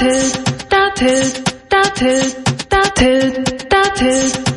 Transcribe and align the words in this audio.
that 0.00 0.08
is, 0.08 0.32
that 0.70 1.02
is, 1.02 1.42
that 1.68 2.02
is, 2.02 2.34
that 2.70 3.02
is, 3.02 3.34
that 3.68 4.02
is. 4.02 4.49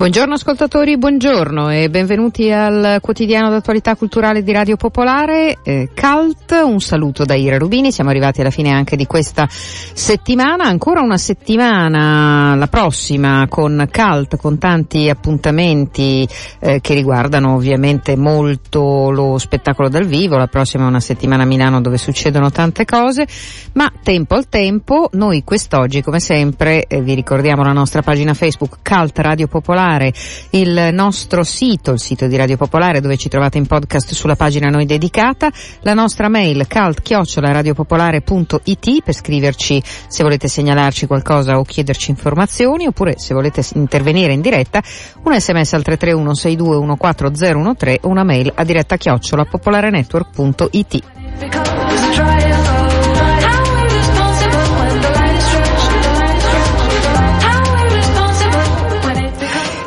Buongiorno 0.00 0.32
ascoltatori, 0.32 0.96
buongiorno 0.96 1.68
e 1.68 1.90
benvenuti 1.90 2.50
al 2.50 3.00
quotidiano 3.02 3.50
d'attualità 3.50 3.96
culturale 3.96 4.42
di 4.42 4.50
Radio 4.50 4.76
Popolare, 4.76 5.58
eh, 5.62 5.90
CALT, 5.92 6.58
un 6.64 6.80
saluto 6.80 7.26
da 7.26 7.34
Ira 7.34 7.58
Rubini, 7.58 7.92
siamo 7.92 8.08
arrivati 8.08 8.40
alla 8.40 8.48
fine 8.48 8.70
anche 8.70 8.96
di 8.96 9.04
questa 9.04 9.46
settimana, 9.50 10.64
ancora 10.64 11.02
una 11.02 11.18
settimana, 11.18 12.54
la 12.54 12.66
prossima 12.68 13.46
con 13.50 13.86
CALT, 13.90 14.38
con 14.38 14.56
tanti 14.56 15.10
appuntamenti 15.10 16.26
eh, 16.60 16.80
che 16.80 16.94
riguardano 16.94 17.52
ovviamente 17.52 18.16
molto 18.16 19.10
lo 19.10 19.36
spettacolo 19.36 19.90
dal 19.90 20.06
vivo, 20.06 20.38
la 20.38 20.46
prossima 20.46 20.84
è 20.84 20.88
una 20.88 21.00
settimana 21.00 21.42
a 21.42 21.46
Milano 21.46 21.82
dove 21.82 21.98
succedono 21.98 22.50
tante 22.50 22.86
cose, 22.86 23.26
ma 23.74 23.92
tempo 24.02 24.34
al 24.34 24.48
tempo, 24.48 25.10
noi 25.12 25.44
quest'oggi 25.44 26.00
come 26.00 26.20
sempre 26.20 26.86
eh, 26.86 27.02
vi 27.02 27.12
ricordiamo 27.12 27.62
la 27.62 27.72
nostra 27.72 28.00
pagina 28.00 28.32
Facebook 28.32 28.78
CALT 28.80 29.18
Radio 29.18 29.46
Popolare, 29.46 29.88
Popolare, 30.00 30.14
il 30.50 30.90
nostro 30.92 31.42
sito, 31.42 31.90
il 31.92 32.00
sito 32.00 32.26
di 32.26 32.36
Radio 32.36 32.56
Popolare 32.56 33.02
dove 33.02 33.18
ci 33.18 33.28
trovate 33.28 33.58
in 33.58 33.66
podcast 33.66 34.14
sulla 34.14 34.36
pagina 34.36 34.70
noi 34.70 34.86
dedicata, 34.86 35.50
la 35.80 35.92
nostra 35.92 36.28
mail 36.28 36.66
calt-radiopopolare.it 36.66 39.02
per 39.02 39.14
scriverci 39.14 39.82
se 40.06 40.22
volete 40.22 40.48
segnalarci 40.48 41.06
qualcosa 41.06 41.58
o 41.58 41.64
chiederci 41.64 42.10
informazioni 42.10 42.86
oppure 42.86 43.18
se 43.18 43.34
volete 43.34 43.62
intervenire 43.74 44.32
in 44.32 44.40
diretta 44.40 44.82
un 45.24 45.38
sms 45.38 45.74
al 45.74 45.82
331 45.82 46.34
62 46.34 46.96
14013 46.96 47.98
o 48.02 48.08
una 48.08 48.24
mail 48.24 48.50
a 48.54 48.64
diretta 48.64 48.96
chiocciola 48.96 49.44
popolarenetwork.it. 49.44 52.39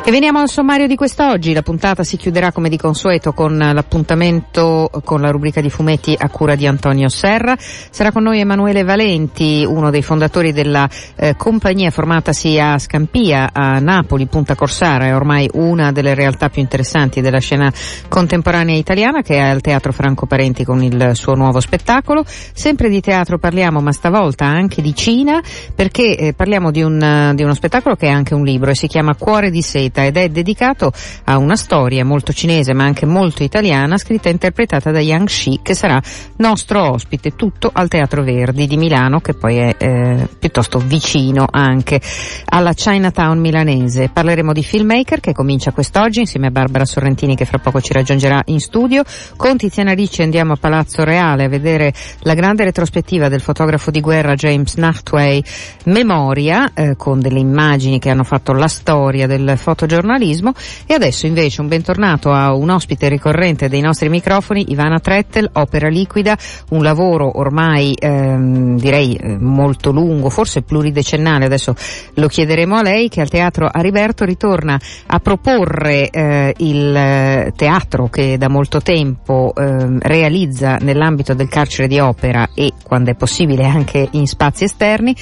E 0.06 0.10
veniamo 0.10 0.38
al 0.38 0.50
sommario 0.50 0.86
di 0.86 0.96
quest'oggi. 0.96 1.54
La 1.54 1.62
puntata 1.62 2.04
si 2.04 2.18
chiuderà 2.18 2.52
come 2.52 2.68
di 2.68 2.76
consueto 2.76 3.32
con 3.32 3.56
l'appuntamento 3.56 4.90
con 5.02 5.22
la 5.22 5.30
rubrica 5.30 5.62
di 5.62 5.70
fumetti 5.70 6.14
a 6.18 6.28
cura 6.28 6.56
di 6.56 6.66
Antonio 6.66 7.08
Serra. 7.08 7.56
Sarà 7.56 8.12
con 8.12 8.24
noi 8.24 8.38
Emanuele 8.38 8.82
Valenti, 8.82 9.64
uno 9.66 9.88
dei 9.88 10.02
fondatori 10.02 10.52
della 10.52 10.86
eh, 11.16 11.36
compagnia 11.36 11.90
formatasi 11.90 12.58
a 12.58 12.78
Scampia, 12.78 13.48
a 13.50 13.78
Napoli, 13.78 14.26
Punta 14.26 14.54
Corsara, 14.54 15.06
è 15.06 15.14
ormai 15.14 15.48
una 15.54 15.90
delle 15.90 16.12
realtà 16.12 16.50
più 16.50 16.60
interessanti 16.60 17.22
della 17.22 17.40
scena 17.40 17.72
contemporanea 18.06 18.76
italiana 18.76 19.22
che 19.22 19.36
è 19.36 19.40
al 19.40 19.62
Teatro 19.62 19.92
Franco 19.92 20.26
Parenti 20.26 20.64
con 20.64 20.82
il 20.82 21.12
suo 21.14 21.34
nuovo 21.34 21.60
spettacolo. 21.60 22.26
Sempre 22.26 22.90
di 22.90 23.00
teatro 23.00 23.38
parliamo, 23.38 23.80
ma 23.80 23.92
stavolta 23.92 24.44
anche 24.44 24.82
di 24.82 24.94
Cina, 24.94 25.40
perché 25.74 26.14
eh, 26.14 26.34
parliamo 26.34 26.70
di, 26.70 26.82
un, 26.82 27.32
di 27.34 27.42
uno 27.42 27.54
spettacolo 27.54 27.94
che 27.94 28.08
è 28.08 28.10
anche 28.10 28.34
un 28.34 28.44
libro 28.44 28.70
e 28.70 28.74
si 28.74 28.86
chiama 28.86 29.14
Cuore 29.14 29.48
di 29.48 29.62
Seta 29.62 29.92
scritta 29.94 30.04
ed 30.04 30.16
è 30.16 30.28
dedicato 30.28 30.92
a 31.24 31.38
una 31.38 31.56
storia 31.56 32.04
molto 32.04 32.32
cinese 32.32 32.74
ma 32.74 32.84
anche 32.84 33.06
molto 33.06 33.44
italiana 33.44 33.96
scritta 33.96 34.28
e 34.28 34.32
interpretata 34.32 34.90
da 34.90 35.00
Yang 35.00 35.28
Shi 35.28 35.60
che 35.62 35.74
sarà 35.74 36.02
nostro 36.38 36.90
ospite 36.90 37.36
tutto 37.36 37.70
al 37.72 37.88
Teatro 37.88 38.24
Verdi 38.24 38.66
di 38.66 38.76
Milano 38.76 39.20
che 39.20 39.34
poi 39.34 39.56
è 39.58 39.74
eh, 39.78 40.28
piuttosto 40.38 40.78
vicino 40.78 41.46
anche 41.48 42.00
alla 42.46 42.72
Chinatown 42.72 43.38
milanese. 43.38 44.10
Parleremo 44.12 44.52
di 44.52 44.62
Filmmaker 44.62 45.20
che 45.20 45.32
comincia 45.32 45.70
quest'oggi 45.70 46.20
insieme 46.20 46.48
a 46.48 46.50
Barbara 46.50 46.84
Sorrentini 46.84 47.36
che 47.36 47.44
fra 47.44 47.58
poco 47.58 47.80
ci 47.80 47.92
raggiungerà 47.92 48.42
in 48.46 48.60
studio. 48.60 49.02
Con 49.36 49.56
Tiziana 49.56 49.92
Ricci 49.92 50.22
andiamo 50.22 50.54
a 50.54 50.56
Palazzo 50.56 51.04
Reale 51.04 51.44
a 51.44 51.48
vedere 51.48 51.92
la 52.20 52.34
grande 52.34 52.64
retrospettiva 52.64 53.28
del 53.28 53.40
fotografo 53.40 53.90
di 53.90 54.00
guerra 54.00 54.34
James 54.34 54.74
Nachtwey 54.74 55.42
Memoria 55.84 56.72
eh, 56.74 56.96
con 56.96 57.20
delle 57.20 57.38
immagini 57.38 57.98
che 57.98 58.10
hanno 58.10 58.24
fatto 58.24 58.52
la 58.52 58.68
storia 58.68 59.26
del 59.26 59.56
fotografa 59.56 59.83
fotogiornalismo 59.84 60.52
e 60.86 60.94
adesso 60.94 61.26
invece 61.26 61.60
un 61.60 61.68
bentornato 61.68 62.32
a 62.32 62.54
un 62.54 62.70
ospite 62.70 63.08
ricorrente 63.08 63.68
dei 63.68 63.80
nostri 63.80 64.08
microfoni, 64.08 64.70
Ivana 64.70 64.98
Trettel, 64.98 65.50
Opera 65.52 65.88
Liquida, 65.88 66.36
un 66.70 66.82
lavoro 66.82 67.38
ormai 67.38 67.94
ehm, 67.98 68.78
direi 68.78 69.14
eh, 69.14 69.36
molto 69.38 69.90
lungo, 69.90 70.30
forse 70.30 70.62
pluridecennale, 70.62 71.44
adesso 71.44 71.74
lo 72.14 72.28
chiederemo 72.28 72.76
a 72.76 72.82
lei, 72.82 73.08
che 73.08 73.20
al 73.20 73.28
Teatro 73.28 73.68
Ariberto 73.70 74.24
ritorna 74.24 74.80
a 75.06 75.18
proporre 75.18 76.08
eh, 76.10 76.54
il 76.58 77.52
teatro 77.56 78.08
che 78.08 78.38
da 78.38 78.48
molto 78.48 78.80
tempo 78.80 79.52
eh, 79.54 79.98
realizza 80.00 80.76
nell'ambito 80.80 81.34
del 81.34 81.48
carcere 81.48 81.88
di 81.88 81.98
opera 81.98 82.48
e 82.54 82.72
quando 82.82 83.10
è 83.10 83.14
possibile 83.14 83.64
anche 83.64 84.08
in 84.12 84.26
spazi 84.26 84.64
esterni, 84.64 85.14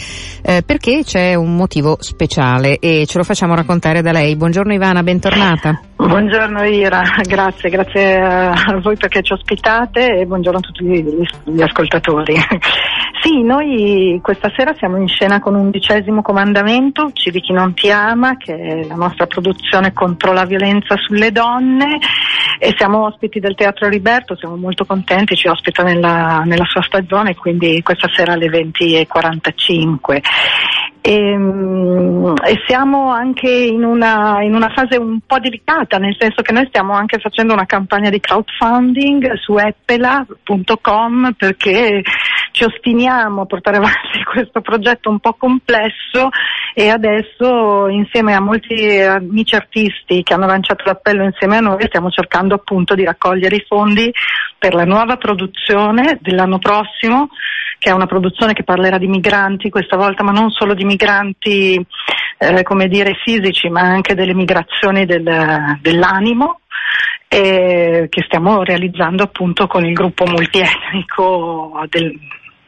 eh, 0.42 0.62
perché 0.64 1.02
c'è 1.04 1.34
un 1.34 1.56
motivo 1.56 1.96
speciale 2.00 2.78
e 2.78 3.04
ce 3.06 3.18
lo 3.18 3.24
facciamo 3.24 3.54
raccontare 3.54 4.02
da 4.02 4.12
lei. 4.12 4.36
Buongiorno 4.36 4.51
Ivana, 4.60 5.02
bentornata. 5.02 5.80
Buongiorno 6.06 6.64
Ira, 6.64 7.02
grazie, 7.22 7.70
grazie 7.70 8.20
a 8.20 8.80
voi 8.82 8.96
perché 8.96 9.22
ci 9.22 9.32
ospitate 9.32 10.18
e 10.18 10.26
buongiorno 10.26 10.58
a 10.58 10.60
tutti 10.60 10.84
gli, 10.84 11.62
ascoltatori. 11.62 12.34
sì, 13.22 13.42
noi 13.42 14.18
questa 14.20 14.50
sera 14.56 14.74
siamo 14.76 14.96
in 14.96 15.06
scena 15.06 15.38
con 15.38 15.54
undicesimo 15.54 16.20
comandamento, 16.20 17.04
Uccidi 17.04 17.40
chi 17.40 17.52
non 17.52 17.72
ti 17.74 17.88
ama, 17.90 18.36
che 18.36 18.52
è 18.52 18.84
la 18.84 18.96
nostra 18.96 19.26
produzione 19.26 19.92
contro 19.92 20.32
la 20.32 20.44
violenza 20.44 20.96
sulle 20.96 21.30
donne 21.30 21.98
e 22.58 22.74
siamo 22.76 23.06
ospiti 23.06 23.38
del 23.38 23.54
Teatro 23.54 23.88
Liberto, 23.88 24.36
siamo 24.36 24.56
molto 24.56 24.84
contenti, 24.84 25.36
ci 25.36 25.46
ospita 25.46 25.84
nella, 25.84 26.42
nella 26.44 26.64
sua 26.64 26.82
stagione, 26.82 27.36
quindi 27.36 27.80
questa 27.82 28.08
sera 28.12 28.32
alle 28.32 28.48
20.45. 28.48 30.20
E, 31.04 31.12
ehm, 31.12 32.34
e, 32.46 32.62
siamo 32.64 33.10
anche 33.10 33.50
in 33.50 33.82
una, 33.82 34.40
in 34.42 34.54
una, 34.54 34.70
fase 34.72 34.96
un 34.96 35.18
po' 35.26 35.40
delicata, 35.40 35.91
nel 35.98 36.16
senso 36.18 36.42
che 36.42 36.52
noi 36.52 36.66
stiamo 36.66 36.92
anche 36.92 37.18
facendo 37.18 37.52
una 37.52 37.66
campagna 37.66 38.10
di 38.10 38.20
crowdfunding 38.20 39.34
su 39.34 39.56
eppela.com 39.56 41.32
perché 41.36 42.02
ci 42.52 42.64
ostiniamo 42.64 43.42
a 43.42 43.46
portare 43.46 43.78
avanti 43.78 44.22
questo 44.24 44.60
progetto 44.60 45.10
un 45.10 45.18
po' 45.18 45.34
complesso 45.34 46.28
e 46.74 46.88
adesso 46.88 47.88
insieme 47.88 48.34
a 48.34 48.40
molti 48.40 49.00
amici 49.00 49.54
artisti 49.54 50.22
che 50.22 50.34
hanno 50.34 50.46
lanciato 50.46 50.84
l'appello 50.86 51.24
insieme 51.24 51.58
a 51.58 51.60
noi 51.60 51.84
stiamo 51.86 52.10
cercando 52.10 52.54
appunto 52.54 52.94
di 52.94 53.04
raccogliere 53.04 53.56
i 53.56 53.64
fondi 53.66 54.12
per 54.58 54.74
la 54.74 54.84
nuova 54.84 55.16
produzione 55.16 56.18
dell'anno 56.20 56.58
prossimo 56.58 57.28
che 57.82 57.90
è 57.90 57.92
una 57.92 58.06
produzione 58.06 58.52
che 58.52 58.62
parlerà 58.62 58.96
di 58.96 59.08
migranti 59.08 59.68
questa 59.68 59.96
volta, 59.96 60.22
ma 60.22 60.30
non 60.30 60.50
solo 60.50 60.72
di 60.72 60.84
migranti 60.84 61.84
eh, 62.38 62.62
come 62.62 62.86
dire 62.86 63.14
fisici, 63.24 63.68
ma 63.70 63.80
anche 63.80 64.14
delle 64.14 64.34
migrazioni 64.34 65.04
del, 65.04 65.24
dell'animo 65.80 66.60
eh, 67.28 68.06
che 68.10 68.22
stiamo 68.24 68.62
realizzando 68.62 69.22
appunto 69.22 69.66
con 69.66 69.86
il 69.86 69.94
gruppo 69.94 70.26
multietnico 70.26 71.82
del, 71.88 72.18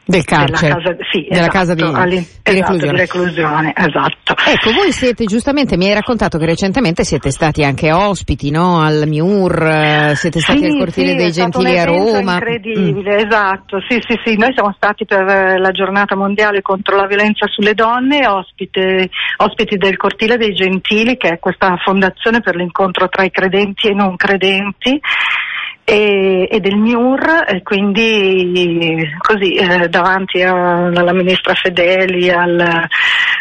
del 0.05 0.23
carcere, 0.23 0.75
della 0.75 0.81
casa, 0.81 0.97
sì, 1.11 1.21
della 1.27 1.41
esatto, 1.41 1.51
casa 1.51 1.73
di, 1.73 1.81
di, 1.81 1.87
esatto, 1.87 2.51
reclusione. 2.51 2.91
di 2.91 2.97
reclusione. 2.97 3.73
Esatto. 3.75 4.35
Ecco, 4.47 4.71
voi 4.73 4.91
siete 4.91 5.25
giustamente, 5.25 5.77
mi 5.77 5.87
hai 5.87 5.93
raccontato 5.93 6.37
che 6.37 6.45
recentemente 6.45 7.03
siete 7.03 7.31
stati 7.31 7.63
anche 7.63 7.91
ospiti, 7.91 8.51
no? 8.51 8.79
Al 8.79 9.03
MIUR, 9.07 10.13
siete 10.15 10.39
stati 10.39 10.59
sì, 10.59 10.65
al 10.65 10.77
Cortile 10.77 11.09
sì, 11.11 11.15
dei 11.15 11.31
Gentili 11.31 11.79
a 11.79 11.85
Roma. 11.85 12.33
incredibile, 12.33 13.15
mm. 13.15 13.25
esatto. 13.25 13.79
Sì, 13.87 13.99
sì, 14.07 14.19
sì, 14.23 14.35
noi 14.37 14.53
siamo 14.53 14.73
stati 14.75 15.05
per 15.05 15.59
la 15.59 15.71
giornata 15.71 16.15
mondiale 16.15 16.61
contro 16.61 16.95
la 16.95 17.07
violenza 17.07 17.47
sulle 17.47 17.73
donne 17.73 18.27
ospite, 18.27 19.09
ospiti 19.37 19.77
del 19.77 19.97
Cortile 19.97 20.37
dei 20.37 20.53
Gentili, 20.53 21.17
che 21.17 21.29
è 21.29 21.39
questa 21.39 21.75
fondazione 21.83 22.41
per 22.41 22.55
l'incontro 22.55 23.09
tra 23.09 23.23
i 23.23 23.31
credenti 23.31 23.87
e 23.87 23.93
non 23.93 24.15
credenti 24.15 24.99
e, 25.87 26.47
e 26.49 26.59
del 26.59 26.77
MIUR, 26.77 27.45
e 27.47 27.61
quindi 27.61 29.07
così 29.19 29.53
eh, 29.53 29.87
davanti 29.87 30.41
a, 30.41 30.87
alla 30.87 31.13
ministra 31.13 31.53
Fedeli, 31.53 32.31
al, 32.31 32.59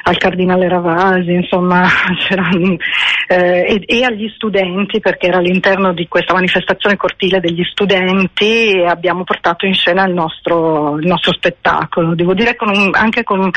al 0.02 0.16
cardinale 0.18 0.68
Ravasi, 0.68 1.32
insomma, 1.32 1.88
eh, 3.28 3.64
e, 3.66 3.82
e, 3.86 4.04
agli 4.04 4.28
studenti, 4.36 5.00
perché 5.00 5.28
era 5.28 5.38
all'interno 5.38 5.94
di 5.94 6.06
questa 6.06 6.34
manifestazione 6.34 6.98
cortile 6.98 7.40
degli 7.40 7.64
studenti 7.64 8.72
e 8.72 8.86
abbiamo 8.86 9.24
portato 9.24 9.64
in 9.64 9.74
scena 9.74 10.04
il 10.04 10.12
nostro, 10.12 10.98
il 10.98 11.06
nostro 11.06 11.32
spettacolo. 11.32 12.14
Devo 12.14 12.34
dire 12.34 12.56
con 12.56 12.68
un, 12.68 12.90
anche 12.92 13.22
con 13.22 13.38
un, 13.40 13.50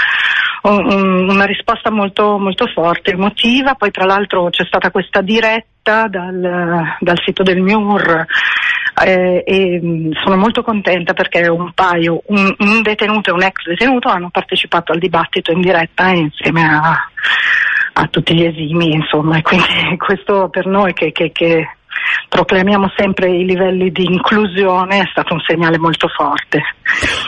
un, 0.62 1.30
una 1.30 1.46
risposta 1.46 1.92
molto, 1.92 2.38
molto 2.38 2.68
forte, 2.68 3.12
emotiva, 3.12 3.74
poi 3.74 3.92
tra 3.92 4.06
l'altro 4.06 4.50
c'è 4.50 4.64
stata 4.64 4.92
questa 4.92 5.20
diretta 5.20 6.08
dal, 6.08 6.96
dal 7.00 7.22
sito 7.26 7.44
del 7.44 7.62
MIUR 7.62 8.26
eh, 9.04 9.44
e 9.46 9.80
mm, 9.84 10.12
sono 10.24 10.38
molto 10.38 10.64
contenta 10.64 11.14
perché 11.14 11.48
un 11.48 11.72
paio, 11.74 12.22
un, 12.28 12.56
un, 12.58 12.82
detenuto 12.82 13.30
e 13.30 13.34
un 13.34 13.44
ex 13.44 13.66
detenuto 13.66 14.10
hanno 14.10 14.30
partecipato 14.30 14.92
al 14.92 15.00
dibattito 15.00 15.52
in 15.52 15.62
diretta 15.62 16.10
insieme 16.10 16.64
a, 16.64 17.10
a 17.94 18.08
tutti 18.08 18.34
gli 18.34 18.44
esimi, 18.44 18.92
insomma, 18.94 19.38
e 19.38 19.42
quindi 19.42 19.98
questo 19.98 20.50
per 20.50 20.66
noi 20.66 20.94
che, 20.94 21.12
che, 21.12 21.32
che 21.32 21.77
proclamiamo 22.30 22.92
sempre 22.96 23.30
i 23.30 23.46
livelli 23.46 23.92
di 23.92 24.04
inclusione 24.04 25.00
è 25.00 25.08
stato 25.12 25.34
un 25.34 25.42
segnale 25.46 25.78
molto 25.78 26.08
forte. 26.08 26.62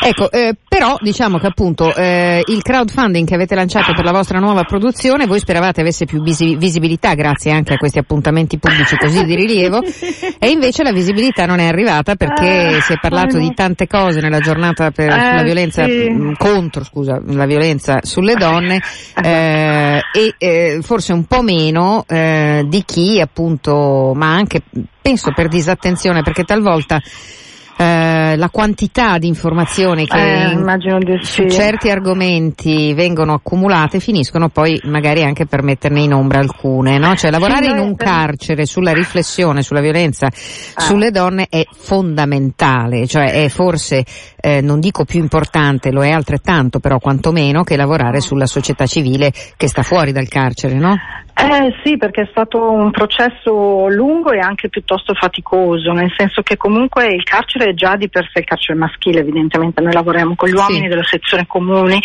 Ecco, 0.02 0.32
eh, 0.32 0.56
però 0.68 0.96
diciamo 1.00 1.38
che 1.38 1.48
appunto 1.48 1.94
eh, 1.94 2.42
il 2.48 2.62
crowdfunding 2.62 3.28
che 3.28 3.36
avete 3.36 3.56
lanciato 3.56 3.94
per 3.94 4.06
la 4.06 4.12
vostra 4.12 4.40
nuova 4.40 4.64
produzione 4.64 5.28
voi 5.28 5.40
speravate 5.40 5.82
avesse 5.82 6.06
più 6.06 6.22
visi- 6.22 6.56
visibilità 6.56 7.14
grazie 7.14 7.52
anche 7.52 7.74
a 7.74 7.78
questi 7.78 8.00
appuntamenti 8.00 8.58
pubblici 8.58 8.96
così 8.96 9.26
di 9.26 9.36
rilievo 9.36 9.82
e 10.40 10.50
invece 10.50 10.84
la 10.84 10.94
visibilità 10.94 11.46
non 11.46 11.60
è 11.60 11.66
arrivata 11.66 12.16
perché 12.16 12.78
uh, 12.78 12.82
si 12.82 12.94
è 12.94 13.00
parlato 13.00 13.38
uh, 13.38 13.40
di 13.40 13.54
tante 13.54 13.88
cose 13.88 14.22
nella 14.22 14.40
giornata 14.40 14.92
per, 14.92 15.10
uh, 15.10 15.12
sulla 15.12 15.44
violenza 15.44 15.84
sì. 15.84 16.10
mh, 16.10 16.34
contro 16.38 16.84
scusa, 16.84 17.20
la 17.26 17.46
violenza 17.46 18.00
sulle 18.04 18.36
donne 18.36 18.80
eh, 19.22 20.02
e 20.14 20.36
eh, 20.38 20.80
forse 20.82 21.14
un 21.14 21.26
po' 21.26 21.42
meno 21.42 22.06
eh, 22.08 22.64
di 22.68 22.84
chi 22.86 23.20
appunto 23.20 24.14
ma 24.16 24.34
anche 24.34 24.59
penso 25.02 25.32
per 25.32 25.48
disattenzione 25.48 26.22
perché 26.22 26.44
talvolta 26.44 27.00
eh, 27.82 28.36
la 28.36 28.50
quantità 28.50 29.18
di 29.18 29.28
informazioni 29.28 30.06
che 30.06 30.52
eh, 30.52 31.20
su 31.22 31.48
certi 31.48 31.90
argomenti 31.90 32.94
vengono 32.94 33.36
accumulate 33.36 34.02
finiscono 34.02 34.50
poi 34.50 34.78
magari 34.84 35.24
anche 35.24 35.46
per 35.46 35.64
metterne 35.64 36.02
in 36.02 36.14
ombra 36.14 36.40
alcune, 36.40 36.98
no? 36.98 37.16
Cioè 37.16 37.32
lavorare 37.32 37.68
sì, 37.68 37.72
in 37.72 37.80
un 37.80 37.96
carcere 37.96 38.66
sulla 38.66 38.92
riflessione 38.92 39.62
sulla 39.62 39.80
violenza 39.80 40.26
ah. 40.28 40.82
sulle 40.82 41.10
donne 41.10 41.48
è 41.50 41.64
fondamentale, 41.72 43.08
cioè 43.08 43.32
è 43.32 43.48
forse, 43.48 44.04
eh, 44.42 44.60
non 44.60 44.82
dico 44.82 45.06
più 45.06 45.22
importante, 45.22 45.94
lo 45.94 46.04
è 46.04 46.12
altrettanto 46.12 46.80
però 46.80 47.00
quantomeno 47.00 47.64
che 47.64 47.78
lavorare 47.78 48.20
sulla 48.20 48.46
società 48.46 48.86
civile 48.88 49.32
che 49.56 49.70
sta 49.70 49.84
fuori 49.84 50.12
dal 50.12 50.28
carcere, 50.28 50.76
no? 50.76 50.98
Eh 51.42 51.74
sì, 51.84 51.96
perché 51.96 52.24
è 52.24 52.28
stato 52.32 52.70
un 52.70 52.92
processo 52.92 53.88
lungo 53.88 54.32
e 54.32 54.40
anche 54.40 54.68
piuttosto 54.68 55.14
faticoso, 55.14 55.94
nel 55.94 56.14
senso 56.18 56.42
che 56.42 56.58
comunque 56.58 57.08
il 57.08 57.24
carcere 57.24 57.70
è 57.70 57.74
già 57.74 57.96
di 57.96 58.10
per 58.10 58.30
sé 58.32 58.40
il 58.40 58.46
carcere 58.46 58.78
maschile, 58.78 59.22
evidentemente 59.22 59.82
noi 59.82 59.94
lavoriamo 59.94 60.36
con 60.36 60.50
gli 60.50 60.54
uomini 60.54 60.84
sì. 60.84 60.88
della 60.88 61.06
sezione 61.06 61.48
comuni, 61.48 61.98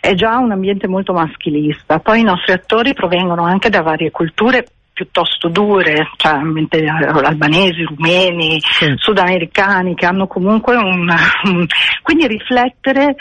è 0.00 0.14
già 0.14 0.38
un 0.38 0.52
ambiente 0.52 0.86
molto 0.86 1.12
maschilista. 1.12 1.98
Poi 1.98 2.20
i 2.20 2.24
nostri 2.24 2.52
attori 2.52 2.94
provengono 2.94 3.44
anche 3.44 3.68
da 3.68 3.82
varie 3.82 4.12
culture 4.12 4.64
piuttosto 4.92 5.48
dure, 5.48 6.10
cioè 6.16 6.32
albanesi, 6.32 7.82
rumeni, 7.82 8.60
sì. 8.60 8.92
sudamericani, 8.96 9.94
che 9.94 10.06
hanno 10.06 10.26
comunque 10.26 10.76
un, 10.76 11.08
un 11.44 11.66
quindi 12.02 12.26
riflettere 12.26 13.14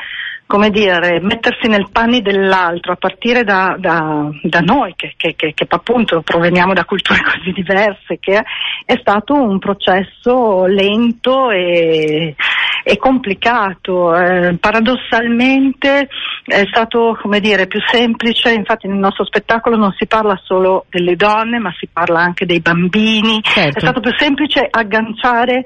come 0.48 0.70
dire, 0.70 1.20
mettersi 1.20 1.68
nel 1.68 1.90
panni 1.92 2.22
dell'altro 2.22 2.94
a 2.94 2.96
partire 2.96 3.44
da, 3.44 3.76
da, 3.78 4.30
da 4.42 4.60
noi 4.62 4.94
che, 4.96 5.14
che, 5.18 5.36
che, 5.36 5.54
che, 5.54 5.66
appunto 5.68 6.22
proveniamo 6.22 6.74
da 6.74 6.86
culture 6.86 7.20
così 7.22 7.52
diverse, 7.52 8.18
che 8.20 8.44
è 8.86 8.98
stato 8.98 9.34
un 9.34 9.60
processo 9.60 10.66
lento 10.66 11.52
e, 11.52 12.34
e 12.82 12.98
complicato. 12.98 14.16
Eh, 14.16 14.56
paradossalmente 14.58 16.08
è 16.46 16.64
stato 16.72 17.20
come 17.22 17.42
dire, 17.42 17.68
più 17.68 17.82
semplice, 17.86 18.54
infatti 18.54 18.88
nel 18.88 19.00
nostro 19.00 19.26
spettacolo 19.26 19.76
non 19.76 19.94
si 19.98 20.08
parla 20.08 20.40
solo 20.42 20.86
delle 20.90 21.18
donne 21.18 21.60
ma 21.60 21.74
si 21.78 21.90
parla 21.92 22.22
anche 22.22 22.46
dei 22.46 22.62
bambini, 22.62 23.42
certo. 23.44 23.80
è 23.80 23.82
stato 23.82 24.00
più 24.00 24.14
semplice 24.18 24.66
agganciare 24.70 25.66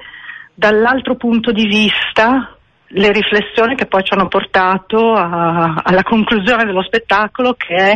dall'altro 0.56 1.16
punto 1.16 1.52
di 1.52 1.68
vista 1.68 2.56
le 2.94 3.12
riflessioni 3.12 3.76
che 3.76 3.86
poi 3.86 4.04
ci 4.04 4.14
hanno 4.14 4.28
portato 4.28 5.14
a, 5.14 5.82
alla 5.84 6.04
conclusione 6.04 6.66
dello 6.66 6.84
spettacolo 6.84 7.54
che 7.54 7.76
è 7.76 7.96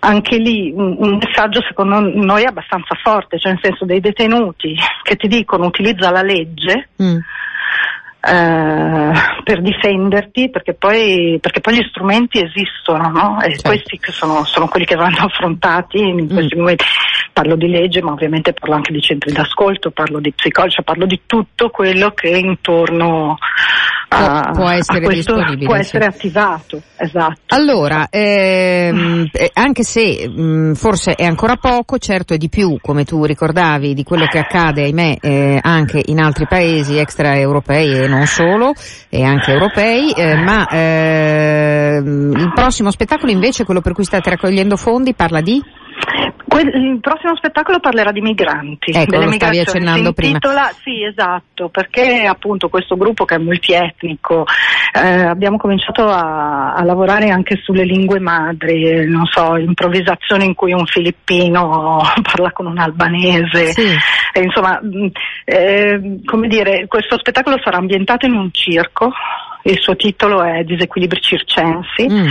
anche 0.00 0.36
lì 0.36 0.72
un, 0.74 1.18
messaggio 1.20 1.62
secondo 1.62 2.00
noi 2.00 2.44
abbastanza 2.44 2.94
forte, 3.02 3.38
cioè 3.38 3.52
nel 3.52 3.60
senso 3.62 3.84
dei 3.84 4.00
detenuti 4.00 4.76
che 5.02 5.16
ti 5.16 5.26
dicono 5.26 5.66
utilizza 5.66 6.10
la 6.10 6.22
legge 6.22 6.88
mm. 7.02 7.16
eh, 8.20 9.12
per 9.42 9.62
difenderti 9.62 10.50
perché 10.50 10.74
poi, 10.74 11.38
perché 11.40 11.60
poi, 11.60 11.76
gli 11.76 11.86
strumenti 11.88 12.40
esistono 12.40 13.08
no? 13.08 13.40
e 13.40 13.50
certo. 13.52 13.70
questi 13.70 13.98
sono, 14.12 14.44
sono, 14.44 14.68
quelli 14.68 14.86
che 14.86 14.96
vanno 14.96 15.24
affrontati 15.26 15.98
in 15.98 16.28
questi 16.28 16.54
mm. 16.54 16.58
momenti. 16.58 16.84
Parlo 17.32 17.56
di 17.56 17.68
legge 17.68 18.00
ma 18.00 18.12
ovviamente 18.12 18.52
parlo 18.54 18.76
anche 18.76 18.92
di 18.92 19.00
centri 19.00 19.32
d'ascolto, 19.32 19.90
parlo 19.90 20.20
di 20.20 20.32
psicologi, 20.32 20.82
parlo 20.82 21.04
di 21.04 21.22
tutto 21.26 21.68
quello 21.68 22.12
che 22.12 22.30
è 22.30 22.36
intorno 22.36 23.36
può, 24.08 24.40
può 24.52 24.68
essere 24.70 25.06
disponibile. 25.08 25.66
Può 25.66 25.76
essere 25.76 26.04
attivato, 26.06 26.82
esatto. 26.96 27.40
Allora, 27.48 28.08
ehm, 28.10 29.28
eh, 29.32 29.50
anche 29.54 29.82
se 29.82 30.28
mh, 30.28 30.42
mm, 30.42 30.72
forse 30.74 31.14
è 31.14 31.24
ancora 31.24 31.56
poco, 31.56 31.98
certo 31.98 32.34
è 32.34 32.36
di 32.36 32.48
più, 32.48 32.78
come 32.80 33.04
tu 33.04 33.24
ricordavi, 33.24 33.94
di 33.94 34.02
quello 34.04 34.26
che 34.26 34.38
accade, 34.38 34.84
ahimè, 34.84 35.16
eh, 35.20 35.58
anche 35.60 36.02
in 36.06 36.20
altri 36.20 36.46
paesi 36.46 36.98
extraeuropei 36.98 38.04
e 38.04 38.08
non 38.08 38.26
solo, 38.26 38.72
e 39.08 39.22
anche 39.22 39.52
europei, 39.52 40.12
eh, 40.12 40.36
ma 40.36 40.66
ehm, 40.68 42.32
il 42.36 42.52
prossimo 42.54 42.90
spettacolo 42.90 43.32
invece, 43.32 43.64
quello 43.64 43.80
per 43.80 43.92
cui 43.92 44.04
state 44.04 44.30
raccogliendo 44.30 44.76
fondi, 44.76 45.14
parla 45.14 45.40
di? 45.40 45.62
Il 46.60 46.98
prossimo 47.00 47.36
spettacolo 47.36 47.80
parlerà 47.80 48.12
di 48.12 48.20
migranti. 48.20 48.92
Ecco, 48.92 49.18
lo 49.18 49.32
stavi 49.32 49.58
accennando 49.60 50.12
si 50.16 50.26
intitola, 50.26 50.70
Sì, 50.82 51.04
esatto, 51.04 51.68
perché 51.68 52.24
appunto 52.26 52.68
questo 52.68 52.96
gruppo 52.96 53.24
che 53.24 53.36
è 53.36 53.38
multietnico, 53.38 54.44
eh, 54.92 55.24
abbiamo 55.24 55.56
cominciato 55.56 56.06
a, 56.06 56.74
a, 56.74 56.84
lavorare 56.84 57.30
anche 57.30 57.60
sulle 57.62 57.84
lingue 57.84 58.20
madri, 58.20 59.06
non 59.08 59.26
so, 59.26 59.56
improvvisazioni 59.56 60.44
in 60.44 60.54
cui 60.54 60.72
un 60.72 60.86
filippino 60.86 62.00
parla 62.22 62.52
con 62.52 62.66
un 62.66 62.78
albanese, 62.78 63.72
sì. 63.72 63.86
e, 64.32 64.42
insomma, 64.42 64.80
mm, 64.82 65.06
eh, 65.44 66.20
come 66.24 66.48
dire, 66.48 66.86
questo 66.86 67.18
spettacolo 67.18 67.60
sarà 67.62 67.78
ambientato 67.78 68.26
in 68.26 68.34
un 68.34 68.50
circo, 68.52 69.12
il 69.62 69.78
suo 69.80 69.96
titolo 69.96 70.42
è 70.42 70.62
Disequilibri 70.62 71.20
circensi. 71.20 72.06
Mm 72.08 72.26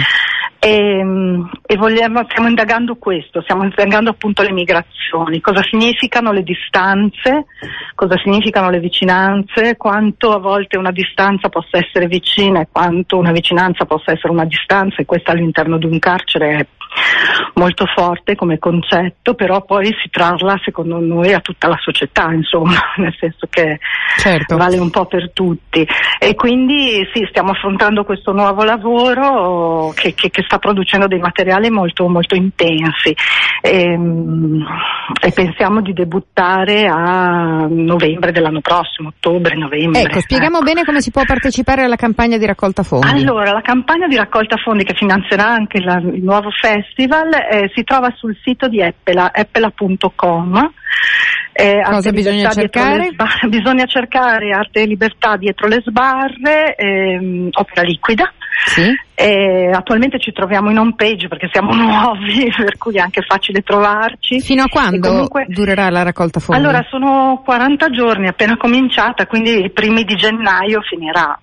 e, 0.65 0.97
ehm, 0.97 1.49
e 1.63 1.75
vogliamo, 1.75 2.25
stiamo 2.27 2.47
indagando 2.47 2.95
questo, 2.95 3.41
stiamo 3.41 3.63
indagando 3.63 4.09
appunto 4.09 4.41
le 4.41 4.51
migrazioni, 4.51 5.39
cosa 5.39 5.61
significano 5.61 6.31
le 6.31 6.41
distanze, 6.41 7.45
cosa 7.93 8.17
significano 8.17 8.71
le 8.71 8.79
vicinanze, 8.79 9.77
quanto 9.77 10.31
a 10.31 10.39
volte 10.39 10.79
una 10.79 10.91
distanza 10.91 11.49
possa 11.49 11.77
essere 11.77 12.07
vicina 12.07 12.61
e 12.61 12.67
quanto 12.71 13.17
una 13.17 13.31
vicinanza 13.31 13.85
possa 13.85 14.13
essere 14.13 14.33
una 14.33 14.45
distanza 14.45 15.01
e 15.01 15.05
questo 15.05 15.29
all'interno 15.29 15.77
di 15.77 15.85
un 15.85 15.99
carcere 15.99 16.57
è 16.57 16.65
molto 17.55 17.85
forte 17.85 18.35
come 18.35 18.57
concetto, 18.57 19.33
però 19.33 19.63
poi 19.63 19.85
si 20.01 20.09
trasla 20.09 20.59
secondo 20.63 20.99
noi 20.99 21.33
a 21.33 21.39
tutta 21.39 21.67
la 21.67 21.77
società, 21.79 22.31
insomma, 22.31 22.79
nel 22.97 23.15
senso 23.19 23.47
che 23.49 23.79
certo. 24.17 24.57
vale 24.57 24.77
un 24.77 24.89
po' 24.89 25.05
per 25.05 25.31
tutti. 25.31 25.87
E 26.19 26.35
quindi 26.35 27.07
sì, 27.13 27.25
stiamo 27.29 27.51
affrontando 27.51 28.03
questo 28.03 28.31
nuovo 28.31 28.63
lavoro 28.63 29.91
che, 29.95 30.13
che, 30.13 30.29
che 30.29 30.43
sta 30.43 30.54
sta 30.55 30.59
producendo 30.59 31.07
dei 31.07 31.19
materiali 31.19 31.69
molto, 31.69 32.07
molto 32.07 32.35
intensi 32.35 33.15
e, 33.61 33.81
ehm, 33.81 34.65
e, 35.21 35.31
pensiamo 35.31 35.81
di 35.81 35.93
debuttare 35.93 36.87
a 36.87 37.67
novembre 37.69 38.31
dell'anno 38.31 38.61
prossimo, 38.61 39.09
ottobre-novembre. 39.09 40.01
Ecco, 40.01 40.21
spieghiamo 40.21 40.57
ecco. 40.57 40.65
bene 40.65 40.83
come 40.83 41.01
si 41.01 41.11
può 41.11 41.23
partecipare 41.25 41.83
alla 41.83 41.95
campagna 41.95 42.37
di 42.37 42.45
raccolta 42.45 42.83
fondi. 42.83 43.07
Allora, 43.07 43.51
la 43.51 43.61
campagna 43.61 44.07
di 44.07 44.15
raccolta 44.15 44.57
fondi 44.57 44.83
che 44.83 44.93
finanzierà 44.95 45.45
anche 45.45 45.81
la, 45.81 45.97
il 45.97 46.23
nuovo 46.23 46.49
festival 46.49 47.33
eh, 47.33 47.71
si 47.73 47.83
trova 47.83 48.11
sul 48.15 48.37
sito 48.41 48.67
di 48.67 48.81
Eppela, 48.81 49.33
eppela.com 49.33 50.71
eh, 51.57 51.81
Cosa 51.83 52.11
bisogna 52.11 52.49
cercare? 52.49 53.09
Sbarre, 53.11 53.47
bisogna 53.49 53.85
cercare 53.85 54.49
Arte 54.51 54.81
e 54.81 54.85
Libertà 54.85 55.37
dietro 55.37 55.67
le 55.67 55.81
sbarre, 55.85 56.75
ehm, 56.75 57.49
opera 57.51 57.81
liquida. 57.81 58.31
Sì. 58.65 58.93
Eh, 59.13 59.69
attualmente 59.73 60.19
ci 60.19 60.33
troviamo 60.33 60.69
in 60.69 60.77
home 60.77 60.95
page 60.95 61.29
perché 61.29 61.49
siamo 61.51 61.71
nuovi, 61.75 62.51
per 62.55 62.77
cui 62.77 62.95
è 62.95 62.99
anche 62.99 63.21
facile 63.21 63.61
trovarci. 63.61 64.41
Fino 64.41 64.63
a 64.63 64.67
quando 64.67 65.07
comunque, 65.07 65.45
durerà 65.47 65.89
la 65.89 66.03
raccolta 66.03 66.41
fondi? 66.41 66.61
Allora, 66.61 66.85
sono 66.89 67.41
40 67.45 67.89
giorni, 67.89 68.27
appena 68.27 68.57
cominciata, 68.57 69.25
quindi 69.25 69.63
i 69.63 69.71
primi 69.71 70.03
di 70.03 70.15
gennaio 70.15 70.81
finirà. 70.81 71.39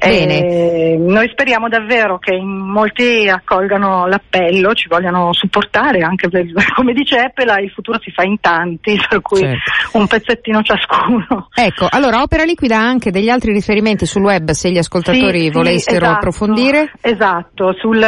Eh, 0.00 0.96
noi 0.98 1.28
speriamo 1.30 1.68
davvero 1.68 2.18
che 2.18 2.36
molti 2.40 3.28
accolgano 3.28 4.06
l'appello, 4.06 4.74
ci 4.74 4.88
vogliano 4.88 5.32
supportare, 5.32 6.00
anche 6.00 6.28
per, 6.28 6.46
come 6.74 6.92
dice 6.92 7.16
Apple, 7.18 7.62
il 7.62 7.70
futuro 7.70 7.98
si 8.00 8.10
fa 8.10 8.22
in 8.22 8.40
tanti, 8.40 8.98
per 9.08 9.20
cui 9.20 9.40
certo. 9.40 9.98
un 9.98 10.06
pezzettino 10.06 10.62
ciascuno. 10.62 11.48
Ecco, 11.54 11.86
allora 11.90 12.22
Opera 12.22 12.44
Liquida 12.44 12.78
ha 12.78 12.88
anche 12.88 13.10
degli 13.10 13.28
altri 13.28 13.52
riferimenti 13.52 14.06
sul 14.06 14.22
web 14.22 14.50
se 14.50 14.70
gli 14.70 14.78
ascoltatori 14.78 15.42
sì, 15.42 15.50
volessero 15.50 16.04
esatto, 16.04 16.14
approfondire. 16.14 16.92
Esatto, 17.00 17.74
sul, 17.78 18.00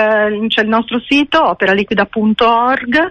c'è 0.48 0.62
il 0.62 0.68
nostro 0.68 1.00
sito 1.06 1.48
operaliquida.org 1.48 3.10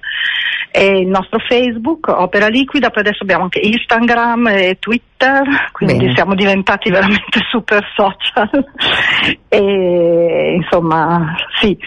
e 0.71 0.99
il 0.99 1.07
nostro 1.07 1.39
Facebook, 1.39 2.07
Opera 2.09 2.47
Liquida, 2.47 2.89
poi 2.89 3.01
adesso 3.01 3.23
abbiamo 3.23 3.43
anche 3.43 3.59
Instagram 3.59 4.47
e 4.47 4.77
Twitter, 4.79 5.41
quindi 5.71 5.97
Bene. 5.97 6.13
siamo 6.13 6.35
diventati 6.35 6.91
veramente 6.91 7.39
super 7.49 7.83
social. 7.95 8.28
e 9.49 10.53
insomma, 10.55 11.35
sì. 11.59 11.77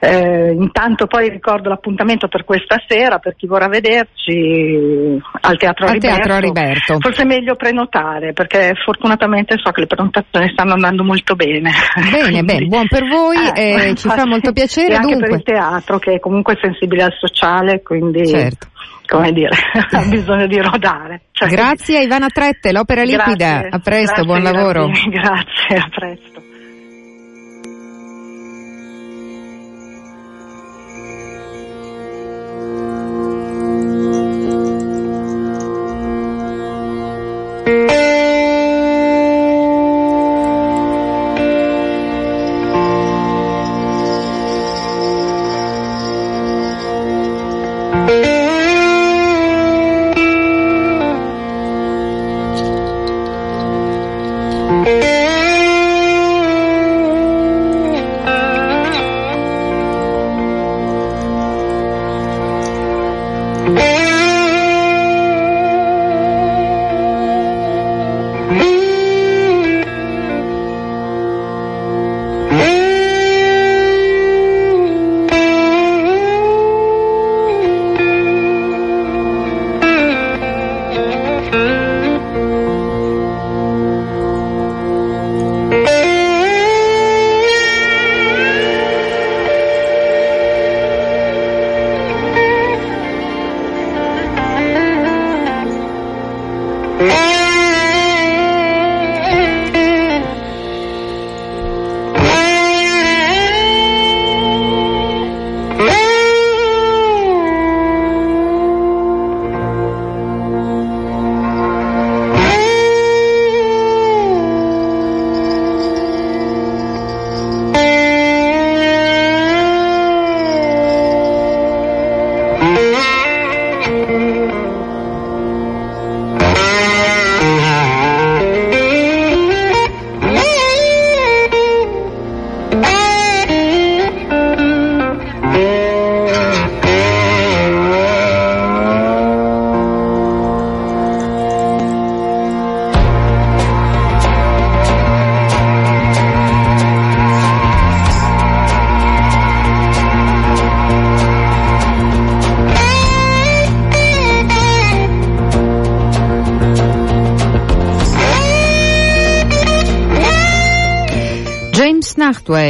Eh, 0.00 0.52
intanto 0.52 1.06
poi 1.06 1.28
ricordo 1.28 1.68
l'appuntamento 1.68 2.28
per 2.28 2.44
questa 2.44 2.76
sera, 2.86 3.18
per 3.18 3.36
chi 3.36 3.46
vorrà 3.46 3.68
vederci 3.68 5.20
al 5.40 5.56
Teatro, 5.56 5.86
al 5.86 5.92
Riberto. 5.92 6.16
Teatro 6.16 6.38
Riberto. 6.40 6.96
Forse 7.00 7.22
è 7.22 7.26
meglio 7.26 7.54
prenotare, 7.54 8.32
perché 8.32 8.72
fortunatamente 8.84 9.56
so 9.62 9.70
che 9.70 9.82
le 9.82 9.86
prenotazioni 9.86 10.50
stanno 10.50 10.72
andando 10.72 11.04
molto 11.04 11.34
bene. 11.34 11.70
Bene, 12.12 12.42
bene, 12.42 12.66
buon 12.66 12.86
per 12.88 13.06
voi, 13.06 13.36
eh, 13.54 13.90
eh, 13.90 13.94
ci 13.94 14.08
fa 14.08 14.26
molto 14.26 14.52
piacere. 14.52 14.92
E 14.92 14.96
anche 14.96 15.12
dunque. 15.12 15.28
per 15.28 15.38
il 15.38 15.42
teatro, 15.44 15.98
che 15.98 16.14
è 16.14 16.20
comunque 16.20 16.58
sensibile 16.60 17.04
al 17.04 17.14
sociale, 17.18 17.82
quindi 17.82 18.26
certo. 18.26 18.68
Come 19.06 19.32
dire, 19.32 19.50
ha 19.90 20.04
bisogno 20.08 20.46
di 20.46 20.58
rodare. 20.58 21.22
Cioè, 21.32 21.48
grazie 21.48 21.98
a 21.98 22.02
Ivana 22.02 22.28
Trette, 22.28 22.72
l'opera 22.72 23.02
liquida. 23.02 23.60
Grazie, 23.60 23.68
a 23.68 23.78
presto, 23.78 24.22
grazie, 24.22 24.24
buon 24.24 24.42
lavoro. 24.42 24.86
Grazie, 24.86 25.76
a 25.76 25.88
presto. 25.88 26.42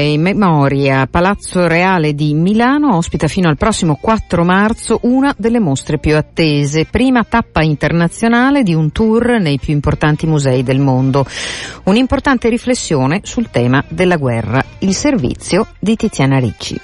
Nachtwey 0.02 0.18
Memoria, 0.18 1.06
Palazzo 1.06 1.68
Reale 1.68 2.14
di 2.14 2.34
Milano, 2.34 2.96
ospita 2.96 3.28
fino 3.28 3.48
al 3.48 3.56
prossimo 3.56 3.96
4 4.00 4.42
marzo 4.42 4.98
una 5.02 5.32
delle 5.38 5.60
mostre 5.60 5.98
più 5.98 6.16
attese, 6.16 6.86
prima 6.86 7.22
tappa 7.22 7.62
internazionale 7.62 8.64
di 8.64 8.74
un 8.74 8.90
tour 8.90 9.38
nei 9.38 9.60
più 9.60 9.72
importanti 9.72 10.26
musei 10.26 10.64
del 10.64 10.80
mondo. 10.80 11.24
Un'importante 11.84 12.48
riflessione 12.48 13.20
sul 13.22 13.50
tema 13.50 13.84
della 13.88 14.16
guerra, 14.16 14.64
il 14.80 14.94
servizio 14.94 15.68
di 15.78 15.94
Tiziana 15.94 16.38
Ricci. 16.38 16.80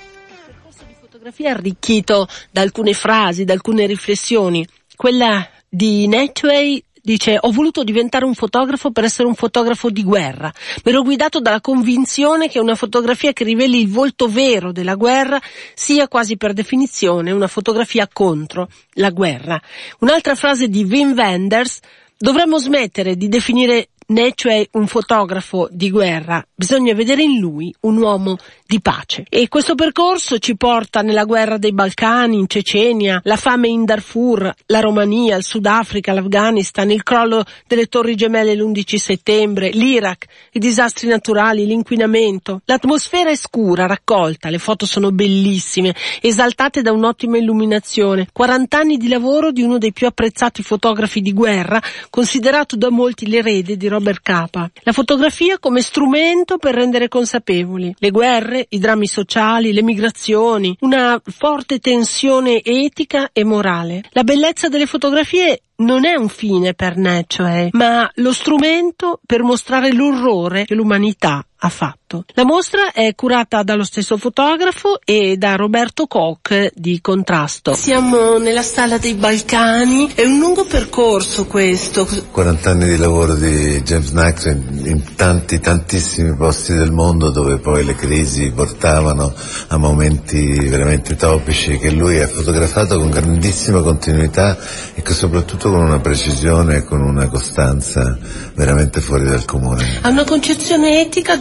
Fotografia 1.00 1.50
arricchito 1.50 2.28
da 2.52 2.60
alcune 2.60 2.92
frasi, 2.92 3.44
da 3.44 3.52
alcune 3.52 3.86
riflessioni. 3.86 4.64
Quella 4.94 5.44
di 5.68 6.06
Netway 6.06 6.82
Dice, 7.08 7.38
ho 7.40 7.50
voluto 7.52 7.84
diventare 7.84 8.26
un 8.26 8.34
fotografo 8.34 8.90
per 8.90 9.04
essere 9.04 9.26
un 9.26 9.34
fotografo 9.34 9.88
di 9.88 10.04
guerra. 10.04 10.52
Mi 10.84 10.92
ero 10.92 11.02
guidato 11.02 11.40
dalla 11.40 11.62
convinzione 11.62 12.50
che 12.50 12.58
una 12.58 12.74
fotografia 12.74 13.32
che 13.32 13.44
riveli 13.44 13.80
il 13.80 13.88
volto 13.88 14.28
vero 14.28 14.72
della 14.72 14.94
guerra 14.94 15.40
sia 15.72 16.06
quasi 16.06 16.36
per 16.36 16.52
definizione 16.52 17.30
una 17.30 17.46
fotografia 17.46 18.06
contro 18.12 18.68
la 18.96 19.08
guerra. 19.08 19.58
Un'altra 20.00 20.34
frase 20.34 20.68
di 20.68 20.84
Wim 20.84 21.14
Wenders, 21.16 21.80
dovremmo 22.18 22.58
smettere 22.58 23.16
di 23.16 23.28
definire 23.28 23.88
Netway 24.10 24.66
un 24.72 24.86
fotografo 24.86 25.68
di 25.70 25.90
guerra, 25.90 26.42
bisogna 26.54 26.94
vedere 26.94 27.22
in 27.22 27.38
lui 27.38 27.74
un 27.80 27.98
uomo 27.98 28.38
di 28.66 28.80
pace. 28.80 29.26
E 29.28 29.48
questo 29.48 29.74
percorso 29.74 30.38
ci 30.38 30.56
porta 30.56 31.02
nella 31.02 31.26
guerra 31.26 31.58
dei 31.58 31.74
Balcani, 31.74 32.38
in 32.38 32.48
Cecenia, 32.48 33.20
la 33.24 33.36
fame 33.36 33.68
in 33.68 33.84
Darfur, 33.84 34.50
la 34.64 34.80
Romania, 34.80 35.36
il 35.36 35.44
Sudafrica, 35.44 36.14
l'Afghanistan, 36.14 36.90
il 36.90 37.02
crollo 37.02 37.44
delle 37.66 37.84
torri 37.84 38.14
gemelle 38.14 38.54
l'11 38.54 38.96
settembre, 38.96 39.68
l'Iraq, 39.68 40.24
i 40.52 40.58
disastri 40.58 41.08
naturali, 41.08 41.66
l'inquinamento. 41.66 42.62
L'atmosfera 42.64 43.28
è 43.28 43.36
scura, 43.36 43.84
raccolta, 43.84 44.48
le 44.48 44.58
foto 44.58 44.86
sono 44.86 45.12
bellissime, 45.12 45.94
esaltate 46.22 46.80
da 46.80 46.92
un'ottima 46.92 47.36
illuminazione. 47.36 48.26
40 48.32 48.78
anni 48.78 48.96
di 48.96 49.08
lavoro 49.08 49.52
di 49.52 49.60
uno 49.60 49.76
dei 49.76 49.92
più 49.92 50.06
apprezzati 50.06 50.62
fotografi 50.62 51.20
di 51.20 51.34
guerra, 51.34 51.78
considerato 52.08 52.74
da 52.74 52.88
molti 52.88 53.28
l'erede 53.28 53.76
di 53.76 53.86
Robert 53.86 53.96
Capa. 54.22 54.70
La 54.82 54.92
fotografia 54.92 55.58
come 55.58 55.80
strumento 55.80 56.58
per 56.58 56.74
rendere 56.74 57.08
consapevoli 57.08 57.94
le 57.98 58.10
guerre, 58.10 58.66
i 58.68 58.78
drammi 58.78 59.06
sociali, 59.06 59.72
le 59.72 59.82
migrazioni, 59.82 60.76
una 60.80 61.20
forte 61.24 61.78
tensione 61.78 62.62
etica 62.62 63.30
e 63.32 63.44
morale. 63.44 64.04
La 64.10 64.24
bellezza 64.24 64.68
delle 64.68 64.86
fotografie 64.86 65.62
non 65.78 66.04
è 66.04 66.14
un 66.14 66.28
fine 66.28 66.74
per 66.74 66.96
Necioe, 66.96 67.68
ma 67.72 68.10
lo 68.14 68.32
strumento 68.32 69.20
per 69.24 69.42
mostrare 69.42 69.92
l'orrore 69.92 70.64
che 70.64 70.74
l'umanità 70.74 71.44
ha 71.60 71.68
fatto. 71.68 72.24
La 72.34 72.44
mostra 72.44 72.92
è 72.92 73.14
curata 73.14 73.62
dallo 73.62 73.82
stesso 73.82 74.16
fotografo 74.16 75.00
e 75.04 75.36
da 75.36 75.56
Roberto 75.56 76.06
Koch 76.06 76.70
di 76.74 77.00
Contrasto. 77.00 77.74
Siamo 77.74 78.38
nella 78.38 78.62
sala 78.62 78.98
dei 78.98 79.14
Balcani, 79.14 80.12
è 80.14 80.24
un 80.24 80.38
lungo 80.38 80.64
percorso 80.64 81.46
questo. 81.46 82.06
40 82.30 82.70
anni 82.70 82.88
di 82.88 82.96
lavoro 82.96 83.34
di 83.34 83.82
James 83.82 84.12
in, 84.44 84.82
in 84.84 85.14
tanti, 85.16 85.58
tantissimi 85.58 86.34
posti 86.36 86.74
del 86.74 86.92
mondo 86.92 87.30
dove 87.30 87.58
poi 87.58 87.84
le 87.84 87.94
crisi 87.94 88.50
portavano 88.52 89.34
a 89.68 89.76
momenti 89.76 90.60
veramente 90.68 91.16
topici 91.16 91.76
che 91.78 91.90
lui 91.90 92.20
ha 92.20 92.28
fotografato 92.28 92.98
con 92.98 93.10
grandissima 93.10 93.82
continuità 93.82 94.56
e 94.94 95.02
che 95.02 95.12
soprattutto 95.12 95.67
con 95.70 95.82
una 95.82 96.00
precisione 96.00 96.76
e 96.76 96.84
con 96.84 97.00
una 97.00 97.28
costanza 97.28 98.18
veramente 98.54 99.00
fuori 99.00 99.24
dal 99.24 99.44
comune. 99.44 99.98
Ha 100.02 100.08
una 100.08 100.24
concezione 100.24 101.00
etica 101.00 101.36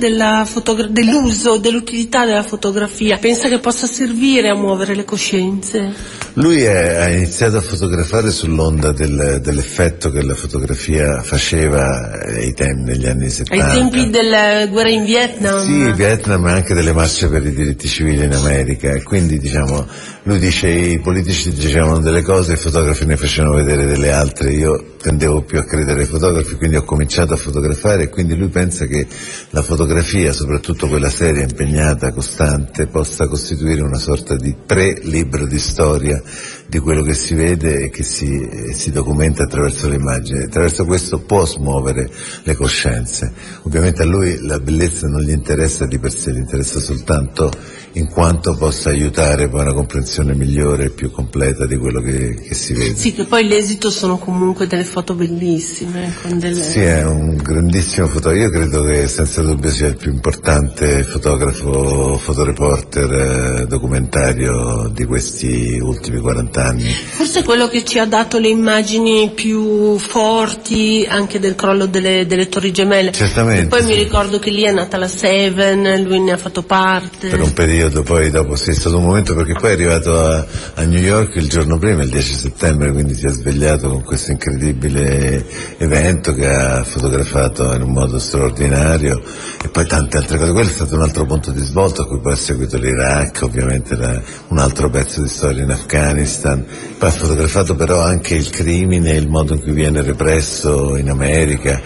fotogra- 0.46 0.88
dell'uso, 0.88 1.58
dell'utilità 1.58 2.26
della 2.26 2.44
fotografia. 2.44 3.18
Pensa 3.18 3.50
che 3.50 3.60
possa 3.60 3.88
servire 3.88 4.50
a 4.50 4.56
muovere 4.56 4.96
le 4.96 5.06
coscienze? 5.06 5.94
Lui 6.34 6.62
è, 6.62 6.96
ha 6.98 7.10
iniziato 7.12 7.58
a 7.58 7.62
fotografare 7.62 8.32
sull'onda 8.32 8.92
del, 8.92 9.40
dell'effetto 9.42 10.12
che 10.12 10.22
la 10.22 10.36
fotografia 10.36 11.22
faceva 11.22 12.12
ai 12.22 12.54
tem- 12.54 12.84
negli 12.84 13.08
anni 13.08 13.30
70. 13.30 13.66
Ai 13.66 13.78
tempi 13.78 14.10
della 14.10 14.66
guerra 14.68 14.90
in 14.90 15.04
Vietnam? 15.04 15.66
Sì, 15.66 15.92
Vietnam 15.94 16.42
ma 16.42 16.52
anche 16.54 16.74
delle 16.74 16.94
marce 16.94 17.28
per 17.28 17.46
i 17.46 17.54
diritti 17.54 17.88
civili 17.88 18.24
in 18.24 18.34
America 18.34 18.92
e 18.92 19.02
quindi 19.04 19.40
diciamo 19.40 19.86
lui 20.28 20.40
dice 20.40 20.68
i 20.68 21.00
politici 21.00 21.52
dicevano 21.52 22.00
delle 22.00 22.22
cose 22.22 22.52
e 22.52 22.56
i 22.56 22.58
fotografi 22.58 23.06
ne 23.06 23.16
facevano 23.16 23.56
vedere 23.56 23.86
delle 23.86 24.12
altre, 24.12 24.17
io 24.50 24.97
tendevo 24.98 25.44
più 25.44 25.60
a 25.60 25.64
credere 25.64 26.02
ai 26.02 26.08
fotografi 26.08 26.56
quindi 26.56 26.76
ho 26.76 26.84
cominciato 26.84 27.34
a 27.34 27.38
fotografare 27.38 28.04
e 28.04 28.10
quindi 28.10 28.36
lui 28.36 28.50
pensa 28.50 28.86
che 28.86 29.08
la 29.52 29.62
fotografia, 29.62 30.34
soprattutto 30.34 30.88
quella 30.88 31.10
seria, 31.10 31.44
impegnata, 31.44 32.12
costante, 32.12 32.88
possa 32.88 33.28
costituire 33.28 33.82
una 33.82 33.98
sorta 33.98 34.36
di 34.36 34.56
pre-libro 34.66 35.46
di 35.46 35.60
storia 35.60 36.22
di 36.68 36.80
quello 36.80 37.02
che 37.02 37.14
si 37.14 37.34
vede 37.34 37.86
e 37.86 37.90
che 37.90 38.04
si, 38.04 38.28
si 38.74 38.92
documenta 38.92 39.44
attraverso 39.44 39.88
le 39.88 39.96
immagini. 39.96 40.44
Attraverso 40.44 40.86
questo 40.86 41.20
può 41.20 41.46
smuovere 41.46 42.10
le 42.44 42.56
coscienze. 42.56 43.32
Ovviamente 43.64 44.02
a 44.02 44.06
lui 44.06 44.38
la 44.42 44.60
bellezza 44.60 45.08
non 45.08 45.22
gli 45.22 45.32
interessa 45.32 45.86
di 45.86 45.98
per 45.98 46.12
sé, 46.12 46.34
gli 46.34 46.38
interessa 46.38 46.80
soltanto 46.80 47.52
in 47.94 48.10
quanto 48.10 48.56
possa 48.56 48.90
aiutare 48.90 49.48
poi 49.50 49.62
una 49.62 49.74
comprensione 49.74 50.36
migliore 50.36 50.86
e 50.86 50.90
più 50.90 51.10
completa 51.10 51.66
di 51.66 51.78
quello 51.78 52.02
che, 52.02 52.36
che, 52.36 52.54
si 52.54 52.74
vede. 52.74 52.96
Sì, 52.96 53.14
che 53.14 53.26
poi 53.26 53.48
l'esito 53.48 53.90
sono 53.90 54.18
comunque 54.18 54.68
delle 54.68 54.84
foto 54.88 55.14
bellissime. 55.14 56.14
Delle... 56.26 56.62
Sì, 56.62 56.80
è 56.82 57.04
un 57.06 57.38
grandissimo 57.38 58.08
fotografo. 58.08 58.42
Io 58.42 58.50
credo 58.50 58.84
che 58.84 59.08
senza 59.08 59.42
dubbio 59.42 59.70
sia 59.70 59.88
il 59.88 59.98
più 59.98 60.12
importante 60.12 61.04
fotografo, 61.04 62.18
fotoreporter, 62.18 63.12
eh, 63.12 63.66
documentario 63.68 64.90
di 64.92 65.06
questi 65.06 65.78
ultimi 65.80 66.20
40 66.20 66.64
anni. 66.64 66.92
Forse 66.92 67.44
quello 67.44 67.68
che 67.68 67.84
ci 67.84 68.00
ha 68.00 68.06
dato 68.06 68.40
le 68.40 68.50
immagini 68.50 69.32
più 69.34 69.98
forti 69.98 71.06
anche 71.08 71.40
del 71.40 71.56
crollo 71.56 71.86
delle, 71.86 72.26
delle 72.26 72.50
torri 72.50 72.72
gemelle. 72.72 73.12
Certamente. 73.12 73.64
E 73.64 73.68
poi 73.68 73.86
mi 73.86 73.96
ricordo 73.96 74.40
che 74.40 74.50
lì 74.50 74.64
è 74.64 74.72
nata 74.72 74.98
la 74.98 75.08
Seven, 75.08 76.04
lui 76.04 76.20
ne 76.20 76.32
ha 76.32 76.38
fatto 76.38 76.64
parte. 76.64 77.28
Per 77.28 77.42
un 77.42 77.54
periodo 77.54 77.66
periodo, 77.68 78.02
poi 78.02 78.30
dopo 78.30 78.56
sì, 78.56 78.70
è 78.70 78.74
stato 78.74 78.98
un 78.98 79.04
momento 79.04 79.36
perché 79.36 79.54
poi 79.54 79.70
è 79.72 79.74
arrivato 79.74 80.18
a, 80.18 80.46
a, 80.76 80.84
New 80.84 81.02
York 81.02 81.36
il 81.36 81.50
giorno 81.50 81.78
prima, 81.78 82.02
il 82.02 82.10
10 82.10 82.34
settembre, 82.34 82.92
quindi 82.92 83.14
si 83.14 83.26
è 83.26 83.30
svegliato 83.30 83.90
con 83.90 84.04
questo 84.04 84.32
incredibile 84.32 84.77
evento 84.86 86.34
che 86.34 86.48
ha 86.48 86.84
fotografato 86.84 87.74
in 87.74 87.82
un 87.82 87.92
modo 87.92 88.20
straordinario. 88.20 89.22
E 89.64 89.70
poi 89.70 89.86
tante 89.86 90.18
altre 90.18 90.38
cose. 90.38 90.52
Quello 90.52 90.70
è 90.70 90.72
stato 90.72 90.96
un 90.96 91.02
altro 91.02 91.26
punto 91.26 91.52
di 91.52 91.64
svolta 91.64 92.04
a 92.04 92.06
cui 92.06 92.20
poi 92.20 92.34
ha 92.34 92.38
seguito 92.38 92.78
l'Iraq, 92.78 93.42
ovviamente 93.42 93.96
era 93.96 94.22
un 94.50 94.58
altro 94.58 94.90
pezzo 94.90 95.22
di 95.22 95.30
storia 95.30 95.64
in 95.64 95.72
Afghanistan, 95.72 96.66
poi 96.98 97.10
ha 97.10 97.12
fotografato 97.12 97.76
però 97.76 98.02
anche 98.02 98.36
il 98.36 98.50
crimine, 98.50 99.16
il 99.16 99.28
modo 99.28 99.54
in 99.54 99.62
cui 99.62 99.74
viene 99.74 100.02
represso 100.02 100.96
in 100.96 101.10
America, 101.10 101.82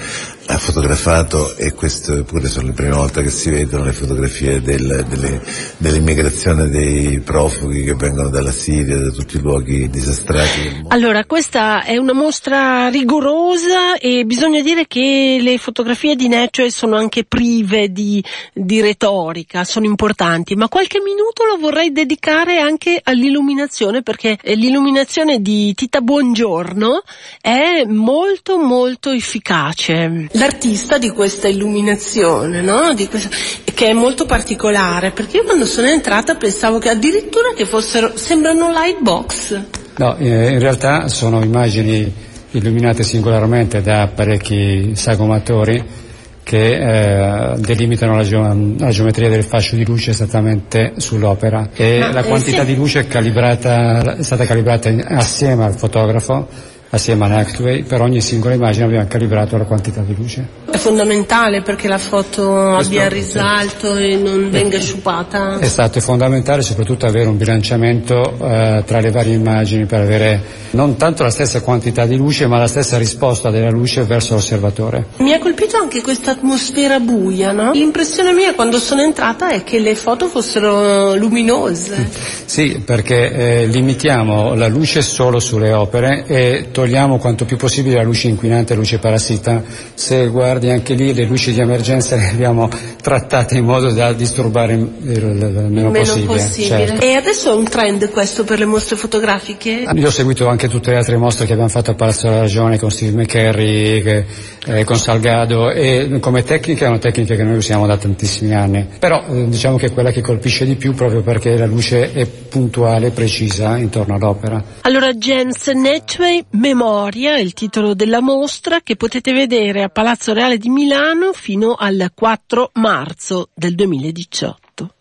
ha 0.48 0.58
fotografato, 0.58 1.56
e 1.56 1.72
queste 1.74 2.24
pure 2.24 2.48
sono 2.48 2.68
le 2.68 2.74
prime 2.74 2.92
volte 2.92 3.22
che 3.22 3.30
si 3.30 3.50
vedono, 3.50 3.86
le 3.86 3.94
fotografie 3.94 4.62
del, 4.62 5.06
delle, 5.08 5.42
dell'immigrazione 5.78 6.68
dei 6.68 7.20
profughi 7.20 7.84
che 7.84 7.96
vengono 7.96 8.30
dalla 8.30 8.52
Siria, 8.52 8.98
da 8.98 9.12
tutti 9.12 9.38
i 9.38 9.40
luoghi 9.40 9.90
disastrati. 9.90 10.84
Allora, 10.90 11.26
questa 11.26 11.84
è 11.84 11.98
una 11.98 12.14
mostra 12.14 12.90
rigorosa 12.90 13.98
e 13.98 14.26
bisogna 14.26 14.62
dire 14.62 14.88
che 14.88 15.38
le 15.40 15.58
fotografie 15.58 16.16
di 16.16 16.28
Necce 16.28 16.70
sono 16.70 16.98
anche 16.98 17.24
prive 17.24 17.92
di, 17.92 18.24
di 18.54 18.82
retorica, 18.82 19.64
sono 19.64 19.86
importanti, 19.86 20.56
ma 20.56 20.68
qualche 20.68 21.00
minuto 21.00 21.46
lo 21.46 21.58
vorrei 21.58 21.92
dedicare 21.92 22.60
anche 22.60 23.00
all'illuminazione 23.02 24.02
perché 24.02 24.38
l'illuminazione 24.44 25.42
di 25.42 25.74
Tita 25.76 26.02
Buongiorno 26.02 27.04
è 27.40 27.84
molto 27.86 28.58
molto 28.58 29.12
efficace 29.12 30.30
l'artista 30.42 30.98
di 30.98 31.10
questa 31.10 31.48
illuminazione, 31.48 32.62
no? 32.62 32.94
di 32.96 33.08
questa, 33.08 33.30
che 33.64 33.88
è 33.88 33.94
molto 33.94 34.26
particolare, 34.26 35.12
perché 35.12 35.38
io 35.38 35.44
quando 35.44 35.66
sono 35.66 35.88
entrata 35.88 36.36
pensavo 36.36 36.80
che 36.80 36.90
addirittura 36.90 37.54
che 37.56 37.66
fossero, 37.66 38.14
sembrano 38.16 38.72
light 38.72 39.02
box. 39.02 39.62
No, 39.98 40.18
eh, 40.18 40.50
in 40.50 40.60
realtà 40.60 41.08
sono 41.10 41.44
immagini 41.44 42.12
illuminate 42.52 43.04
singolarmente 43.04 43.82
da 43.82 44.10
parecchi 44.14 44.96
sagomatori 44.96 46.10
che 46.44 46.74
eh, 46.74 47.60
delimitano 47.60 48.16
la, 48.16 48.24
geo- 48.24 48.76
la, 48.80 48.90
geometria 48.90 49.30
del 49.30 49.44
fascio 49.44 49.76
di 49.76 49.86
luce 49.86 50.10
esattamente 50.10 50.94
sull'opera 50.98 51.70
e 51.74 52.00
Ma, 52.00 52.12
la 52.12 52.24
quantità 52.24 52.64
eh, 52.64 52.66
sì. 52.66 52.72
di 52.74 52.76
luce 52.76 53.02
è, 53.02 53.08
calibrata, 53.08 54.18
è 54.18 54.24
stata 54.24 54.46
calibrata 54.46 54.90
assieme 55.06 55.66
al 55.66 55.76
fotografo 55.76 56.48
assieme 56.92 57.26
a 57.26 57.28
Nactway, 57.30 57.84
per 57.84 58.02
ogni 58.02 58.22
singola 58.22 58.54
immagine 58.54 58.86
abbiamo 58.86 59.08
calibrato 59.08 59.58
la 59.58 59.64
quantità 59.64 60.02
di 60.02 60.16
luce. 60.16 60.60
È 60.70 60.78
fondamentale 60.78 61.62
perché 61.62 61.88
la 61.88 61.98
foto 61.98 62.74
Questo, 62.76 62.94
abbia 62.94 63.08
risalto 63.08 63.96
sì. 63.96 64.04
e 64.04 64.16
non 64.16 64.50
venga 64.50 64.80
sciupata. 64.80 65.60
È 65.60 66.00
fondamentale 66.00 66.62
soprattutto 66.62 67.06
avere 67.06 67.28
un 67.28 67.38
bilanciamento 67.38 68.38
eh, 68.42 68.84
tra 68.86 69.00
le 69.00 69.12
varie 69.12 69.34
immagini 69.34 69.86
per 69.86 70.02
avere 70.02 70.60
non 70.72 70.98
tanto 70.98 71.24
la 71.24 71.30
stessa 71.30 71.62
quantità 71.62 72.06
di 72.06 72.16
luce 72.16 72.48
ma 72.48 72.58
la 72.58 72.68
stessa 72.68 72.98
risposta 72.98 73.50
della 73.50 73.70
luce 73.70 74.04
verso 74.04 74.34
l'osservatore. 74.34 75.06
Mi 75.18 75.34
ha 75.34 75.40
colpito 75.40 75.78
anche 75.78 76.02
questa 76.02 76.32
atmosfera 76.32 77.00
buia, 77.00 77.52
no? 77.52 77.72
L'impressione 77.72 78.34
mia 78.34 78.54
quando 78.54 78.80
sono 78.80 79.02
entrata 79.02 79.50
è 79.50 79.64
che 79.64 79.80
le 79.80 79.96
foto 79.96 80.28
fossero 80.28 81.16
luminose. 81.16 82.10
Sì, 82.46 82.82
perché 82.84 83.32
eh, 83.32 83.66
limitiamo 83.68 84.56
la 84.56 84.68
luce 84.68 85.02
solo 85.02 85.40
sulle 85.40 85.72
opere 85.72 86.26
e 86.26 86.68
togliamo 86.82 87.20
quanto 87.20 87.46
più 87.46 87.58
possibile 87.58 87.98
la 87.98 88.02
luce 88.02 88.28
inquinante 88.28 88.74
la 88.74 88.80
luce 88.80 88.98
parassita. 88.98 89.62
Se 89.94 90.28
guardi 90.28 90.72
anche 90.72 90.96
lì 90.96 91.14
le 91.14 91.26
luci 91.26 91.54
di 91.54 91.60
emergenza 91.60 92.16
le 92.18 92.30
abbiamo 92.30 92.70
trattate 93.02 93.58
in 93.58 93.66
modo 93.66 93.92
da 93.92 94.14
disturbare 94.14 94.74
il, 94.74 94.92
il, 95.04 95.12
il 95.12 95.68
meno, 95.70 95.70
meno 95.70 95.92
possibile. 95.92 96.26
possibile. 96.26 96.88
Certo. 96.88 97.06
E 97.06 97.14
adesso 97.14 97.52
è 97.52 97.56
un 97.56 97.66
trend 97.66 98.10
questo 98.10 98.44
per 98.44 98.58
le 98.58 98.66
mostre 98.66 98.96
fotografiche? 98.96 99.86
Io 99.94 100.08
ho 100.08 100.12
seguito 100.12 100.48
anche 100.48 100.68
tutte 100.68 100.90
le 100.90 100.98
altre 100.98 101.18
mostre 101.18 101.46
che 101.46 101.52
abbiamo 101.52 101.70
fatto 101.70 101.92
a 101.92 101.94
Palazzo 101.94 102.28
della 102.28 102.40
Ragione 102.40 102.80
con 102.80 102.90
Steve 102.90 103.16
McCarry, 103.16 104.02
che, 104.02 104.26
eh, 104.66 104.84
con 104.84 104.98
Salgado 104.98 105.70
e 105.70 106.18
come 106.20 106.44
tecniche 106.44 106.84
erano 106.84 106.98
tecniche 106.98 107.36
che 107.36 107.44
noi 107.44 107.58
usiamo 107.58 107.86
da 107.86 107.98
tantissimi 107.98 108.56
anni. 108.56 108.88
Però 108.98 109.24
eh, 109.30 109.50
diciamo 109.50 109.78
che 109.78 109.88
è 109.88 109.94
quella 109.94 110.12
che 110.12 110.22
colpisce 110.22 110.66
di 110.66 110.76
più 110.76 110.96
proprio 110.96 111.22
perché 111.22 111.56
la 111.58 111.68
luce 111.68 112.12
è 112.12 112.26
puntuale 112.26 113.08
e 113.08 113.12
precisa 113.12 113.78
intorno 113.78 114.16
all'opera. 114.16 114.64
Allora 114.82 115.14
James 115.14 115.68
Netway 115.68 116.44
Memoria, 116.74 117.38
il 117.38 117.52
titolo 117.52 117.94
della 117.94 118.22
mostra 118.22 118.80
che 118.80 118.96
potete 118.96 119.34
vedere 119.34 119.84
a 119.84 119.90
Palazzo 119.90 120.32
Reale 120.32 120.58
di 120.58 120.70
Milano 120.70 121.34
fino 121.34 121.76
al 121.76 122.14
4 122.16 122.72
marzo 122.76 123.50
del 123.54 123.76
2018. 123.76 124.94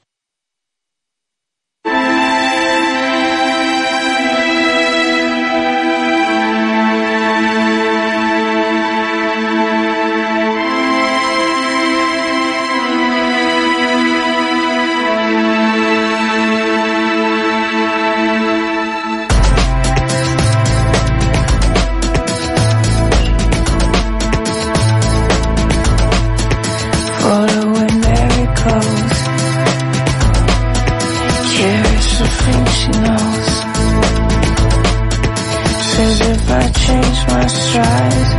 my 37.29 37.47
stride 37.47 38.31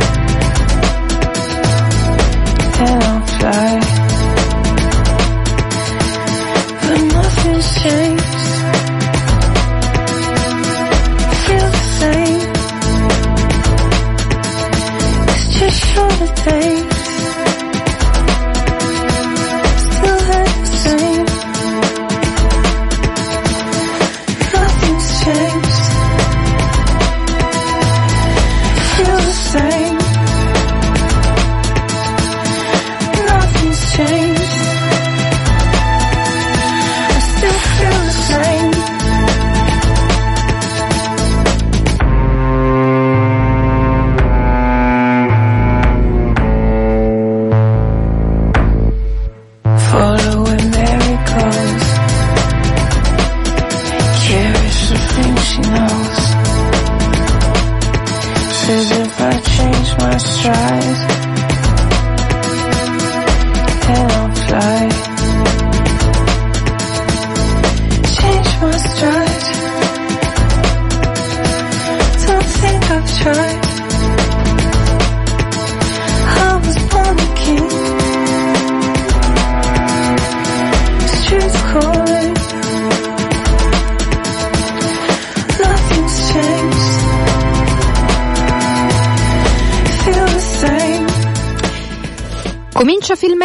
And 2.84 3.02
I'll 3.04 3.26
fly 3.26 3.80
But 6.82 7.00
Feel 11.44 11.68
the 11.70 11.84
same. 12.00 12.42
It's 15.28 15.44
just 15.58 15.82
for 15.94 16.10
the 16.20 16.28
day. 16.44 16.81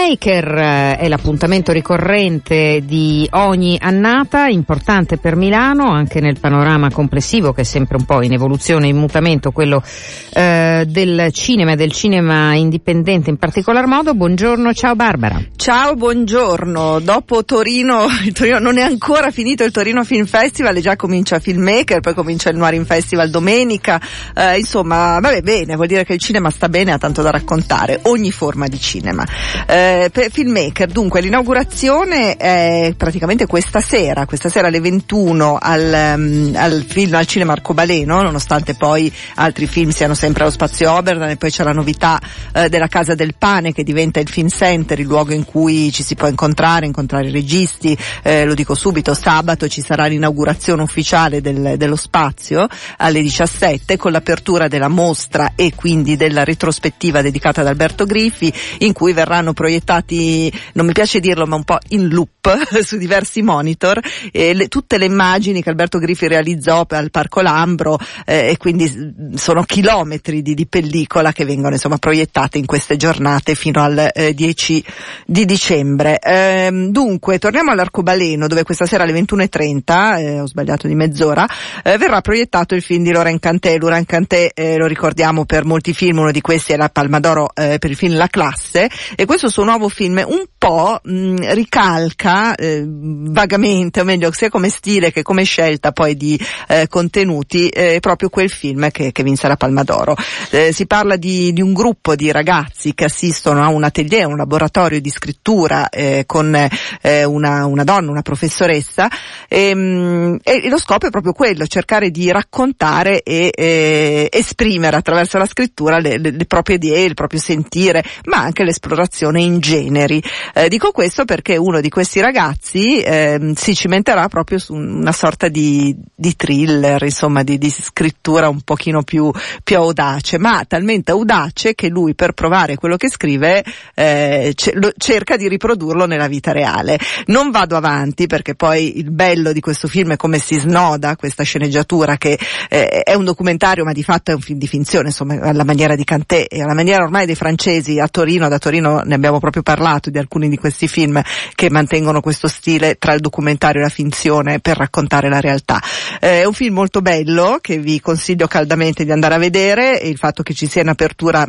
Eh, 0.10 0.98
è 0.98 1.08
l'appuntamento 1.10 1.74
ricorrente 1.74 2.82
di 2.86 3.28
ogni 3.32 3.78
annata, 3.82 4.48
importante 4.48 5.18
per 5.18 5.36
Milano, 5.36 5.92
anche 5.92 6.22
nel 6.22 6.40
panorama 6.40 6.90
complessivo 6.90 7.52
che 7.52 7.62
è 7.62 7.64
sempre 7.66 7.98
un 7.98 8.06
po' 8.06 8.24
in 8.24 8.32
evoluzione, 8.32 8.88
in 8.88 8.96
mutamento, 8.96 9.52
quello 9.52 9.84
eh, 10.32 10.86
del 10.88 11.30
cinema 11.34 11.74
e 11.74 11.76
del 11.76 11.92
cinema 11.92 12.56
indipendente 12.56 13.30
in 13.30 13.38
particolar 13.38 13.86
modo. 13.86 14.14
Buongiorno, 14.14 14.74
ciao 14.74 14.96
Barbara. 14.96 15.42
Ciao, 15.58 15.96
buongiorno. 15.96 17.00
Dopo 17.00 17.44
Torino, 17.44 18.06
Torino 18.32 18.60
non 18.60 18.78
è 18.78 18.84
ancora 18.84 19.30
finito 19.30 19.66
il 19.66 19.72
Torino 19.72 20.06
Film 20.06 20.26
Festival 20.26 20.78
e 20.78 20.82
già 20.82 20.96
comincia 20.96 21.40
Filmmaker, 21.40 22.00
poi 22.00 22.14
comincia 22.14 22.50
il 22.50 22.56
Noirin 22.56 22.86
Festival 22.86 23.30
domenica, 23.30 24.00
eh, 24.34 24.58
insomma, 24.58 25.20
vabbè 25.20 25.42
bene, 25.42 25.76
vuol 25.76 25.88
dire 25.88 26.06
che 26.06 26.14
il 26.14 26.20
cinema 26.20 26.50
sta 26.50 26.70
bene, 26.70 26.94
ha 26.94 26.98
tanto 26.98 27.22
da 27.22 27.32
raccontare, 27.32 28.00
ogni 28.04 28.32
forma 28.32 28.68
di 28.68 28.80
cinema. 28.80 29.26
Eh, 29.68 29.96
per 30.12 30.32
filmmaker, 30.32 30.88
dunque 30.90 31.22
l'inaugurazione 31.22 32.36
è 32.36 32.94
praticamente 32.96 33.46
questa 33.46 33.80
sera, 33.80 34.26
questa 34.26 34.50
sera 34.50 34.68
alle 34.68 34.80
21 34.80 35.58
al, 35.60 36.14
um, 36.16 36.52
al 36.56 36.86
film 36.88 37.16
al 37.16 37.26
cinema 37.26 37.54
Arcobaleno, 37.54 38.22
nonostante 38.22 38.76
poi 38.76 39.12
altri 39.36 39.66
film 39.68 39.90
siano 39.90 40.14
sempre 40.14 40.44
allo 40.44 40.52
spazio 40.52 40.92
Oberdan 40.92 41.30
e 41.30 41.38
poi 41.38 41.50
c'è 41.50 41.64
la 41.64 41.74
novità 41.74 42.20
eh, 42.54 42.70
della 42.70 42.88
Casa 42.88 43.16
del 43.16 43.36
Pane 43.38 43.74
che 43.74 43.84
diventa 43.84 44.20
il 44.20 44.30
film 44.30 44.50
center, 44.50 45.00
il 45.00 45.08
luogo 45.08 45.34
in 45.34 45.46
cui 45.46 45.92
ci 45.92 46.04
si 46.04 46.16
può 46.16 46.28
incontrare, 46.28 46.86
incontrare 46.86 47.28
i 47.28 47.32
registi, 47.32 47.98
eh, 48.24 48.46
lo 48.46 48.54
dico 48.54 48.76
subito, 48.76 49.14
sabato 49.14 49.68
ci 49.68 49.82
sarà 49.82 50.06
l'inaugurazione 50.06 50.82
ufficiale 50.82 51.42
del, 51.42 51.76
dello 51.78 51.96
spazio 51.96 52.68
alle 52.98 53.22
17 53.22 53.98
con 53.98 54.12
l'apertura 54.12 54.68
della 54.68 54.88
mostra 54.88 55.54
e 55.56 55.74
quindi 55.76 56.16
della 56.16 56.44
retrospettiva 56.44 57.22
dedicata 57.22 57.62
ad 57.62 57.68
Alberto 57.68 58.06
Griffi 58.06 58.54
in 58.80 58.94
cui 58.94 59.14
verranno 59.14 59.54
proiettati, 59.54 59.86
non 59.94 60.86
mi 60.86 60.94
piace 60.94 61.20
dirlo, 61.20 61.46
ma 61.46 61.56
un 61.56 61.64
po' 61.64 61.78
in 61.90 62.08
loop 62.08 62.38
su 62.84 62.98
diversi 62.98 63.42
monitor, 63.42 64.00
eh, 64.32 64.54
le, 64.54 64.68
tutte 64.68 64.98
le 64.98 65.06
immagini 65.06 65.62
che 65.62 65.70
Alberto 65.70 66.00
Griffi 66.00 66.28
realizzò 66.28 66.86
al 66.88 67.12
Parco 67.12 67.42
Lambro 67.42 67.98
eh, 68.26 68.50
e 68.50 68.58
quindi 68.58 69.14
sono 69.36 69.64
chilometri 69.64 70.42
di, 70.42 70.54
di, 70.54 70.68
pellicola 70.68 71.32
che 71.32 71.46
vengono 71.46 71.74
insomma 71.74 71.98
proiettate 71.98 72.58
in 72.58 72.66
queste 72.66 72.98
giornate 72.98 73.56
fino 73.56 73.82
al 73.82 74.12
eh, 74.14 74.34
10 74.34 74.84
di 75.26 75.46
dicembre. 75.46 76.20
Ehm, 76.20 76.90
dunque, 76.92 77.40
torniamo 77.40 77.72
all'Arcobaleno 77.72 78.48
dove 78.48 78.64
questa 78.64 78.86
sera 78.86 79.04
alle 79.04 79.14
21.30, 79.14 80.20
eh, 80.20 80.40
ho 80.42 80.48
sbagliato 80.48 80.88
di 80.88 80.96
mezz'ora, 80.96 81.48
eh, 81.84 81.98
verrà 81.98 82.22
proiettato 82.22 82.76
il 82.76 82.82
film 82.82 83.04
di 83.04 83.12
Laurent 83.12 83.40
Canté. 83.40 83.78
Laurent 83.78 84.06
Canté 84.06 84.52
eh, 84.54 84.78
lo 84.78 84.86
ricordiamo 84.86 85.46
per 85.46 85.66
molti 85.66 85.94
film, 85.94 86.20
uno 86.20 86.32
di 86.32 86.42
questi 86.42 86.74
è 86.74 86.78
la 86.78 86.90
Palma 86.90 87.20
d'Oro 87.20 87.52
per 87.54 87.90
il 87.90 87.96
film 87.96 88.16
La 88.16 88.28
Classe 88.28 88.90
e 89.16 89.26
questo 89.26 89.50
suo 89.50 89.64
film 89.88 90.24
un 90.28 90.46
po' 90.58 91.00
mh, 91.02 91.54
ricalca 91.54 92.56
eh, 92.56 92.84
vagamente, 92.86 94.02
o 94.02 94.04
meglio, 94.04 94.32
sia 94.34 94.50
come 94.50 94.70
stile 94.70 95.12
che 95.12 95.22
come 95.22 95.44
scelta 95.44 95.94
poi 95.94 96.18
di 96.18 96.40
eh, 96.68 96.88
contenuti, 96.90 97.70
eh, 97.70 98.00
proprio 98.02 98.30
quel 98.30 98.50
film 98.50 98.90
che, 98.90 99.12
che, 99.12 99.24
vinse 99.24 99.48
la 99.48 99.56
Palma 99.56 99.84
d'Oro. 99.84 100.16
Eh, 100.50 100.74
si 100.74 100.86
parla 100.86 101.16
di, 101.16 101.54
di, 101.54 101.62
un 101.62 101.74
gruppo 101.74 102.16
di 102.16 102.32
ragazzi 102.32 102.94
che 102.94 103.06
assistono 103.06 103.64
a 103.64 103.70
un 103.70 103.84
atelier, 103.84 104.28
un 104.28 104.38
laboratorio 104.38 105.00
di 105.00 105.10
scrittura 105.10 105.90
eh, 105.90 106.24
con 106.26 106.54
eh, 107.02 107.24
una, 107.24 107.66
una, 107.66 107.84
donna, 107.84 108.12
una 108.12 108.22
professoressa, 108.22 109.08
e, 109.48 109.74
mh, 109.74 110.40
e, 110.44 110.70
lo 110.70 110.78
scopo 110.78 111.08
è 111.08 111.10
proprio 111.10 111.34
quello, 111.34 111.66
cercare 111.68 112.10
di 112.12 112.30
raccontare 112.32 113.22
e 113.22 114.30
esprimere 114.32 114.98
attraverso 114.98 115.38
la 115.38 115.46
scrittura 115.46 116.00
le, 116.00 116.18
le, 116.18 116.32
le 116.32 116.46
proprie 116.46 116.76
idee, 116.76 117.06
il 117.06 117.14
proprio 117.14 117.40
sentire, 117.40 118.04
ma 118.26 118.40
anche 118.40 118.64
l'esplorazione 118.64 119.38
nei 119.38 119.46
generi. 119.68 120.24
Eh, 120.54 120.70
dico 120.70 120.92
questo 120.92 121.26
perché 121.26 121.58
uno 121.58 121.82
di 121.82 121.90
questi 121.90 122.22
ragazzi 122.22 123.00
eh, 123.00 123.52
si 123.56 123.76
cimenterà 123.76 124.30
proprio 124.30 124.60
su 124.60 124.74
una 124.74 125.12
sorta 125.12 125.50
di, 125.50 125.94
di 126.16 126.36
thriller, 126.36 127.04
insomma, 127.04 127.44
di, 127.44 127.58
di, 127.58 127.70
scrittura 127.70 128.48
un 128.48 128.62
pochino 128.62 129.04
più, 129.04 129.30
più 129.64 129.76
audace, 129.76 130.38
ma 130.38 130.64
talmente 130.66 131.12
audace 131.12 131.76
che 131.76 131.90
lui 131.90 132.16
per 132.16 132.32
provare 132.32 132.76
quello 132.76 132.96
che 132.96 133.10
scrive 133.10 133.64
eh, 133.94 134.54
ce, 134.56 134.72
lo, 134.76 134.92
cerca 134.98 135.36
di 135.36 135.50
riprodurlo 135.50 136.06
nella 136.06 136.28
vita 136.28 136.54
reale. 136.54 136.98
Non 137.26 137.52
vado 137.52 137.76
avanti 137.76 138.26
perché 138.26 138.56
poi 138.56 139.00
il 139.00 139.12
bello 139.12 139.52
di 139.52 139.60
questo 139.60 139.90
film 139.90 140.14
è 140.14 140.16
come 140.16 140.40
si 140.40 140.56
snoda 140.56 141.18
questa 141.18 141.44
sceneggiatura 141.44 142.16
che 142.16 142.40
eh, 142.70 143.04
è 143.04 143.14
un 143.16 143.26
documentario 143.26 143.84
ma 143.84 143.92
di 143.92 144.04
fatto 144.04 144.32
è 144.32 144.34
un 144.34 144.42
film 144.42 144.60
di 144.60 144.68
finzione, 144.68 145.08
insomma, 145.08 145.40
alla 145.42 145.66
maniera 145.66 145.96
di 145.96 146.06
Cantè 146.06 146.46
e 146.48 146.62
alla 146.62 146.74
maniera 146.74 147.04
ormai 147.04 147.26
dei 147.26 147.36
francesi 147.36 148.00
a 148.00 148.08
Torino, 148.08 148.48
da 148.48 148.58
Torino 148.58 149.02
ne 149.04 149.16
abbiamo 149.16 149.40
proprio 149.40 149.57
parlato 149.64 150.10
di 150.10 150.18
alcuni 150.18 150.50
di 150.50 150.58
questi 150.58 150.88
film 150.88 151.22
che 151.56 151.70
mantengono 151.70 152.22
questo 152.22 152.48
stile 152.48 152.96
tra 152.96 153.14
il 153.14 153.20
documentario 153.20 153.82
e 153.82 153.84
la 153.84 153.90
finzione 153.90 154.60
per 154.60 154.78
raccontare 154.78 155.30
la 155.30 155.40
realtà. 155.40 155.82
Eh, 156.20 156.42
è 156.42 156.46
un 156.46 156.54
film 156.54 156.76
molto 156.76 157.02
bello 157.02 157.60
che 157.62 157.78
vi 157.78 158.00
consiglio 158.00 158.48
caldamente 158.48 159.06
di 159.06 159.12
andare 159.12 159.36
a 159.36 159.40
vedere 159.40 160.02
e 160.02 160.10
il 160.10 160.18
fatto 160.18 160.44
che 160.44 160.54
ci 160.54 160.68
sia 160.68 160.82
in 160.82 160.90
apertura 160.90 161.48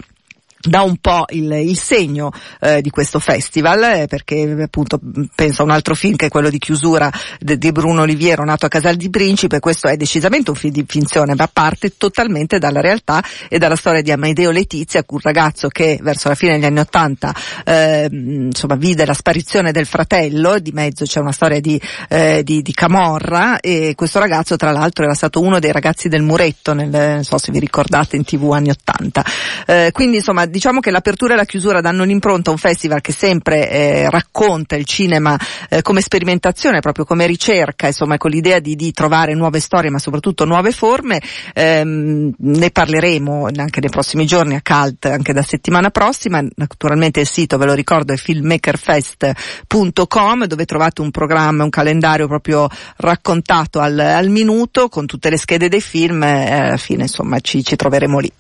dà 0.61 0.83
un 0.83 0.97
po' 0.97 1.25
il, 1.31 1.51
il 1.53 1.79
segno 1.79 2.31
eh, 2.61 2.81
di 2.81 2.91
questo 2.91 3.19
festival 3.19 3.83
eh, 3.83 4.07
perché 4.07 4.57
appunto 4.63 4.99
penso 5.35 5.63
a 5.63 5.65
un 5.65 5.71
altro 5.71 5.95
film 5.95 6.17
che 6.17 6.27
è 6.27 6.29
quello 6.29 6.51
di 6.51 6.59
chiusura 6.59 7.11
di 7.39 7.73
Bruno 7.73 8.03
Oliviero 8.03 8.45
nato 8.45 8.67
a 8.67 8.69
Casal 8.69 8.97
di 8.97 9.11
Principe. 9.11 9.61
Questo 9.61 9.89
è 9.89 9.97
decisamente 9.97 10.51
un 10.51 10.57
film 10.57 10.73
di 10.73 10.85
finzione 10.87 11.35
ma 11.35 11.49
parte 11.53 11.97
totalmente 11.97 12.59
dalla 12.59 12.81
realtà 12.81 13.23
e 13.49 13.59
dalla 13.59 13.77
storia 13.77 14.03
di 14.03 14.11
Amedeo 14.11 14.51
Letizia 14.51 15.05
un 15.09 15.21
ragazzo 15.23 15.69
che 15.69 15.99
verso 16.03 16.29
la 16.29 16.35
fine 16.35 16.53
degli 16.53 16.65
anni 16.65 16.81
Ottanta 16.81 17.35
eh, 17.65 18.09
insomma 18.11 18.77
vide 18.77 19.07
la 19.07 19.15
sparizione 19.15 19.73
del 19.73 19.87
fratello 19.87 20.59
di 20.59 20.71
mezzo 20.73 21.05
c'è 21.05 21.21
una 21.21 21.33
storia 21.33 21.61
di, 21.61 21.81
eh, 22.09 22.43
di, 22.45 22.63
di, 22.63 22.73
Camorra 22.73 23.59
e 23.61 23.95
questo 23.97 24.19
ragazzo 24.19 24.57
tra 24.57 24.71
l'altro 24.71 25.05
era 25.05 25.15
stato 25.15 25.41
uno 25.41 25.59
dei 25.59 25.73
ragazzi 25.73 26.09
del 26.09 26.23
muretto 26.23 26.75
nel, 26.75 26.89
non 26.89 27.25
so 27.25 27.39
se 27.39 27.51
vi 27.51 27.59
ricordate 27.59 28.17
in 28.17 28.25
tv 28.25 28.51
anni 28.53 28.71
Ottanta. 28.71 29.25
Eh, 29.67 29.91
quindi 29.93 30.17
insomma 30.19 30.48
diciamo 30.49 30.81
che 30.81 30.91
l'apertura 30.91 31.35
e 31.35 31.37
la 31.37 31.45
chiusura 31.45 31.81
danno 31.81 32.03
l'impronta 32.05 32.51
a 32.51 32.53
un 32.53 32.59
festival 32.59 33.01
che 33.01 33.13
sempre 33.13 33.71
eh, 33.71 34.11
racconta 34.11 34.75
il 34.77 34.85
cinema 34.85 35.39
eh, 35.69 35.83
come 35.83 36.01
sperimentazione, 36.01 36.81
proprio 36.81 37.05
come 37.05 37.27
ricerca, 37.27 37.87
insomma 37.87 38.17
con 38.17 38.31
l'idea 38.31 38.59
di, 38.59 38.75
di, 38.77 38.93
trovare 38.93 39.35
nuove 39.35 39.61
storie 39.61 39.91
ma 39.91 39.99
soprattutto 39.99 40.45
nuove 40.45 40.73
forme. 40.73 41.21
Ehm, 41.55 42.33
ne 42.37 42.71
parleremo 42.71 43.49
anche 43.57 43.81
nei 43.81 43.91
prossimi 43.91 44.27
giorni 44.27 44.55
a 44.55 44.63
Cult, 44.63 45.07
anche 45.07 45.33
da 45.33 45.43
settimana 45.43 45.91
prossima. 45.91 46.45
Naturalmente 46.57 47.21
il 47.21 47.29
sito, 47.29 47.59
ve 47.59 47.67
lo 47.67 47.75
ricordo, 47.75 48.13
è 48.13 48.17
filmmakerfest.com 48.17 50.45
dove 50.47 50.65
trovate 50.65 51.01
un 51.01 51.11
programma, 51.11 51.65
un 51.65 51.71
calendario 51.71 52.27
proprio 52.27 52.69
raccontato 52.97 53.81
al, 53.81 53.99
al 53.99 54.29
minuto 54.29 54.89
con 54.89 55.07
tutte 55.07 55.31
le 55.31 55.37
schede 55.37 55.69
dei 55.69 55.81
film 55.81 56.23
e 56.23 56.53
alla 56.53 56.77
fine 56.77 57.03
insomma 57.03 57.41
ci, 57.41 57.65
ci 57.65 57.77
troveremo 57.77 58.19
lì. 58.19 58.33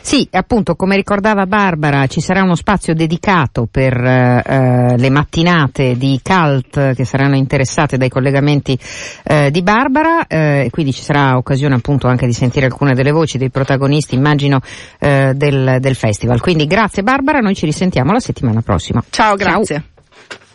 Sì, 0.00 0.28
appunto 0.32 0.76
come 0.76 0.96
ricordava 0.96 1.44
Barbara 1.54 2.08
ci 2.08 2.20
sarà 2.20 2.42
uno 2.42 2.56
spazio 2.56 2.94
dedicato 2.94 3.68
per 3.70 3.94
eh, 3.96 4.96
le 4.98 5.08
mattinate 5.08 5.96
di 5.96 6.20
Cult 6.20 6.94
che 6.94 7.04
saranno 7.04 7.36
interessate 7.36 7.96
dai 7.96 8.08
collegamenti 8.08 8.76
eh, 9.22 9.52
di 9.52 9.62
Barbara 9.62 10.26
eh, 10.26 10.66
quindi 10.72 10.92
ci 10.92 11.02
sarà 11.02 11.36
occasione 11.36 11.76
appunto 11.76 12.08
anche 12.08 12.26
di 12.26 12.32
sentire 12.32 12.66
alcune 12.66 12.94
delle 12.94 13.12
voci 13.12 13.38
dei 13.38 13.50
protagonisti 13.50 14.16
immagino 14.16 14.62
eh, 14.98 15.30
del, 15.36 15.76
del, 15.78 15.94
festival. 15.94 16.40
Quindi 16.40 16.66
grazie 16.66 17.04
Barbara, 17.04 17.38
noi 17.38 17.54
ci 17.54 17.66
risentiamo 17.66 18.10
la 18.10 18.18
settimana 18.18 18.60
prossima. 18.60 19.00
Ciao, 19.10 19.36
grazie. 19.36 19.84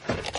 Ciao. 0.03 0.38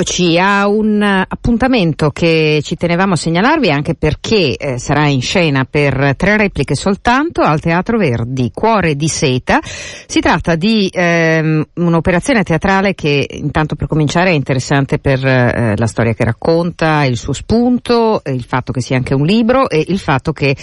Eccoci 0.00 0.38
a 0.38 0.66
un 0.66 1.02
appuntamento 1.02 2.08
che 2.08 2.60
ci 2.62 2.74
tenevamo 2.74 3.12
a 3.12 3.16
segnalarvi 3.16 3.70
anche 3.70 3.94
perché 3.94 4.56
eh, 4.56 4.78
sarà 4.78 5.08
in 5.08 5.20
scena 5.20 5.66
per 5.68 6.14
tre 6.16 6.38
repliche 6.38 6.74
soltanto 6.74 7.42
al 7.42 7.60
Teatro 7.60 7.98
Verdi, 7.98 8.50
Cuore 8.50 8.96
di 8.96 9.08
Seta. 9.08 9.60
Si 9.62 10.20
tratta 10.20 10.54
di 10.54 10.88
ehm, 10.90 11.66
un'operazione 11.74 12.44
teatrale 12.44 12.94
che 12.94 13.26
intanto 13.30 13.74
per 13.74 13.88
cominciare 13.88 14.30
è 14.30 14.32
interessante 14.32 14.98
per 15.00 15.22
eh, 15.22 15.74
la 15.76 15.86
storia 15.86 16.14
che 16.14 16.24
racconta, 16.24 17.04
il 17.04 17.18
suo 17.18 17.34
spunto, 17.34 18.22
il 18.24 18.44
fatto 18.44 18.72
che 18.72 18.80
sia 18.80 18.96
anche 18.96 19.12
un 19.12 19.26
libro 19.26 19.68
e 19.68 19.84
il 19.86 19.98
fatto 19.98 20.32
che 20.32 20.56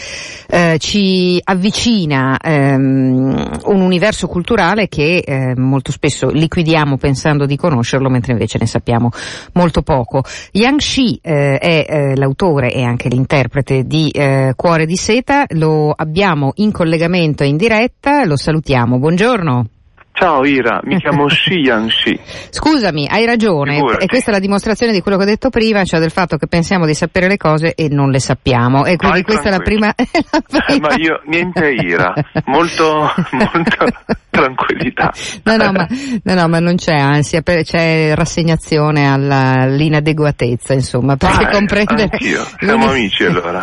eh, 0.49 0.77
ci 0.79 1.39
avvicina 1.43 2.39
ehm, 2.39 3.59
un 3.65 3.81
universo 3.81 4.25
culturale 4.25 4.87
che 4.87 5.19
eh, 5.19 5.53
molto 5.55 5.91
spesso 5.91 6.31
liquidiamo 6.31 6.97
pensando 6.97 7.45
di 7.45 7.55
conoscerlo 7.55 8.09
mentre 8.09 8.31
invece 8.31 8.57
ne 8.59 8.65
sappiamo 8.65 9.11
molto 9.53 9.81
poco. 9.81 10.23
Yang 10.51 10.79
Shi 10.79 11.19
eh, 11.21 11.57
è 11.57 11.85
eh, 11.87 12.15
l'autore 12.15 12.71
e 12.71 12.83
anche 12.83 13.09
l'interprete 13.09 13.85
di 13.85 14.09
eh, 14.09 14.53
Cuore 14.55 14.85
di 14.85 14.95
Seta, 14.95 15.45
lo 15.49 15.93
abbiamo 15.95 16.51
in 16.55 16.71
collegamento 16.71 17.43
e 17.43 17.47
in 17.47 17.57
diretta, 17.57 18.25
lo 18.25 18.35
salutiamo, 18.35 18.97
buongiorno. 18.97 19.76
Ciao 20.19 20.43
Ira, 20.45 20.79
mi 20.83 20.97
chiamo 20.99 21.27
Shi 21.29 21.59
Yang-shi. 21.59 22.19
Scusami, 22.49 23.07
hai 23.07 23.25
ragione, 23.25 23.75
Figurati. 23.75 24.03
e 24.03 24.07
questa 24.07 24.31
è 24.31 24.33
la 24.33 24.39
dimostrazione 24.39 24.91
di 24.91 25.01
quello 25.01 25.15
che 25.17 25.23
ho 25.23 25.27
detto 25.27 25.49
prima, 25.51 25.83
cioè 25.83 25.99
del 25.99 26.09
fatto 26.09 26.37
che 26.37 26.47
pensiamo 26.47 26.87
di 26.87 26.95
sapere 26.95 27.27
le 27.27 27.37
cose 27.37 27.75
e 27.75 27.87
non 27.89 28.09
le 28.09 28.19
sappiamo. 28.19 28.85
E 28.85 28.95
quindi 28.95 29.21
Vai 29.21 29.23
questa 29.23 29.49
è 29.49 29.51
la 29.51 29.59
prima, 29.59 29.93
tranquillo. 29.93 30.27
la 30.49 30.61
prima- 30.65 30.87
Ma 30.87 30.95
io 30.95 31.21
niente 31.27 31.69
ira, 31.69 32.13
molto, 32.45 33.11
molto 33.31 33.85
tranquillità. 34.31 35.11
No, 35.43 35.55
no, 35.55 35.71
ma, 35.71 35.87
no, 36.23 36.33
no, 36.33 36.47
ma 36.47 36.59
non 36.59 36.75
c'è 36.77 36.95
ansia, 36.95 37.41
c'è 37.43 38.15
rassegnazione 38.15 39.07
all'inadeguatezza, 39.07 40.73
insomma, 40.73 41.15
perché 41.15 41.43
Ah, 41.45 41.49
eh, 41.49 41.51
comprendere... 41.53 42.09
anch'io. 42.11 42.43
Siamo 42.59 42.89
amici, 42.89 43.23
allora. 43.23 43.59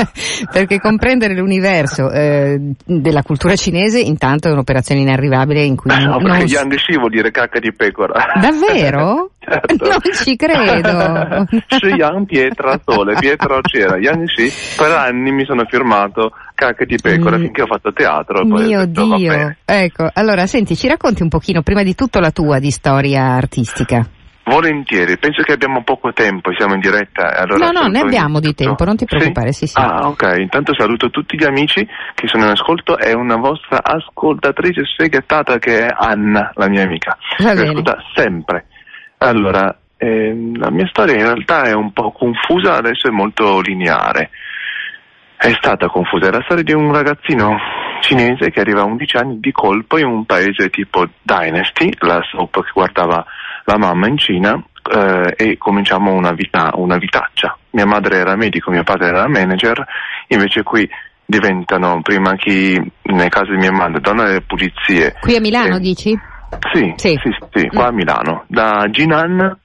perché 0.52 0.78
comprendere 0.78 1.34
l'universo 1.34 2.10
eh, 2.12 2.60
della 2.84 3.22
cultura 3.24 3.56
cinese 3.56 3.98
intanto 3.98 4.46
è 4.46 4.52
un'operazione 4.52 5.00
inarrivabile 5.00 5.64
in 5.64 5.74
cui 5.74 5.90
Eh, 5.90 5.96
no, 6.04 6.18
non- 6.18 6.42
Yang 6.46 6.76
Shi 6.78 6.96
vuol 6.96 7.10
dire 7.10 7.30
cacca 7.30 7.58
di 7.58 7.72
pecora. 7.72 8.26
Davvero? 8.40 9.30
Certo. 9.38 9.88
Non 9.88 9.98
ci 10.12 10.36
credo. 10.36 11.46
Shi 11.68 11.86
Yang 11.86 12.24
Pietra 12.26 12.80
Sole, 12.84 13.14
Pietra 13.18 13.60
Cera, 13.62 13.96
Yang 13.98 14.24
Shi, 14.30 14.52
per 14.76 14.92
anni 14.92 15.30
mi 15.32 15.44
sono 15.44 15.64
firmato 15.68 16.32
cacca 16.54 16.84
di 16.84 16.96
pecora 17.00 17.36
Mm. 17.36 17.40
finché 17.40 17.62
ho 17.62 17.66
fatto 17.66 17.92
teatro. 17.92 18.44
Mio 18.44 18.86
Dio. 18.86 19.56
Ecco, 19.64 20.08
allora 20.12 20.46
senti, 20.46 20.76
ci 20.76 20.88
racconti 20.88 21.22
un 21.22 21.28
pochino 21.28 21.62
prima 21.62 21.82
di 21.82 21.94
tutto 21.94 22.20
la 22.20 22.30
tua 22.30 22.58
di 22.58 22.70
storia 22.70 23.22
artistica. 23.34 24.06
Volentieri, 24.46 25.16
penso 25.16 25.42
che 25.42 25.52
abbiamo 25.52 25.82
poco 25.84 26.12
tempo, 26.12 26.52
siamo 26.54 26.74
in 26.74 26.80
diretta. 26.80 27.34
Allora 27.34 27.70
no, 27.70 27.80
no, 27.80 27.86
ne 27.88 28.00
abbiamo 28.00 28.40
di 28.40 28.54
tempo, 28.54 28.84
non 28.84 28.94
ti 28.94 29.06
preoccupare, 29.06 29.52
sì, 29.52 29.66
sì. 29.66 29.78
Ah, 29.78 30.06
ok, 30.06 30.36
intanto 30.38 30.74
saluto 30.74 31.08
tutti 31.08 31.38
gli 31.38 31.44
amici 31.44 31.86
che 32.14 32.26
sono 32.26 32.44
in 32.44 32.50
ascolto 32.50 32.98
e 32.98 33.14
una 33.14 33.36
vostra 33.36 33.82
ascoltatrice 33.82 34.84
sfegatata 34.84 35.58
che 35.58 35.86
è 35.86 35.94
Anna, 35.96 36.50
la 36.54 36.68
mia 36.68 36.82
amica. 36.82 37.16
Va 37.38 37.54
Mi 37.54 37.60
ascolta 37.60 37.96
sempre. 38.14 38.66
Allora, 39.18 39.74
ehm, 39.96 40.58
la 40.58 40.70
mia 40.70 40.86
storia 40.88 41.14
in 41.14 41.22
realtà 41.22 41.62
è 41.62 41.72
un 41.72 41.92
po' 41.92 42.12
confusa, 42.12 42.76
adesso 42.76 43.08
è 43.08 43.10
molto 43.10 43.60
lineare. 43.60 44.28
È 45.36 45.52
stata 45.56 45.88
confusa, 45.88 46.28
è 46.28 46.30
la 46.30 46.42
storia 46.44 46.64
di 46.64 46.72
un 46.74 46.92
ragazzino 46.92 47.56
cinese 48.00 48.50
che 48.50 48.60
arriva 48.60 48.82
a 48.82 48.84
11 48.84 49.16
anni 49.16 49.40
di 49.40 49.52
colpo 49.52 49.96
in 49.98 50.06
un 50.06 50.26
paese 50.26 50.68
tipo 50.68 51.06
Dynasty, 51.22 51.90
la 52.00 52.20
soap 52.30 52.62
che 52.62 52.70
guardava 52.74 53.24
la 53.64 53.78
mamma 53.78 54.08
in 54.08 54.18
Cina, 54.18 54.62
eh, 54.92 55.34
e 55.36 55.58
cominciamo 55.58 56.12
una, 56.12 56.32
vita, 56.32 56.72
una 56.74 56.96
vitaccia. 56.98 57.56
Mia 57.70 57.86
madre 57.86 58.18
era 58.18 58.36
medico, 58.36 58.70
mio 58.70 58.82
padre 58.84 59.08
era 59.08 59.26
manager, 59.28 59.84
invece 60.28 60.62
qui 60.62 60.88
diventano 61.26 62.02
prima 62.02 62.34
chi, 62.36 62.78
nel 63.02 63.28
caso 63.30 63.52
di 63.52 63.56
mia 63.56 63.72
madre, 63.72 64.00
donna 64.00 64.24
delle 64.24 64.42
pulizie. 64.42 65.16
Qui 65.20 65.36
a 65.36 65.40
Milano 65.40 65.76
eh, 65.76 65.80
dici? 65.80 66.18
Sì, 66.72 66.92
Sì. 66.96 67.18
sì, 67.22 67.30
sì, 67.50 67.58
sì, 67.60 67.66
qua 67.68 67.86
a 67.86 67.92
Milano, 67.92 68.44
da 68.46 68.86
Jinan, 68.90 69.58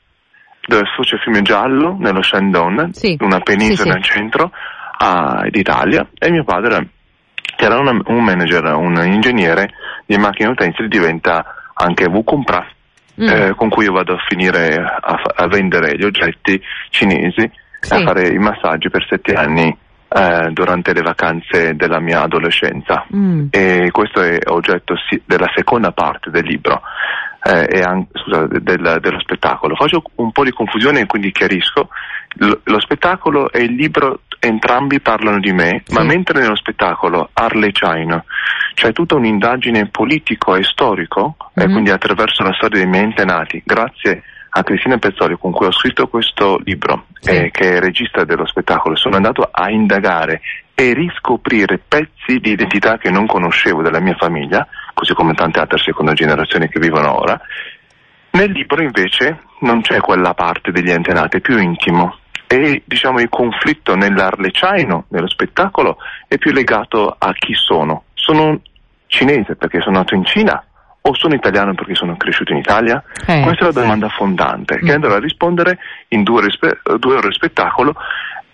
dove 0.65 0.83
sfocia 0.93 1.15
il 1.15 1.21
fiume 1.21 1.41
Giallo, 1.41 1.95
nello 1.99 2.21
Shandong, 2.21 2.89
Sì. 2.91 3.17
una 3.19 3.39
penisola 3.41 3.93
al 3.95 4.03
centro 4.03 4.51
a- 4.97 5.45
d'Italia, 5.49 6.07
e 6.17 6.31
mio 6.31 6.43
padre, 6.43 6.87
che 7.55 7.65
era 7.65 7.77
una- 7.77 7.99
un 8.05 8.23
manager, 8.23 8.63
un 8.75 8.95
ingegnere 9.05 9.69
di 10.05 10.17
macchine 10.17 10.49
utensili, 10.49 10.87
diventa 10.87 11.43
anche 11.73 12.05
Wukumpra, 12.05 12.65
Mm. 13.21 13.27
eh, 13.27 13.53
con 13.55 13.69
cui 13.69 13.85
io 13.85 13.91
vado 13.91 14.13
a 14.13 14.23
finire 14.27 14.75
a, 14.77 15.21
a 15.35 15.47
vendere 15.47 15.97
gli 15.97 16.03
oggetti 16.03 16.61
cinesi, 16.89 17.49
Sì. 17.81 17.93
a 17.93 18.01
fare 18.01 18.29
i 18.29 18.37
massaggi 18.37 18.89
per 18.89 19.05
sette 19.09 19.33
anni 19.33 19.75
eh, 20.11 20.49
durante 20.51 20.93
le 20.93 21.01
vacanze 21.01 21.75
della 21.75 21.99
mia 21.99 22.21
adolescenza 22.23 23.05
Mm. 23.15 23.47
e 23.51 23.89
questo 23.91 24.21
è 24.21 24.39
oggetto 24.47 24.95
sì- 25.09 25.21
della 25.25 25.51
seconda 25.55 25.91
parte 25.91 26.29
del 26.31 26.45
libro 26.45 26.81
eh, 27.43 27.67
e 27.69 27.81
an- 27.81 28.07
scusa, 28.13 28.47
de- 28.47 28.61
del- 28.61 28.97
dello 29.01 29.19
spettacolo. 29.19 29.75
Faccio 29.75 30.01
un 30.15 30.31
po' 30.31 30.43
di 30.43 30.51
confusione 30.51 31.01
e 31.01 31.05
quindi 31.05 31.31
chiarisco. 31.31 31.89
Lo, 32.37 32.59
lo 32.63 32.79
spettacolo 32.79 33.51
e 33.51 33.63
il 33.63 33.75
libro 33.75 34.21
entrambi 34.39 34.99
parlano 35.01 35.39
di 35.39 35.51
me, 35.51 35.83
ma 35.89 36.01
Sì. 36.01 36.07
mentre 36.07 36.39
nello 36.39 36.55
spettacolo 36.55 37.29
Arlecchino 37.33 38.23
c'è 38.73 38.93
tutta 38.93 39.15
un'indagine 39.15 39.87
politico 39.87 40.55
e 40.55 40.63
storico, 40.63 41.35
e 41.53 41.65
Mhm. 41.65 41.71
quindi 41.71 41.89
attraverso 41.91 42.43
la 42.43 42.53
storia 42.53 42.79
dei 42.79 42.87
miei 42.89 43.03
antenati, 43.03 43.61
grazie 43.65 44.23
a 44.51 44.63
Cristina 44.63 44.97
Pezzoli 44.97 45.37
con 45.37 45.51
cui 45.51 45.67
ho 45.67 45.71
scritto 45.71 46.07
questo 46.07 46.59
libro, 46.63 47.05
Sì. 47.19 47.31
eh, 47.31 47.51
che 47.51 47.77
è 47.77 47.79
regista 47.79 48.23
dello 48.23 48.45
spettacolo, 48.47 48.95
sono 48.95 49.15
andato 49.17 49.47
a 49.51 49.69
indagare 49.69 50.41
e 50.73 50.93
riscoprire 50.93 51.77
pezzi 51.77 52.39
di 52.39 52.51
identità 52.51 52.97
che 52.97 53.09
non 53.11 53.25
conoscevo 53.27 53.81
della 53.81 53.99
mia 53.99 54.15
famiglia, 54.15 54.65
così 54.93 55.13
come 55.13 55.33
tante 55.33 55.59
altre 55.59 55.77
seconda 55.77 56.13
generazioni 56.13 56.69
che 56.69 56.79
vivono 56.79 57.19
ora. 57.19 57.39
Nel 58.31 58.51
libro 58.51 58.81
invece 58.81 59.39
non 59.61 59.81
c'è 59.81 59.99
quella 59.99 60.33
parte 60.33 60.71
degli 60.71 60.91
antenati, 60.91 61.37
è 61.37 61.41
più 61.41 61.57
intimo 61.57 62.18
e 62.51 62.81
diciamo 62.83 63.19
il 63.19 63.29
conflitto 63.29 63.95
nell'Arlecchino, 63.95 65.05
nello 65.09 65.29
spettacolo, 65.29 65.97
è 66.27 66.39
più 66.39 66.51
legato 66.51 67.15
a 67.15 67.31
chi 67.33 67.53
sono. 67.53 68.05
Sono 68.15 68.59
cinese 69.05 69.55
perché 69.55 69.79
sono 69.81 69.97
nato 69.99 70.15
in 70.15 70.25
Cina 70.25 70.63
o 71.01 71.13
sono 71.15 71.35
italiano 71.35 71.75
perché 71.75 71.93
sono 71.93 72.17
cresciuto 72.17 72.51
in 72.51 72.57
Italia? 72.57 73.03
Eh, 73.27 73.41
Questa 73.41 73.65
è 73.65 73.67
la 73.67 73.73
sì. 73.73 73.79
domanda 73.81 74.09
fondante 74.09 74.79
che 74.79 74.85
Mm. 74.91 74.95
andrò 74.95 75.13
a 75.13 75.19
rispondere 75.19 75.77
in 76.07 76.23
due, 76.23 76.41
rispe- 76.41 76.79
due 76.97 77.15
ore 77.17 77.27
di 77.27 77.35
spettacolo, 77.35 77.93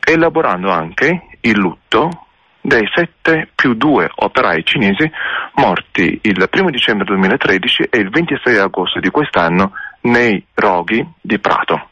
elaborando 0.06 0.70
anche 0.72 1.38
il 1.40 1.58
lutto 1.58 2.26
dei 2.60 2.88
sette 2.94 3.48
più 3.56 3.76
due 3.76 4.10
operai 4.14 4.66
cinesi 4.66 5.10
morti 5.54 6.20
il 6.24 6.50
1 6.52 6.70
dicembre 6.70 7.06
2013 7.06 7.84
e 7.90 7.98
il 8.00 8.10
26 8.10 8.58
agosto 8.58 9.00
di 9.00 9.10
quest'anno 9.10 9.72
nei 10.02 10.44
roghi 10.56 11.06
di 11.22 11.40
Prato, 11.40 11.90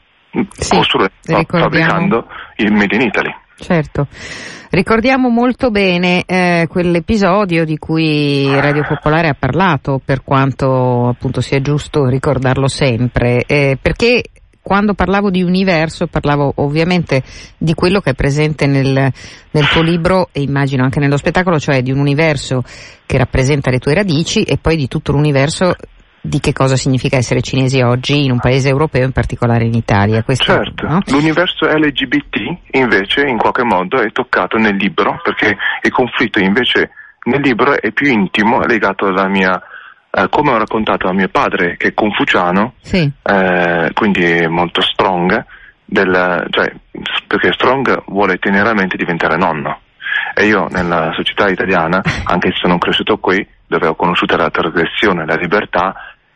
Sì, 0.57 0.75
costru- 0.75 1.09
ricordiamo. 1.25 1.63
fabbricando 1.63 2.27
il 2.57 2.71
Made 2.71 2.95
in 2.95 3.01
Italy. 3.01 3.35
Certo. 3.55 4.07
Ricordiamo 4.69 5.29
molto 5.29 5.69
bene 5.69 6.23
eh, 6.25 6.65
quell'episodio 6.67 7.63
di 7.63 7.77
cui 7.77 8.47
Radio 8.59 8.83
Popolare 8.83 9.27
ha 9.27 9.35
parlato, 9.37 10.01
per 10.03 10.23
quanto 10.23 11.09
appunto 11.09 11.41
sia 11.41 11.61
giusto 11.61 12.07
ricordarlo 12.07 12.67
sempre, 12.67 13.43
eh, 13.45 13.77
perché 13.79 14.23
quando 14.63 14.93
parlavo 14.93 15.29
di 15.29 15.43
universo 15.43 16.07
parlavo 16.07 16.53
ovviamente 16.55 17.21
di 17.57 17.73
quello 17.73 17.99
che 17.99 18.11
è 18.11 18.15
presente 18.15 18.65
nel, 18.65 19.11
nel 19.51 19.67
tuo 19.67 19.81
libro 19.81 20.29
e 20.31 20.41
immagino 20.41 20.83
anche 20.83 20.99
nello 20.99 21.17
spettacolo, 21.17 21.59
cioè 21.59 21.81
di 21.83 21.91
un 21.91 21.99
universo 21.99 22.63
che 23.05 23.17
rappresenta 23.17 23.69
le 23.69 23.79
tue 23.79 23.93
radici 23.93 24.41
e 24.41 24.57
poi 24.57 24.77
di 24.77 24.87
tutto 24.87 25.11
l'universo 25.11 25.75
di 26.25 26.39
che 26.39 26.53
cosa 26.53 26.77
significa 26.77 27.17
essere 27.17 27.41
cinesi 27.41 27.81
oggi 27.81 28.23
in 28.23 28.31
un 28.31 28.39
paese 28.39 28.69
europeo, 28.69 29.03
in 29.03 29.11
particolare 29.11 29.65
in 29.65 29.73
Italia. 29.73 30.23
Questo, 30.23 30.45
Certo, 30.45 30.87
no? 30.87 31.01
l'universo 31.07 31.65
LGBT 31.65 32.37
invece 32.71 33.27
in 33.27 33.37
qualche 33.37 33.63
modo 33.63 33.99
è 33.99 34.09
toccato 34.13 34.57
nel 34.57 34.75
libro 34.77 35.19
perché 35.21 35.57
il 35.81 35.91
conflitto 35.91 36.39
invece 36.39 36.91
nel 37.25 37.41
libro 37.41 37.73
è 37.79 37.91
più 37.91 38.09
intimo, 38.09 38.61
è 38.63 38.67
legato 38.67 39.07
alla 39.07 39.27
mia, 39.27 39.61
eh, 40.11 40.27
come 40.29 40.51
ho 40.51 40.57
raccontato 40.57 41.09
a 41.09 41.13
mio 41.13 41.27
padre 41.27 41.75
che 41.75 41.89
è 41.89 41.93
confuciano, 41.93 42.75
Sì. 42.81 43.11
eh, 43.21 43.91
quindi 43.93 44.23
è 44.23 44.47
molto 44.47 44.81
strong, 44.81 45.45
del, 45.85 46.47
cioè, 46.51 46.73
perché 47.27 47.51
strong 47.51 48.03
vuole 48.07 48.37
teneramente 48.37 48.95
diventare 48.95 49.35
nonno. 49.35 49.79
E 50.35 50.45
io 50.45 50.67
nella 50.69 51.11
società 51.15 51.49
italiana, 51.49 52.01
anche 52.23 52.49
se 52.51 52.59
sono 52.61 52.77
cresciuto 52.77 53.17
qui, 53.17 53.45
dove 53.67 53.87
ho 53.87 53.95
conosciuto 53.95 54.35
la 54.37 54.49
trasgressione 54.49 55.25
la 55.25 55.35
libertà, 55.35 55.93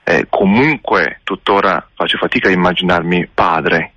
eh, 0.09 0.27
comunque 0.29 1.19
tuttora 1.25 1.85
faccio 1.93 2.17
fatica 2.17 2.47
a 2.47 2.53
immaginarmi 2.53 3.27
padre. 3.33 3.91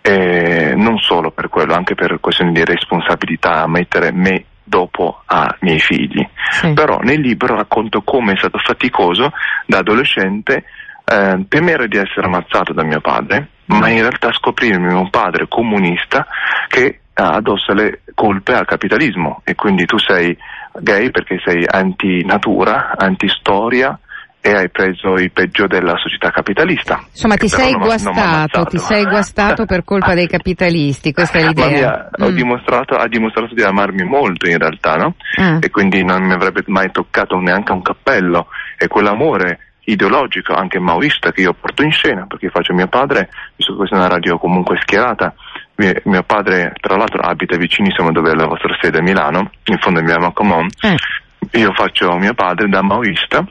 E 0.00 0.74
non 0.76 0.98
solo 0.98 1.32
per 1.32 1.48
quello, 1.48 1.74
anche 1.74 1.96
per 1.96 2.20
questioni 2.20 2.52
di 2.52 2.64
responsabilità, 2.64 3.62
a 3.62 3.66
mettere 3.68 4.12
me 4.12 4.44
dopo 4.62 5.22
ai 5.26 5.52
miei 5.60 5.80
figli. 5.80 6.26
Sì. 6.50 6.72
Però 6.72 7.00
nel 7.00 7.20
libro 7.20 7.56
racconto 7.56 8.02
come 8.02 8.34
è 8.34 8.36
stato 8.36 8.58
faticoso 8.58 9.32
da 9.66 9.78
adolescente 9.78 10.64
eh, 11.04 11.44
temere 11.48 11.88
di 11.88 11.96
essere 11.96 12.26
ammazzato 12.26 12.72
da 12.72 12.84
mio 12.84 13.00
padre, 13.00 13.48
ma 13.66 13.88
in 13.88 13.98
realtà 13.98 14.32
scoprirmi 14.32 14.92
un 14.94 15.10
padre 15.10 15.48
comunista 15.48 16.28
che 16.68 17.00
addossa 17.12 17.74
le 17.74 18.02
colpe 18.14 18.54
al 18.54 18.66
capitalismo 18.66 19.42
e 19.44 19.56
quindi 19.56 19.84
tu 19.84 19.98
sei 19.98 20.34
gay 20.78 21.10
perché 21.10 21.40
sei 21.44 21.64
anti-natura, 21.66 22.94
anti-storia 22.96 23.98
e 24.42 24.52
hai 24.52 24.70
preso 24.70 25.14
il 25.16 25.30
peggio 25.32 25.66
della 25.66 25.96
società 25.98 26.30
capitalista. 26.30 27.02
Insomma, 27.10 27.36
ti 27.36 27.48
sei 27.48 27.74
guastato, 27.74 28.64
ti 28.64 28.78
sei 28.78 29.04
guastato 29.04 29.66
per 29.66 29.84
colpa 29.84 30.14
dei 30.14 30.26
capitalisti, 30.26 31.12
questa 31.12 31.38
è 31.38 31.42
mi 31.48 31.48
l'idea. 31.54 32.08
ha, 32.10 32.26
Mm. 32.26 32.34
dimostrato, 32.34 32.94
ha 32.96 33.06
dimostrato 33.06 33.54
di 33.54 33.62
amarmi 33.62 34.02
molto 34.04 34.48
in 34.48 34.56
realtà, 34.58 34.96
no? 34.96 35.14
Ah. 35.38 35.58
E 35.60 35.70
quindi 35.70 36.02
non 36.04 36.22
mi 36.24 36.32
avrebbe 36.32 36.62
mai 36.66 36.90
toccato 36.90 37.38
neanche 37.38 37.72
un 37.72 37.82
cappello. 37.82 38.46
E 38.78 38.88
quell'amore 38.88 39.58
ideologico, 39.84 40.54
anche 40.54 40.78
maoista, 40.78 41.32
che 41.32 41.42
io 41.42 41.52
porto 41.52 41.82
in 41.82 41.90
scena, 41.92 42.24
perché 42.26 42.48
faccio 42.48 42.72
mio 42.72 42.86
padre, 42.88 43.28
visto 43.56 43.72
che 43.72 43.78
questa 43.78 43.96
è 43.96 43.98
una 43.98 44.08
radio 44.08 44.38
comunque 44.38 44.78
schierata, 44.80 45.34
mi- 45.76 45.92
mio 46.04 46.22
padre 46.22 46.72
tra 46.80 46.96
l'altro 46.96 47.20
abita 47.20 47.56
vicinissimo 47.56 48.10
dove 48.12 48.30
è 48.30 48.34
la 48.34 48.46
vostra 48.46 48.74
sede 48.80 48.98
a 48.98 49.02
Milano, 49.02 49.50
in 49.64 49.78
fondo 49.78 49.98
a 50.00 50.02
Milano 50.02 50.32
Comon, 50.32 50.66
Eh, 50.80 51.58
io 51.58 51.72
faccio 51.74 52.16
mio 52.16 52.34
padre 52.34 52.68
da 52.68 52.82
maoista 52.82 53.44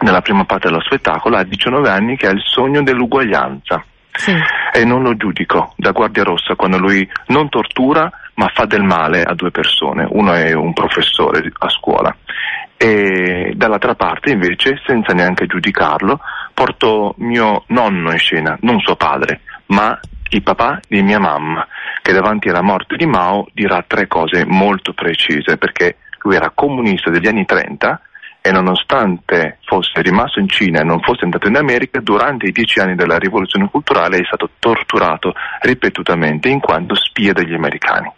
nella 0.00 0.20
prima 0.20 0.44
parte 0.44 0.68
dello 0.68 0.80
spettacolo, 0.80 1.36
ha 1.36 1.42
19 1.42 1.88
anni 1.88 2.16
che 2.16 2.26
ha 2.26 2.30
il 2.30 2.42
sogno 2.44 2.82
dell'uguaglianza. 2.82 3.84
Sì. 4.12 4.34
E 4.72 4.84
non 4.84 5.02
lo 5.02 5.16
giudico 5.16 5.72
da 5.76 5.92
guardia 5.92 6.24
rossa 6.24 6.54
quando 6.56 6.78
lui 6.78 7.08
non 7.28 7.48
tortura 7.48 8.10
ma 8.34 8.50
fa 8.52 8.64
del 8.64 8.82
male 8.82 9.22
a 9.22 9.34
due 9.34 9.50
persone, 9.50 10.06
uno 10.10 10.32
è 10.32 10.52
un 10.52 10.72
professore 10.72 11.52
a 11.58 11.68
scuola 11.68 12.14
e 12.82 13.52
dall'altra 13.56 13.94
parte 13.94 14.30
invece 14.30 14.80
senza 14.86 15.12
neanche 15.12 15.46
giudicarlo 15.46 16.18
porto 16.54 17.14
mio 17.18 17.64
nonno 17.66 18.10
in 18.10 18.18
scena, 18.18 18.56
non 18.62 18.80
suo 18.80 18.96
padre, 18.96 19.40
ma 19.66 20.00
il 20.30 20.42
papà 20.42 20.80
di 20.88 21.02
mia 21.02 21.18
mamma, 21.18 21.66
che 22.00 22.12
davanti 22.12 22.48
alla 22.48 22.62
morte 22.62 22.96
di 22.96 23.04
Mao 23.04 23.48
dirà 23.52 23.84
tre 23.86 24.06
cose 24.06 24.46
molto 24.46 24.94
precise, 24.94 25.58
perché 25.58 25.96
lui 26.20 26.36
era 26.36 26.52
comunista 26.54 27.10
degli 27.10 27.26
anni 27.26 27.44
30 27.44 28.00
e 28.40 28.50
nonostante 28.50 29.58
fosse 29.64 30.00
rimasto 30.02 30.40
in 30.40 30.48
Cina 30.48 30.80
e 30.80 30.84
non 30.84 31.00
fosse 31.00 31.24
andato 31.24 31.48
in 31.48 31.56
America, 31.56 32.00
durante 32.00 32.46
i 32.46 32.52
dieci 32.52 32.78
anni 32.78 32.94
della 32.94 33.18
rivoluzione 33.18 33.68
culturale 33.70 34.18
è 34.18 34.24
stato 34.24 34.50
torturato 34.58 35.34
ripetutamente 35.60 36.48
in 36.48 36.60
quanto 36.60 36.94
spia 36.94 37.32
degli 37.32 37.54
americani. 37.54 38.10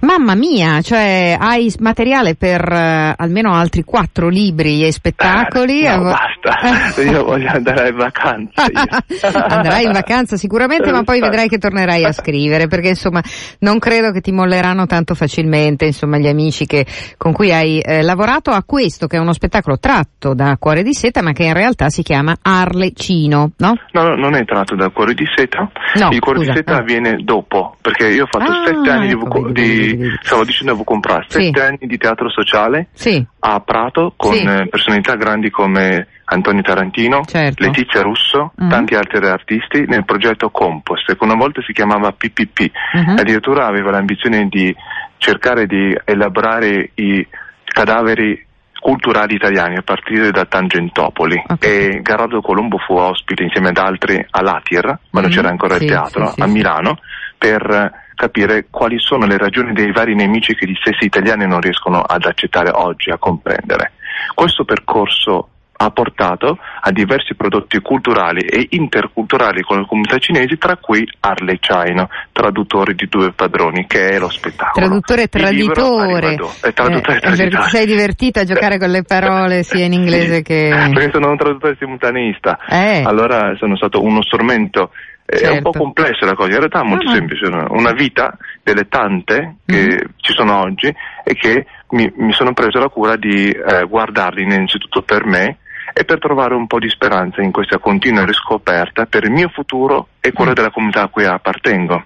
Mamma 0.00 0.36
mia, 0.36 0.80
cioè 0.80 1.36
hai 1.38 1.72
materiale 1.80 2.36
per 2.36 2.62
uh, 2.70 3.14
almeno 3.16 3.52
altri 3.52 3.82
quattro 3.82 4.28
libri 4.28 4.84
e 4.84 4.92
spettacoli. 4.92 5.82
Eh, 5.82 5.96
no, 5.96 6.02
basta, 6.04 7.02
io 7.02 7.24
voglio 7.24 7.50
andare 7.50 7.88
in 7.88 7.96
vacanza. 7.96 8.66
Andrai 9.48 9.84
in 9.84 9.92
vacanza 9.92 10.36
sicuramente, 10.36 10.92
ma 10.92 11.02
poi 11.02 11.20
vedrai 11.20 11.48
che 11.48 11.58
tornerai 11.58 12.04
a 12.04 12.12
scrivere, 12.12 12.68
perché 12.68 12.90
insomma 12.90 13.20
non 13.60 13.80
credo 13.80 14.12
che 14.12 14.20
ti 14.20 14.30
molleranno 14.30 14.86
tanto 14.86 15.14
facilmente, 15.14 15.86
insomma 15.86 16.18
gli 16.18 16.28
amici 16.28 16.64
che, 16.66 16.86
con 17.16 17.32
cui 17.32 17.52
hai 17.52 17.80
eh, 17.80 18.02
lavorato 18.02 18.50
a 18.50 18.62
questo, 18.64 19.08
che 19.08 19.16
è 19.16 19.20
uno 19.20 19.32
spettacolo 19.32 19.78
tratto 19.80 20.32
da 20.32 20.56
Cuore 20.60 20.84
di 20.84 20.94
Seta, 20.94 21.22
ma 21.22 21.32
che 21.32 21.44
in 21.44 21.54
realtà 21.54 21.88
si 21.88 22.02
chiama 22.02 22.36
Arlecino, 22.40 23.50
no? 23.56 23.74
No, 23.90 24.02
no 24.02 24.14
non 24.14 24.36
è 24.36 24.44
tratto 24.44 24.76
da 24.76 24.90
Cuore 24.90 25.14
di 25.14 25.26
Seta. 25.34 25.68
No, 25.94 26.08
Il 26.12 26.20
Cuore 26.20 26.38
scusa, 26.38 26.52
di 26.52 26.56
Seta 26.58 26.74
ah. 26.74 26.78
avviene 26.78 27.16
dopo, 27.24 27.76
perché 27.80 28.06
io 28.08 28.22
ho 28.22 28.28
fatto 28.30 28.48
Ah, 28.48 28.64
sette 28.64 28.90
anni 28.90 29.10
ecco, 29.10 29.24
di, 29.24 29.27
vedi, 29.28 29.52
di 29.52 29.76
vedi, 29.78 29.96
vedi. 29.96 30.16
stavo 30.22 30.44
dicendo 30.44 30.70
avevo 30.72 30.84
comprato 30.84 31.24
Sì. 31.28 31.42
sette 31.44 31.60
anni 31.62 31.78
di 31.80 31.96
teatro 31.98 32.28
sociale 32.30 32.88
Sì, 32.92 33.24
a 33.40 33.60
Prato 33.60 34.14
con 34.16 34.34
Sì. 34.34 34.44
eh, 34.44 34.66
personalità 34.68 35.14
grandi 35.16 35.50
come 35.50 36.06
Antonio 36.30 36.62
Tarantino, 36.62 37.24
Certo. 37.24 37.62
Letizia 37.64 38.02
Russo, 38.02 38.52
Mhm. 38.56 38.68
tanti 38.68 38.94
altri 38.94 39.26
artisti 39.26 39.84
nel 39.86 40.04
progetto 40.04 40.50
Compost, 40.50 41.06
che 41.16 41.24
una 41.24 41.34
volta 41.36 41.62
si 41.62 41.72
chiamava 41.72 42.12
PPP, 42.12 42.70
Mhm. 42.94 43.16
addirittura 43.18 43.66
aveva 43.66 43.90
l'ambizione 43.90 44.46
di 44.48 44.74
cercare 45.16 45.66
di 45.66 45.96
elaborare 46.04 46.90
i 46.94 47.26
cadaveri 47.64 48.44
culturali 48.80 49.34
italiani 49.34 49.76
a 49.76 49.82
partire 49.82 50.30
da 50.30 50.44
Tangentopoli 50.44 51.42
Ok. 51.48 51.64
e 51.66 51.98
Garrado 52.00 52.40
Colombo 52.40 52.78
fu 52.78 52.94
ospite 52.94 53.42
insieme 53.42 53.70
ad 53.70 53.76
altri 53.78 54.24
a 54.30 54.40
Latir, 54.42 54.98
quando 55.10 55.28
Mhm. 55.28 55.34
c'era 55.34 55.48
ancora 55.48 55.76
Sì, 55.76 55.84
il 55.84 55.88
teatro, 55.90 56.26
sì, 56.28 56.34
sì, 56.34 56.40
a. 56.42 56.46
Milano, 56.46 56.98
per 57.36 57.92
capire 58.18 58.66
quali 58.68 58.98
sono 58.98 59.26
le 59.26 59.38
ragioni 59.38 59.72
dei 59.72 59.92
vari 59.92 60.16
nemici 60.16 60.56
che 60.56 60.66
gli 60.66 60.74
stessi 60.74 61.04
italiani 61.04 61.46
non 61.46 61.60
riescono 61.60 62.00
ad 62.00 62.24
accettare 62.24 62.70
oggi, 62.74 63.10
a 63.10 63.16
comprendere. 63.16 63.92
Questo 64.34 64.64
percorso 64.64 65.50
ha 65.80 65.90
portato 65.90 66.58
a 66.80 66.90
diversi 66.90 67.36
prodotti 67.36 67.78
culturali 67.78 68.40
e 68.40 68.66
interculturali 68.70 69.62
con 69.62 69.78
le 69.78 69.86
comunità 69.86 70.18
cinesi, 70.18 70.58
tra 70.58 70.76
cui 70.76 71.08
Arle 71.20 71.60
Chino, 71.60 72.08
traduttore 72.32 72.94
di 72.94 73.06
due 73.08 73.30
padroni, 73.32 73.86
che 73.86 74.08
è 74.08 74.18
lo 74.18 74.28
spettacolo. 74.28 74.84
traduttore 74.86 75.28
libro 75.52 75.74
traditore. 75.74 76.34
È 76.62 76.72
traduttore 76.72 77.16
Eh, 77.18 77.20
traditore. 77.20 77.68
sei 77.68 77.86
divertito 77.86 78.40
a 78.40 78.44
giocare 78.44 78.76
con 78.78 78.90
le 78.90 79.04
parole 79.04 79.62
sia 79.64 79.84
in 79.84 79.92
inglese 79.92 80.36
Sì, 80.38 80.42
che... 80.42 80.70
Perché 80.92 81.10
sono 81.12 81.30
un 81.30 81.36
traduttore 81.36 81.76
simultaneista. 81.78 82.58
Eh. 82.68 83.04
Allora 83.06 83.54
sono 83.56 83.76
stato 83.76 84.02
uno 84.02 84.20
strumento. 84.24 84.90
Eh, 85.30 85.36
È 85.40 85.46
un 85.48 85.52
Certo. 85.56 85.70
po' 85.70 85.78
complessa 85.78 86.24
la 86.24 86.34
cosa, 86.34 86.50
in 86.52 86.56
realtà 86.56 86.80
è 86.80 86.84
molto 86.84 87.04
no. 87.08 87.14
semplice. 87.14 87.44
Una- 87.46 87.92
vita 87.92 88.36
delle 88.62 88.88
tante 88.88 89.56
che 89.66 89.82
Mhm. 89.86 89.98
ci 90.16 90.32
sono 90.32 90.58
oggi 90.60 90.86
e 91.24 91.34
che 91.34 91.66
mi, 91.90 92.10
mi 92.16 92.32
sono 92.32 92.52
preso 92.54 92.78
la 92.78 92.88
cura 92.88 93.16
di 93.16 93.50
eh, 93.50 93.84
guardarli 93.84 94.42
innanzitutto 94.42 95.02
per 95.02 95.24
me 95.26 95.58
e 95.92 96.04
per 96.04 96.18
trovare 96.18 96.54
un 96.54 96.66
po' 96.66 96.78
di 96.78 96.88
speranza 96.88 97.42
in 97.42 97.50
questa 97.50 97.78
continua 97.78 98.24
riscoperta 98.24 99.04
per 99.06 99.24
il 99.24 99.30
mio 99.32 99.48
futuro 99.48 100.08
e 100.20 100.32
quello 100.32 100.52
Mm. 100.52 100.54
della 100.54 100.70
comunità 100.70 101.02
a 101.02 101.08
cui 101.08 101.24
appartengo. 101.26 102.04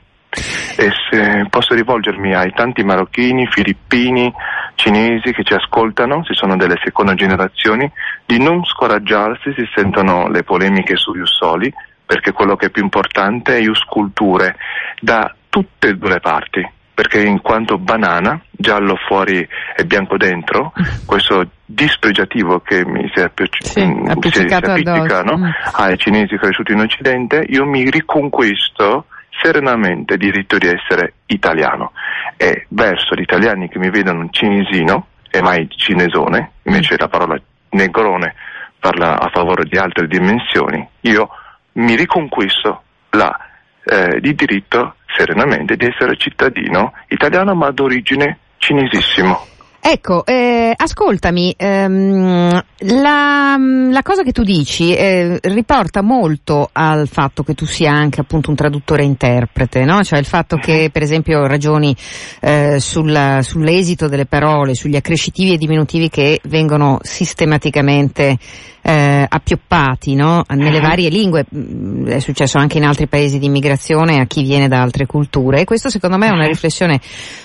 E 0.78 0.90
se 1.10 1.46
posso 1.50 1.74
rivolgermi 1.74 2.34
ai 2.34 2.52
tanti 2.54 2.82
marocchini, 2.82 3.46
filippini, 3.48 4.32
cinesi 4.76 5.30
che 5.32 5.44
ci 5.44 5.52
ascoltano, 5.52 6.24
se 6.24 6.32
sono 6.32 6.56
delle 6.56 6.80
seconde 6.82 7.14
generazioni, 7.14 7.90
di 8.24 8.42
non 8.42 8.64
scoraggiarsi 8.64 9.52
se 9.54 9.68
sentono 9.74 10.28
le 10.28 10.42
polemiche 10.42 10.96
su 10.96 11.14
Ius 11.14 11.36
Soli, 11.36 11.70
perché 12.12 12.32
quello 12.32 12.56
che 12.56 12.66
è 12.66 12.70
più 12.70 12.82
importante 12.82 13.56
è 13.56 13.60
Ius 13.60 13.84
Culture 13.84 14.54
da 15.00 15.34
tutte 15.48 15.88
e 15.88 15.94
due 15.94 16.10
le 16.10 16.20
parti, 16.20 16.62
perché 16.92 17.22
in 17.22 17.40
quanto 17.40 17.78
banana, 17.78 18.38
giallo 18.50 18.96
fuori 19.06 19.48
e 19.74 19.84
bianco 19.86 20.18
dentro, 20.18 20.74
questo 21.06 21.48
dispregiativo 21.64 22.60
che 22.60 22.84
mi 22.84 23.10
si, 23.14 23.22
appic- 23.22 23.64
Sì, 23.64 23.82
mm, 23.82 24.10
appiccica 24.10 25.22
no? 25.22 25.38
Mm. 25.38 25.44
ai 25.72 25.96
cinesi 25.96 26.36
cresciuti 26.36 26.72
in 26.72 26.80
Occidente, 26.80 27.46
io 27.48 27.64
mi 27.64 27.88
riconquisto 27.88 29.06
serenamente 29.40 30.12
il 30.12 30.18
diritto 30.18 30.58
di 30.58 30.66
essere 30.66 31.14
italiano 31.26 31.92
e 32.36 32.66
verso 32.68 33.14
gli 33.14 33.22
italiani 33.22 33.70
che 33.70 33.78
mi 33.78 33.88
vedono 33.88 34.28
cinesino 34.30 35.06
e 35.30 35.40
mai 35.40 35.66
cinesone, 35.70 36.50
invece 36.64 36.98
la 36.98 37.08
parola 37.08 37.40
negrone 37.70 38.34
parla 38.78 39.18
a 39.18 39.30
favore 39.32 39.64
di 39.64 39.78
altre 39.78 40.06
dimensioni, 40.06 40.86
io 41.02 41.30
mi 41.74 41.96
riconquisto 41.96 42.82
la, 43.10 43.36
eh, 43.84 44.18
il 44.22 44.34
diritto 44.34 44.96
serenamente 45.06 45.76
di 45.76 45.86
essere 45.86 46.16
cittadino 46.16 46.92
italiano 47.08 47.54
ma 47.54 47.70
d'origine 47.70 48.38
cinesissimo. 48.58 49.51
Ecco, 49.84 50.24
eh, 50.24 50.72
ascoltami, 50.76 51.54
ehm, 51.58 52.62
la, 53.00 53.56
la 53.90 54.02
cosa 54.04 54.22
che 54.22 54.30
tu 54.30 54.44
dici 54.44 54.94
eh, 54.94 55.40
riporta 55.42 56.02
molto 56.02 56.70
al 56.72 57.08
fatto 57.08 57.42
che 57.42 57.54
tu 57.54 57.66
sia 57.66 57.90
anche 57.90 58.20
appunto 58.20 58.50
un 58.50 58.56
traduttore 58.56 59.02
interprete, 59.02 59.84
no? 59.84 60.04
Cioè 60.04 60.20
il 60.20 60.24
fatto 60.24 60.56
che 60.56 60.88
per 60.92 61.02
esempio 61.02 61.48
ragioni 61.48 61.96
eh, 62.40 62.78
sulla- 62.78 63.42
sull'esito 63.42 64.06
delle 64.06 64.26
parole, 64.26 64.76
sugli 64.76 64.94
accrescitivi 64.94 65.54
e 65.54 65.58
diminutivi 65.58 66.08
che 66.08 66.40
vengono 66.44 67.00
sistematicamente 67.02 68.38
eh, 68.82 69.24
appioppati 69.28 70.14
no? 70.14 70.44
nelle 70.48 70.80
varie 70.80 71.08
lingue, 71.08 71.46
Mm, 71.54 72.06
è 72.06 72.18
successo 72.18 72.58
anche 72.58 72.78
in 72.78 72.84
altri 72.84 73.06
paesi 73.06 73.38
di 73.38 73.46
immigrazione 73.46 74.20
a 74.20 74.26
chi 74.26 74.42
viene 74.42 74.68
da 74.68 74.80
altre 74.80 75.06
culture 75.06 75.60
e 75.60 75.64
questo 75.64 75.88
secondo 75.88 76.16
me 76.16 76.28
è 76.28 76.32
una 76.32 76.46
riflessione 76.46 77.00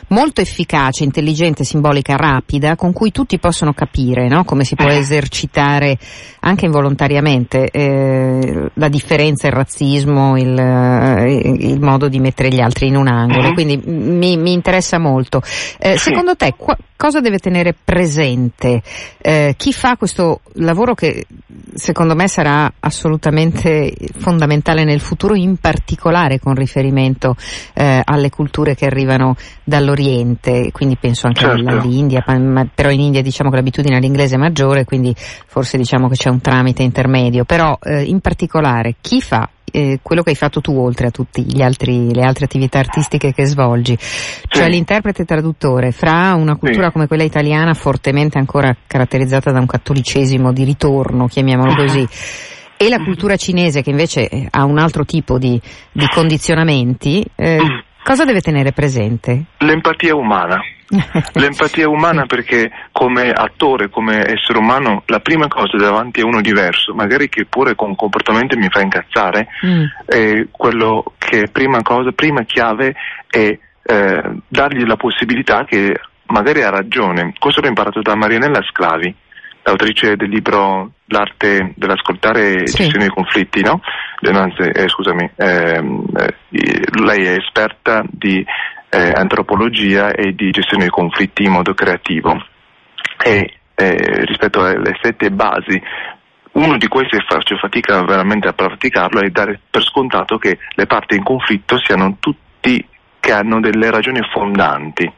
molto 0.09 0.41
efficace, 0.41 1.03
intelligente, 1.03 1.63
simbolica, 1.63 2.15
rapida, 2.31 2.75
con 2.75 2.93
cui 2.93 3.11
tutti 3.11 3.39
possono 3.39 3.73
capire 3.73 4.27
no? 4.27 4.43
come 4.43 4.63
si 4.63 4.75
può 4.75 4.89
esercitare 4.89 5.97
anche 6.41 6.65
involontariamente 6.65 7.69
eh, 7.69 8.69
la 8.73 8.87
differenza, 8.87 9.47
il 9.47 9.53
razzismo, 9.53 10.37
il, 10.37 10.57
eh, 10.57 11.55
il 11.59 11.79
modo 11.79 12.07
di 12.07 12.19
mettere 12.19 12.49
gli 12.49 12.59
altri 12.59 12.87
in 12.87 12.95
un 12.95 13.07
angolo. 13.07 13.49
Mhm. 13.49 13.53
Quindi 13.53 13.81
mi, 13.85 14.37
mi 14.37 14.53
interessa 14.53 14.97
molto. 14.97 15.41
Eh. 15.79 15.97
Secondo 15.97 16.35
te 16.35 16.53
qua- 16.55 16.77
cosa 16.95 17.19
deve 17.19 17.37
tenere 17.37 17.75
presente 17.81 18.81
eh, 19.19 19.53
chi 19.55 19.71
fa 19.71 19.95
questo 19.97 20.41
lavoro 20.53 20.95
che 20.95 21.25
secondo 21.75 22.15
me 22.15 22.27
sarà 22.27 22.71
assolutamente 22.79 23.93
fondamentale 24.17 24.83
nel 24.83 24.99
futuro, 24.99 25.35
in 25.35 25.57
particolare 25.57 26.39
con 26.39 26.55
riferimento 26.55 27.35
eh, 27.73 28.01
alle 28.03 28.29
culture 28.29 28.75
che 28.75 28.85
arrivano 28.85 29.35
dall'Oriente, 29.63 30.71
quindi 30.71 30.97
penso 30.97 31.27
anche 31.27 31.41
Certo. 31.41 31.69
all'India, 31.69 32.16
pa- 32.21 32.37
ma- 32.37 32.67
però 32.73 32.89
in 32.89 32.99
India 32.99 33.21
diciamo 33.21 33.49
che 33.49 33.55
l'abitudine 33.57 33.97
all'inglese 33.97 34.35
è 34.35 34.37
maggiore, 34.37 34.85
quindi 34.85 35.13
forse 35.17 35.77
diciamo 35.77 36.07
che 36.07 36.15
c'è 36.15 36.29
un 36.29 36.41
tramite 36.41 36.83
intermedio, 36.83 37.43
però 37.45 37.77
eh, 37.81 38.03
in 38.03 38.19
particolare 38.19 38.95
chi 39.01 39.21
fa 39.21 39.49
eh, 39.69 39.99
quello 40.01 40.23
che 40.23 40.29
hai 40.29 40.35
fatto 40.35 40.61
tu 40.61 40.77
oltre 40.79 41.07
a 41.07 41.11
tutte 41.11 41.43
le 41.45 41.63
altre 41.63 42.45
attività 42.45 42.79
artistiche 42.79 43.33
che 43.33 43.45
svolgi, 43.45 43.97
cioè 43.97 44.63
Sì. 44.63 44.69
l'interprete 44.69 45.25
traduttore 45.25 45.91
fra 45.91 46.33
una 46.35 46.55
cultura 46.55 46.87
Sì. 46.87 46.91
come 46.93 47.07
quella 47.07 47.23
italiana 47.23 47.73
fortemente 47.73 48.37
ancora 48.37 48.75
caratterizzata 48.87 49.51
da 49.51 49.59
un 49.59 49.65
cattolicesimo 49.65 50.53
di 50.53 50.63
ritorno, 50.63 51.27
chiamiamolo 51.27 51.73
così, 51.75 52.07
e 52.79 52.89
la 52.89 52.99
cultura 53.03 53.35
cinese 53.35 53.81
che 53.81 53.89
invece 53.89 54.29
eh, 54.29 54.47
ha 54.49 54.63
un 54.63 54.77
altro 54.77 55.03
tipo 55.03 55.37
di, 55.37 55.59
di 55.91 56.05
condizionamenti, 56.13 57.25
eh, 57.35 57.57
Mm. 57.57 57.79
Cosa 58.07 58.23
deve 58.23 58.39
tenere 58.39 58.71
presente? 58.71 59.43
L'empatia 59.57 60.15
umana. 60.15 60.61
L'empatia 61.33 61.89
umana 61.89 62.25
perché 62.25 62.71
come 62.93 63.31
attore, 63.31 63.89
come 63.89 64.19
essere 64.19 64.57
umano, 64.57 65.03
la 65.07 65.19
prima 65.19 65.49
cosa 65.49 65.75
davanti 65.75 66.21
a 66.21 66.25
uno 66.25 66.39
diverso, 66.39 66.93
magari 66.93 67.27
che 67.27 67.43
pure 67.43 67.75
con 67.75 67.93
comportamento 67.97 68.55
mi 68.57 68.69
fa 68.69 68.79
incazzare, 68.79 69.47
Mm. 69.65 69.83
è 70.05 70.45
quello 70.49 71.03
che 71.17 71.49
prima 71.51 71.81
cosa, 71.81 72.11
prima 72.13 72.43
chiave 72.43 72.95
è 73.29 73.57
eh, 73.89 74.23
dargli 74.47 74.85
la 74.85 74.95
possibilità 74.95 75.65
che 75.65 75.99
magari 76.27 76.61
ha 76.61 76.69
ragione. 76.69 77.33
Questo 77.37 77.59
l'ho 77.59 77.67
imparato 77.67 78.01
da 78.01 78.15
Marianella 78.15 78.61
Sclavi, 78.63 79.13
l'autrice 79.63 80.15
del 80.15 80.29
libro 80.29 80.91
L'arte 81.09 81.73
dell'ascoltare 81.75 82.53
e 82.63 82.67
Sì. 82.67 82.77
gestione 82.83 83.05
dei 83.05 83.13
conflitti, 83.13 83.61
no? 83.61 83.81
Eh, 84.19 84.29
anzi, 84.29 84.61
eh, 84.61 84.87
scusami, 84.87 85.29
ehm, 85.35 86.05
eh, 86.15 86.33
lei 86.99 87.25
è 87.25 87.37
esperta 87.37 88.03
di 88.09 88.45
eh, 88.89 89.11
antropologia 89.13 90.11
e 90.11 90.33
di 90.33 90.49
gestione 90.51 90.83
dei 90.83 90.91
conflitti 90.91 91.43
in 91.43 91.51
modo 91.51 91.73
creativo 91.73 92.41
e 93.23 93.53
eh, 93.75 94.25
rispetto 94.25 94.61
alle 94.61 94.97
sette 95.01 95.29
basi 95.29 95.81
uno 96.57 96.77
di 96.77 96.87
questi 96.87 97.17
faccio 97.27 97.55
fatica 97.57 98.03
veramente 98.03 98.47
a 98.47 98.53
praticarlo 98.53 99.21
è 99.21 99.29
dare 99.29 99.59
per 99.69 99.83
scontato 99.83 100.37
che 100.37 100.57
le 100.71 100.87
parti 100.87 101.15
in 101.15 101.23
conflitto 101.23 101.77
siano 101.77 102.17
tutti 102.19 102.83
che 103.19 103.31
hanno 103.31 103.59
delle 103.59 103.91
ragioni 103.91 104.21
fondanti. 104.31 105.11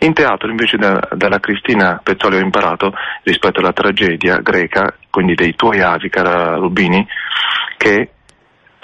In 0.00 0.12
teatro 0.12 0.48
invece 0.48 0.76
da- 0.76 1.08
dalla 1.12 1.40
Cristina 1.40 2.00
Pezzoli 2.02 2.36
ho 2.36 2.40
imparato 2.40 2.92
rispetto 3.22 3.58
alla 3.58 3.72
tragedia 3.72 4.36
greca, 4.38 4.94
quindi 5.10 5.34
dei 5.34 5.56
tuoi 5.56 5.80
avi, 5.80 6.08
cara 6.08 6.54
Rubini, 6.56 7.04
che 7.76 8.10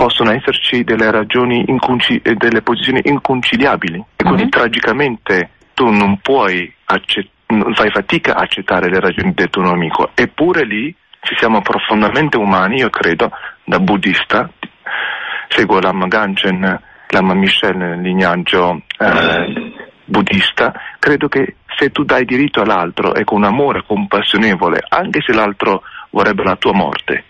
possono 0.02 0.32
esserci 0.32 0.82
delle 0.82 1.12
ragioni 1.12 1.64
e 1.64 2.34
delle 2.34 2.62
posizioni 2.62 3.02
inconciliabili. 3.04 4.04
E 4.16 4.24
quindi 4.24 4.42
Mhm. 4.42 4.48
tragicamente 4.48 5.50
tu 5.74 5.90
non 5.90 6.18
puoi 6.18 6.72
accett- 6.86 7.30
non 7.46 7.72
fai 7.74 7.88
fatica 7.90 8.34
a 8.34 8.42
accettare 8.42 8.90
le 8.90 8.98
ragioni 8.98 9.32
del 9.32 9.48
tuo 9.48 9.62
nemico, 9.62 10.10
eppure 10.14 10.64
lì 10.64 10.92
ci 11.20 11.36
siamo 11.36 11.62
profondamente 11.62 12.36
umani, 12.36 12.78
io 12.78 12.90
credo, 12.90 13.30
da 13.62 13.78
buddista, 13.78 14.50
seguo 15.46 15.78
Lama 15.78 16.08
Ganchen, 16.08 16.80
Lama 17.10 17.34
Michel 17.34 17.76
nel 17.76 18.00
lignaggio 18.00 18.82
eh, 18.98 19.72
buddista, 20.04 20.72
credo 20.98 21.28
che 21.28 21.58
se 21.76 21.92
tu 21.92 22.02
dai 22.02 22.24
diritto 22.24 22.60
all'altro 22.60 23.14
e 23.14 23.22
con 23.22 23.44
amore 23.44 23.84
compassionevole, 23.86 24.80
anche 24.88 25.20
se 25.24 25.32
l'altro 25.32 25.82
vorrebbe 26.10 26.42
la 26.42 26.56
tua 26.56 26.72
morte, 26.72 27.22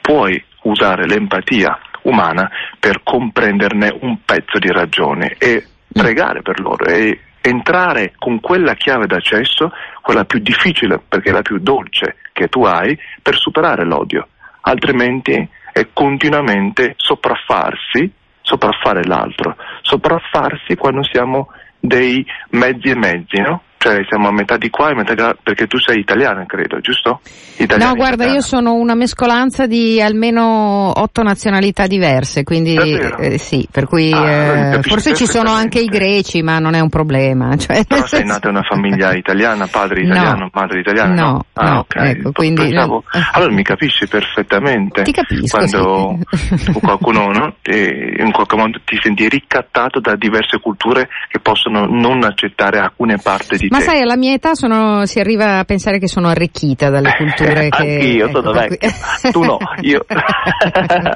puoi 0.00 0.42
usare 0.62 1.06
l'empatia 1.06 1.78
umana 2.02 2.50
per 2.78 3.02
comprenderne 3.02 3.96
un 4.00 4.18
pezzo 4.24 4.58
di 4.58 4.70
ragione 4.70 5.34
e 5.38 5.66
pregare 5.92 6.42
per 6.42 6.60
loro 6.60 6.84
e 6.86 7.20
entrare 7.40 8.12
con 8.18 8.40
quella 8.40 8.74
chiave 8.74 9.06
d'accesso, 9.06 9.72
quella 10.02 10.24
più 10.24 10.38
difficile 10.40 11.00
perché 11.06 11.32
la 11.32 11.42
più 11.42 11.58
dolce 11.58 12.16
che 12.32 12.48
tu 12.48 12.64
hai, 12.64 12.98
per 13.22 13.36
superare 13.36 13.84
l'odio. 13.84 14.28
Altrimenti 14.62 15.48
è 15.72 15.88
continuamente 15.92 16.94
sopraffarsi, 16.96 18.10
sopraffare 18.42 19.04
l'altro, 19.04 19.56
sopraffarsi 19.82 20.74
quando 20.76 21.02
siamo 21.04 21.48
dei 21.78 22.24
mezzi 22.50 22.88
e 22.88 22.96
mezzi, 22.96 23.40
no? 23.40 23.62
Cioè 23.82 24.04
siamo 24.10 24.28
a 24.28 24.30
metà 24.32 24.58
di 24.58 24.68
qua 24.68 24.90
e 24.90 24.94
metà 24.94 25.14
di 25.14 25.22
là, 25.22 25.34
perché 25.42 25.66
tu 25.66 25.78
sei 25.78 26.00
italiana, 26.00 26.44
credo, 26.44 26.80
giusto? 26.80 27.22
Italiana, 27.56 27.92
No, 27.92 27.96
guarda, 27.96 28.24
italiana. 28.24 28.34
io 28.38 28.42
sono 28.42 28.74
una 28.74 28.94
mescolanza 28.94 29.66
di 29.66 30.02
almeno 30.02 30.92
otto 31.00 31.22
nazionalità 31.22 31.86
diverse, 31.86 32.42
quindi 32.44 32.74
eh, 32.76 33.38
sì, 33.38 33.66
per 33.70 33.86
cui 33.86 34.12
Ah, 34.12 34.74
eh, 34.76 34.82
forse 34.82 35.14
ci 35.14 35.24
sono 35.26 35.50
anche 35.52 35.78
i 35.80 35.86
greci, 35.86 36.42
ma 36.42 36.58
non 36.58 36.74
è 36.74 36.80
un 36.80 36.90
problema. 36.90 37.56
Cioè, 37.56 37.84
Però 37.86 38.04
sei 38.06 38.26
nata 38.26 38.48
in 38.50 38.56
una 38.56 38.64
famiglia 38.68 39.14
italiana, 39.16 39.66
padre 39.66 40.02
No. 40.02 40.12
italiano, 40.12 40.50
madre 40.52 40.80
italiana? 40.80 41.14
No, 41.14 41.44
Ah, 41.54 41.70
no, 41.70 41.78
ok. 41.78 41.94
ecco, 41.96 42.32
quindi- 42.32 42.60
Pensavo- 42.64 43.04
no. 43.10 43.20
Allora 43.32 43.52
mi 43.52 43.62
capisci 43.62 44.06
perfettamente. 44.08 45.02
Ti 45.04 45.12
capisco, 45.12 45.56
Quando 45.56 46.18
sì. 46.36 46.72
qualcuno 46.72 47.30
no, 47.32 47.54
eh, 47.62 48.14
in 48.18 48.30
qualche 48.30 48.56
modo 48.56 48.78
ti 48.84 48.98
senti 49.00 49.26
ricattato 49.26 50.00
da 50.00 50.16
diverse 50.16 50.58
culture 50.60 51.08
che 51.30 51.38
possono 51.40 51.86
non 51.86 52.22
accettare 52.24 52.78
alcune 52.78 53.16
parti 53.16 53.56
di 53.56 53.68
Ma 53.70 53.80
sai, 53.80 54.00
alla 54.02 54.16
mia 54.16 54.32
età 54.34 54.54
sono- 54.54 55.06
si 55.06 55.20
arriva 55.20 55.58
a 55.60 55.64
pensare 55.64 55.98
che 55.98 56.08
sono 56.08 56.28
arricchita 56.28 56.90
dalle 56.90 57.14
culture 57.16 57.68
che... 57.68 57.92
Anch'io 57.92 58.28
sono 58.30 58.50
per 58.50 58.66
cui- 58.66 58.76
vecchio. 58.80 59.30
Tu 59.30 59.42
no, 59.44 59.58
io 59.82 60.04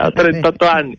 ho 0.01 0.13
38 0.13 0.67
anni. 0.69 0.99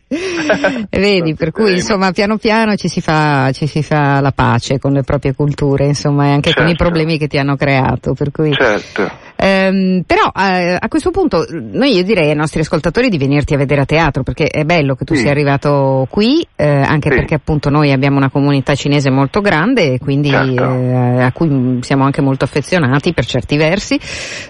E 0.89 0.99
Vedi, 0.99 1.33
per 1.35 1.51
cui 1.51 1.73
insomma 1.73 2.11
piano 2.11 2.37
piano 2.37 2.75
ci 2.75 2.87
si, 2.89 2.99
fa, 3.01 3.51
ci 3.53 3.67
si 3.67 3.81
fa 3.83 4.19
la 4.19 4.31
pace 4.31 4.79
con 4.79 4.91
le 4.93 5.03
proprie 5.03 5.33
culture, 5.33 5.85
insomma, 5.85 6.25
e 6.25 6.31
anche 6.31 6.53
con 6.53 6.65
i 6.65 6.69
Certo. 6.69 6.83
problemi 6.83 7.17
che 7.17 7.27
ti 7.27 7.37
hanno 7.37 7.55
creato. 7.55 8.13
Per 8.13 8.31
cui, 8.31 8.53
Certo. 8.53 9.23
Ehm, 9.37 10.03
però 10.07 10.31
eh, 10.33 10.77
a 10.79 10.87
questo 10.87 11.11
punto 11.11 11.45
noi 11.49 11.93
io 11.95 12.03
direi 12.03 12.29
ai 12.29 12.35
nostri 12.35 12.61
ascoltatori 12.61 13.09
di 13.09 13.17
venirti 13.17 13.53
a 13.53 13.57
vedere 13.57 13.81
a 13.81 13.85
teatro 13.85 14.23
perché 14.23 14.45
è 14.47 14.63
bello 14.63 14.95
che 14.95 15.03
tu 15.03 15.13
Sì. 15.13 15.21
sia 15.23 15.31
arrivato 15.31 16.07
qui, 16.09 16.45
eh, 16.55 16.65
anche 16.65 17.09
Sì. 17.09 17.15
perché 17.17 17.33
appunto 17.35 17.69
noi 17.69 17.91
abbiamo 17.91 18.15
una 18.17 18.29
comunità 18.29 18.75
cinese 18.75 19.09
molto 19.09 19.41
grande 19.41 19.93
e 19.93 19.99
quindi 19.99 20.29
Certo. 20.29 20.63
eh, 20.63 21.21
a 21.21 21.31
cui 21.33 21.44
mm, 21.45 21.79
siamo 21.79 22.03
anche 22.03 22.21
molto 22.21 22.45
affezionati 22.45 23.13
per 23.13 23.25
certi 23.25 23.57
versi, 23.57 23.95
eh, 23.95 23.99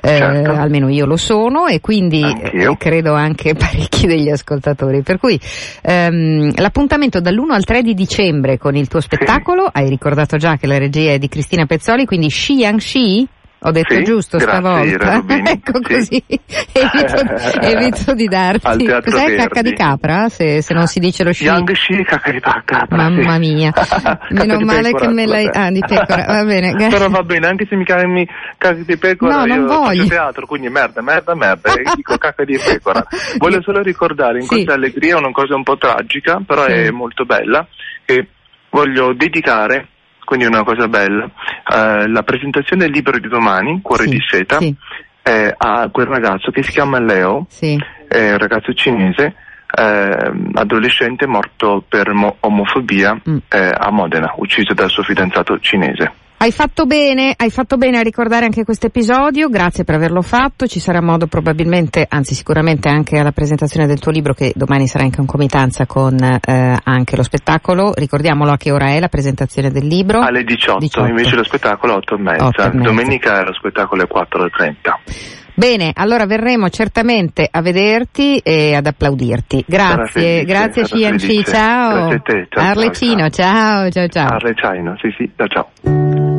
Certo. 0.01 0.51
almeno 0.51 0.89
io 0.89 1.05
lo 1.05 1.17
sono 1.17 1.67
e 1.67 1.81
quindi 1.81 2.23
Anch'io. 2.23 2.71
eh, 2.71 2.77
credo 2.77 3.13
anche 3.13 3.53
parecchi 3.55 4.07
degli 4.07 4.29
ascoltatori. 4.29 5.01
Per 5.01 5.17
cui 5.19 5.39
ehm, 5.81 6.53
l'appuntamento 6.55 7.19
dall'1 7.19 7.51
al 7.51 7.63
3 7.63 7.81
di 7.81 7.93
dicembre 7.93 8.57
con 8.57 8.75
il 8.75 8.87
tuo 8.87 8.99
spettacolo, 9.01 9.69
hai 9.71 9.89
ricordato 9.89 10.37
già 10.37 10.57
che 10.57 10.67
la 10.67 10.77
regia 10.77 11.11
è 11.11 11.17
di 11.19 11.27
Cristina 11.27 11.65
Pezzoli, 11.65 12.05
quindi 12.05 12.27
Xi 12.27 12.53
Yang 12.53 12.79
Xi? 12.79 13.27
Ho 13.67 13.71
detto 13.71 13.95
Sì, 13.95 14.03
giusto 14.03 14.37
grazie, 14.37 14.97
stavolta? 14.97 15.23
Ecco 15.55 15.79
sì. 15.83 15.93
così, 15.95 16.23
evito, 16.73 17.59
evito 17.61 18.13
di 18.13 18.27
darti. 18.27 18.85
Cos'è 18.85 19.01
Verdi. 19.01 19.35
cacca 19.37 19.61
di 19.61 19.73
capra? 19.73 20.29
Se, 20.29 20.61
se 20.61 20.73
non 20.73 20.85
si 20.87 20.99
dice 20.99 21.23
lo 21.23 21.31
sci. 21.33 21.45
Young 21.45 21.71
Shi 21.73 22.03
Kakaiba 22.03 22.61
Capra, 22.65 22.95
Mamma 23.09 23.37
mia. 23.37 23.71
Cacca 23.73 24.19
Meno 24.29 24.57
di 24.57 24.63
male 24.63 24.91
pecora, 24.91 25.05
che 25.07 25.13
me 25.13 25.25
l'hai. 25.25 25.49
Ah, 25.51 25.69
di 25.71 25.79
pecora, 25.79 26.25
va 26.25 26.43
bene. 26.43 26.73
Però 26.89 27.09
va 27.09 27.23
bene, 27.23 27.47
anche 27.47 27.65
se 27.67 27.75
mi 27.75 27.85
chiami 27.85 28.27
cacca 28.57 28.73
di 28.83 28.97
pecora, 28.97 29.35
No, 29.39 29.45
non 29.45 29.57
io 29.61 29.65
voglio. 29.65 30.05
teatro, 30.07 30.45
quindi 30.45 30.69
merda, 30.69 31.01
merda, 31.01 31.33
merda, 31.35 31.73
e 31.73 31.81
dico 31.95 32.17
cacca 32.17 32.43
di 32.43 32.57
pecora. 32.57 33.03
Voglio 33.37 33.61
solo 33.61 33.81
ricordare 33.81 34.35
in 34.37 34.43
Sì. 34.43 34.47
questa 34.49 34.73
allegria 34.73 35.17
una 35.17 35.31
cosa 35.31 35.55
un 35.55 35.63
po' 35.63 35.77
tragica, 35.77 36.39
però 36.45 36.65
Sì. 36.65 36.71
è 36.71 36.89
molto 36.91 37.25
bella, 37.25 37.65
che 38.05 38.27
voglio 38.69 39.13
dedicare, 39.13 39.87
quindi 40.25 40.45
una 40.45 40.63
cosa 40.63 40.87
bella, 40.89 41.23
eh, 41.71 42.07
la 42.09 42.23
presentazione 42.23 42.83
del 42.83 42.91
libro 42.91 43.17
di 43.17 43.27
domani, 43.29 43.79
Cuore 43.81 44.03
Sì, 44.03 44.09
di 44.09 44.19
seta, 44.27 44.57
sì. 44.57 44.75
eh, 45.23 45.53
a 45.57 45.87
quel 45.89 46.07
ragazzo 46.07 46.51
che 46.51 46.61
si 46.63 46.71
chiama 46.71 46.99
Leo, 46.99 47.45
Sì. 47.49 47.81
è 48.07 48.31
un 48.31 48.37
ragazzo 48.37 48.73
cinese, 48.73 49.35
eh, 49.77 50.31
adolescente 50.53 51.25
morto 51.27 51.83
per 51.87 52.11
mo- 52.13 52.37
omofobia 52.41 53.19
Mm. 53.29 53.37
eh, 53.49 53.71
a 53.77 53.89
Modena, 53.91 54.33
ucciso 54.37 54.73
dal 54.73 54.89
suo 54.89 55.03
fidanzato 55.03 55.57
cinese. 55.59 56.11
Hai 56.37 56.51
fatto 56.51 56.85
bene, 56.85 57.33
hai 57.35 57.49
fatto 57.49 57.77
bene 57.77 57.97
a 57.97 58.01
ricordare 58.01 58.45
anche 58.45 58.65
questo 58.65 58.87
episodio, 58.87 59.49
grazie 59.49 59.83
per 59.83 59.95
averlo 59.95 60.21
fatto, 60.21 60.67
ci 60.67 60.79
sarà 60.79 61.01
modo 61.01 61.27
probabilmente, 61.27 62.05
anzi 62.07 62.35
sicuramente 62.35 62.89
anche 62.89 63.17
alla 63.17 63.31
presentazione 63.31 63.87
del 63.87 63.99
tuo 63.99 64.11
libro 64.11 64.33
che 64.33 64.51
domani 64.53 64.85
sarà 64.85 65.05
in 65.05 65.15
concomitanza 65.15 65.85
con 65.85 66.17
eh, 66.21 66.77
anche 66.83 67.15
lo 67.15 67.23
spettacolo, 67.23 67.93
ricordiamolo 67.95 68.51
a 68.51 68.57
che 68.57 68.71
ora 68.71 68.89
è 68.89 68.99
la 68.99 69.07
presentazione 69.07 69.71
del 69.71 69.87
libro? 69.87 70.19
Alle 70.19 70.43
18, 70.43 70.79
18. 70.79 71.07
invece 71.07 71.35
lo 71.35 71.43
spettacolo 71.43 71.93
è 71.93 71.95
8 71.97 72.15
e 72.15 72.19
mezza. 72.19 72.45
Otto 72.45 72.61
e 72.61 72.65
mezza. 72.73 72.89
Domenica 72.89 73.43
lo 73.43 73.53
spettacolo 73.53 74.03
è 74.03 74.07
4.30. 74.13 75.44
Bene, 75.55 75.91
allora 75.95 76.25
verremo 76.25 76.69
certamente 76.69 77.47
a 77.49 77.61
vederti 77.61 78.39
e 78.39 78.75
ad 78.75 78.85
applaudirti. 78.85 79.63
Grazie, 79.65 80.05
felice, 80.07 80.43
grazie 80.43 80.85
Cianci, 80.85 81.43
ciao. 81.45 82.07
Grazie 82.09 82.15
a 82.15 82.19
te, 82.19 82.47
ciao, 82.49 82.63
Arlecino, 82.63 83.29
ciao, 83.29 83.89
ciao, 83.89 84.07
ciao. 84.07 84.35
A 84.35 84.37
Recaino, 84.37 84.97
sì 84.99 85.13
sì, 85.17 85.31
ciao 85.35 85.47
ciao. 85.47 86.34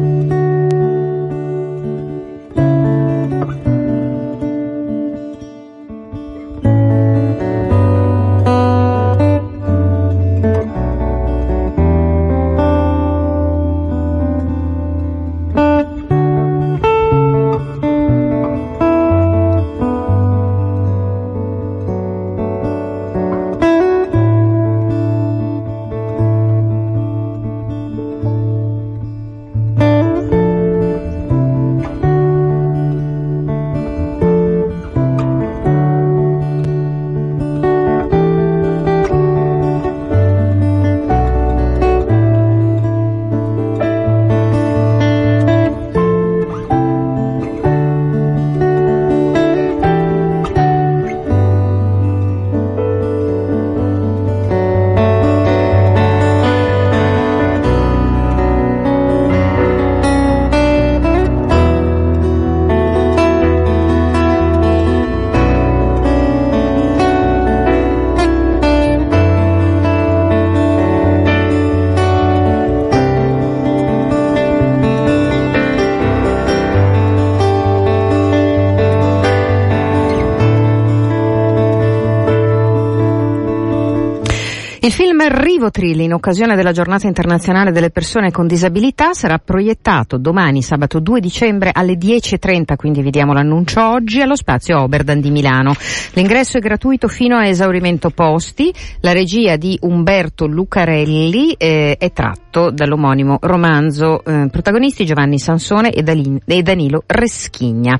Il 84.87 84.93
film 84.93 85.21
Rivotril, 85.29 85.99
in 85.99 86.13
occasione 86.13 86.55
della 86.55 86.71
giornata 86.71 87.09
internazionale 87.09 87.73
delle 87.73 87.91
persone 87.91 88.31
con 88.31 88.47
disabilità, 88.47 89.15
sarà 89.15 89.37
proiettato 89.39 90.17
domani, 90.17 90.63
sabato 90.63 91.01
2 91.01 91.19
dicembre 91.19 91.73
alle 91.75 91.95
10.30, 91.95 92.77
quindi 92.77 93.03
vi 93.03 93.11
diamo 93.11 93.33
l'annuncio 93.33 93.85
oggi, 93.85 94.21
allo 94.21 94.37
spazio 94.37 94.81
Oberdan 94.81 95.21
di 95.21 95.33
Milano. 95.33 95.75
L'ingresso 96.13 96.59
è 96.59 96.61
gratuito 96.61 97.09
fino 97.09 97.35
a 97.35 97.49
esaurimento 97.49 98.11
posti. 98.11 98.73
La 99.01 99.11
regia 99.11 99.57
di 99.57 99.77
Umberto 99.81 100.47
Lucarelli 100.47 101.55
eh, 101.55 101.97
è 101.99 102.13
tratto 102.13 102.71
dall'omonimo 102.71 103.39
romanzo. 103.41 104.23
Eh, 104.25 104.47
protagonisti 104.53 105.05
Giovanni 105.05 105.41
Sansone 105.41 105.91
e, 105.91 106.05
Dalin- 106.05 106.39
e 106.47 106.63
Danilo 106.63 107.03
Reschigna. 107.07 107.99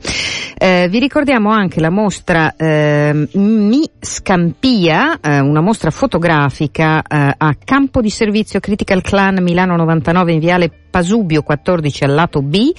Eh, 0.57 0.87
vi 0.89 1.01
ricordiamo 1.01 1.51
anche 1.51 1.81
la 1.81 1.91
mostra 1.91 2.55
ehm, 2.57 3.27
Mi 3.33 3.91
Scampia, 3.99 5.19
eh, 5.21 5.41
una 5.41 5.61
mostra 5.61 5.91
fotografica 5.91 6.75
eh, 6.83 7.35
a 7.37 7.57
Campo 7.63 8.01
di 8.01 8.11
Servizio 8.11 8.61
Critical 8.61 9.03
Clan 9.03 9.43
Milano 9.43 9.77
99 9.77 10.33
in 10.33 10.39
Viale 10.39 10.71
Pasubio 10.97 11.43
14 11.43 12.05
al 12.05 12.15
lato 12.15 12.41
B, 12.41 12.73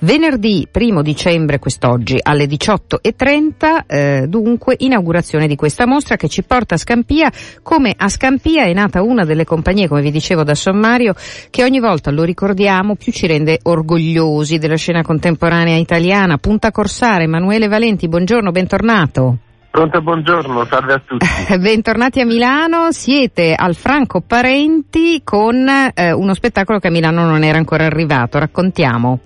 venerdì 0.00 0.68
1 0.70 1.00
dicembre 1.00 1.58
quest'oggi 1.58 2.18
alle 2.20 2.44
18.30, 2.44 3.84
eh, 3.86 4.26
dunque 4.28 4.74
inaugurazione 4.78 5.46
di 5.46 5.56
questa 5.56 5.86
mostra 5.86 6.16
che 6.16 6.28
ci 6.28 6.42
porta 6.42 6.74
a 6.74 6.78
Scampia, 6.78 7.32
come 7.62 7.94
a 7.96 8.10
Scampia 8.10 8.64
è 8.64 8.72
nata 8.74 9.02
una 9.02 9.24
delle 9.24 9.44
compagnie, 9.44 9.88
come 9.88 10.02
vi 10.02 10.10
dicevo 10.10 10.42
da 10.42 10.54
sommario, 10.54 11.14
che 11.48 11.64
ogni 11.64 11.80
volta, 11.80 12.10
lo 12.10 12.24
ricordiamo, 12.24 12.94
più 12.94 13.10
ci 13.10 13.26
rende 13.26 13.60
orgogliosi 13.62 14.58
della 14.58 14.76
scena 14.76 15.02
contemporanea 15.02 15.76
italiana. 15.76 16.36
Punta 16.36 16.70
Corsare, 16.70 17.24
Emanuele 17.24 17.68
Valenti, 17.68 18.06
buongiorno, 18.06 18.50
bentornato. 18.50 19.38
Pronto, 19.72 20.02
buongiorno, 20.02 20.66
salve 20.66 20.92
a 20.92 20.98
tutti. 21.02 21.26
Bentornati 21.58 22.20
a 22.20 22.26
Milano, 22.26 22.92
siete 22.92 23.54
al 23.54 23.74
Franco 23.74 24.20
Parenti 24.20 25.22
con 25.24 25.66
eh, 25.66 26.12
uno 26.12 26.34
spettacolo 26.34 26.78
che 26.78 26.88
a 26.88 26.90
Milano 26.90 27.24
non 27.24 27.42
era 27.42 27.56
ancora 27.56 27.86
arrivato, 27.86 28.38
raccontiamo. 28.38 29.18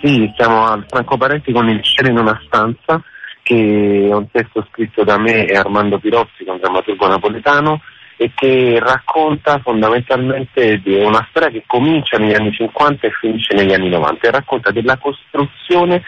Sì, 0.00 0.32
siamo 0.38 0.64
al 0.64 0.86
Franco 0.88 1.18
Parenti 1.18 1.52
con 1.52 1.68
Il 1.68 1.82
cielo 1.82 2.08
in 2.08 2.16
una 2.16 2.40
stanza, 2.46 3.02
che 3.42 4.08
è 4.08 4.14
un 4.14 4.26
testo 4.30 4.66
scritto 4.70 5.04
da 5.04 5.18
me 5.18 5.44
e 5.44 5.54
Armando 5.54 5.98
Pirozzi, 5.98 6.44
un 6.46 6.56
drammaturgo 6.56 7.06
napoletano, 7.08 7.82
e 8.16 8.32
che 8.34 8.78
racconta 8.80 9.60
fondamentalmente 9.62 10.78
di 10.78 10.94
una 10.94 11.26
storia 11.28 11.50
che 11.50 11.64
comincia 11.66 12.16
negli 12.16 12.32
anni 12.32 12.52
50 12.52 13.06
e 13.06 13.10
finisce 13.20 13.54
negli 13.54 13.74
anni 13.74 13.90
90 13.90 14.28
e 14.28 14.30
racconta 14.30 14.70
della 14.70 14.96
costruzione 14.96 16.02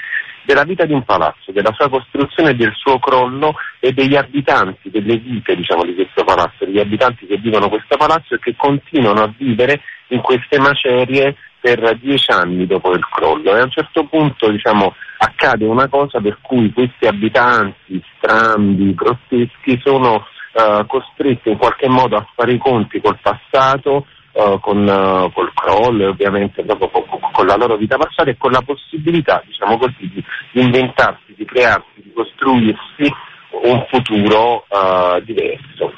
della 0.45 0.65
vita 0.65 0.85
di 0.85 0.93
un 0.93 1.05
palazzo, 1.05 1.53
della 1.53 1.73
sua 1.73 1.89
costruzione 1.89 2.55
del 2.55 2.73
suo 2.77 2.99
crollo 2.99 3.55
e 3.81 3.93
degli 3.93 4.17
abitanti, 4.17 4.91
delle 4.91 5.17
vite 5.17 5.57
diciamo, 5.57 5.85
di 5.85 5.95
questo 5.95 6.25
palazzo, 6.25 6.65
degli 6.65 6.79
abitanti 6.79 7.27
che 7.27 7.39
vivono 7.39 7.69
questo 7.69 7.97
palazzo 7.97 8.35
e 8.35 8.39
che 8.39 8.55
continuano 8.57 9.23
a 9.23 9.35
vivere 9.37 9.81
in 10.09 10.21
queste 10.21 10.59
macerie 10.59 11.37
per 11.61 11.97
dieci 11.99 12.31
anni 12.31 12.67
dopo 12.67 12.93
il 12.93 13.07
crollo. 13.09 13.57
E 13.57 13.61
a 13.61 13.65
un 13.65 13.71
certo 13.71 14.05
punto 14.05 14.51
diciamo, 14.51 14.95
accade 15.17 15.65
una 15.65 15.89
cosa 15.89 16.21
per 16.21 16.39
cui 16.43 16.73
questi 16.73 17.07
abitanti 17.07 18.03
strambi, 18.17 18.95
grotteschi 18.95 19.81
sono 19.83 20.27
uh, 20.53 20.87
costretti 20.87 21.51
in 21.51 21.57
qualche 21.57 21.89
modo 21.89 22.17
a 22.17 22.27
fare 22.35 22.53
i 22.53 22.59
conti 22.59 23.01
col 23.01 23.19
passato, 23.21 24.07
uh, 24.35 24.61
con, 24.61 24.87
uh, 24.87 25.33
col 25.33 25.53
crollo 25.55 26.11
ovviamente 26.11 26.63
proprio 26.63 26.89
con, 26.91 27.03
con, 27.33 27.47
la 27.47 27.57
loro 27.57 27.77
vita 27.77 27.97
passata 27.97 28.31
e 28.31 28.37
con 28.37 28.53
la 28.53 28.63
possibilità, 28.63 29.43
diciamo 29.45 29.79
così, 29.79 30.11
di 30.13 30.25
inventarsi, 30.53 31.35
di 31.37 31.45
crearsi, 31.45 32.03
di 32.03 32.13
costruirsi 32.13 33.13
un 33.63 33.87
futuro 33.91 34.65
uh, 34.69 35.21
diverso. 35.25 35.93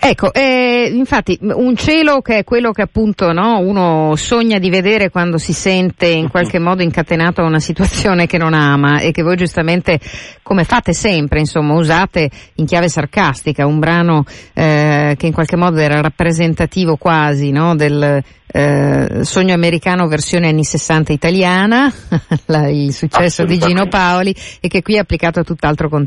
Ecco, 0.00 0.32
eh, 0.32 0.90
infatti 0.94 1.38
un 1.40 1.74
cielo 1.76 2.20
che 2.20 2.38
è 2.38 2.44
quello 2.44 2.70
che 2.70 2.82
appunto 2.82 3.32
no, 3.32 3.58
uno 3.58 4.14
sogna 4.16 4.58
di 4.58 4.70
vedere 4.70 5.10
quando 5.10 5.38
si 5.38 5.52
sente 5.52 6.06
in 6.06 6.30
qualche 6.30 6.58
modo 6.58 6.82
incatenato 6.82 7.40
a 7.40 7.46
una 7.46 7.58
situazione 7.58 8.26
che 8.26 8.38
non 8.38 8.54
ama 8.54 9.00
e 9.00 9.10
che 9.10 9.22
voi 9.22 9.36
giustamente, 9.36 9.98
come 10.42 10.64
fate 10.64 10.92
sempre, 10.92 11.40
insomma, 11.40 11.74
usate 11.74 12.30
in 12.54 12.66
chiave 12.66 12.88
sarcastica, 12.88 13.66
un 13.66 13.80
brano 13.80 14.24
eh, 14.54 15.14
che 15.18 15.26
in 15.26 15.32
qualche 15.32 15.56
modo 15.56 15.78
era 15.78 16.00
rappresentativo 16.00 16.96
quasi 16.96 17.50
no, 17.50 17.74
del 17.74 18.22
eh, 18.50 19.24
sogno 19.24 19.52
americano 19.54 20.08
versione 20.08 20.48
anni 20.48 20.64
60 20.64 21.12
italiana, 21.12 21.92
il 22.70 22.92
successo 22.92 23.44
di 23.44 23.58
Gino 23.58 23.88
Paoli 23.88 24.34
e 24.60 24.68
che 24.68 24.82
qui 24.82 24.94
è 24.94 24.98
applicato 24.98 25.40
a 25.40 25.44
tutt'altro 25.44 25.88
contesto, 25.88 25.97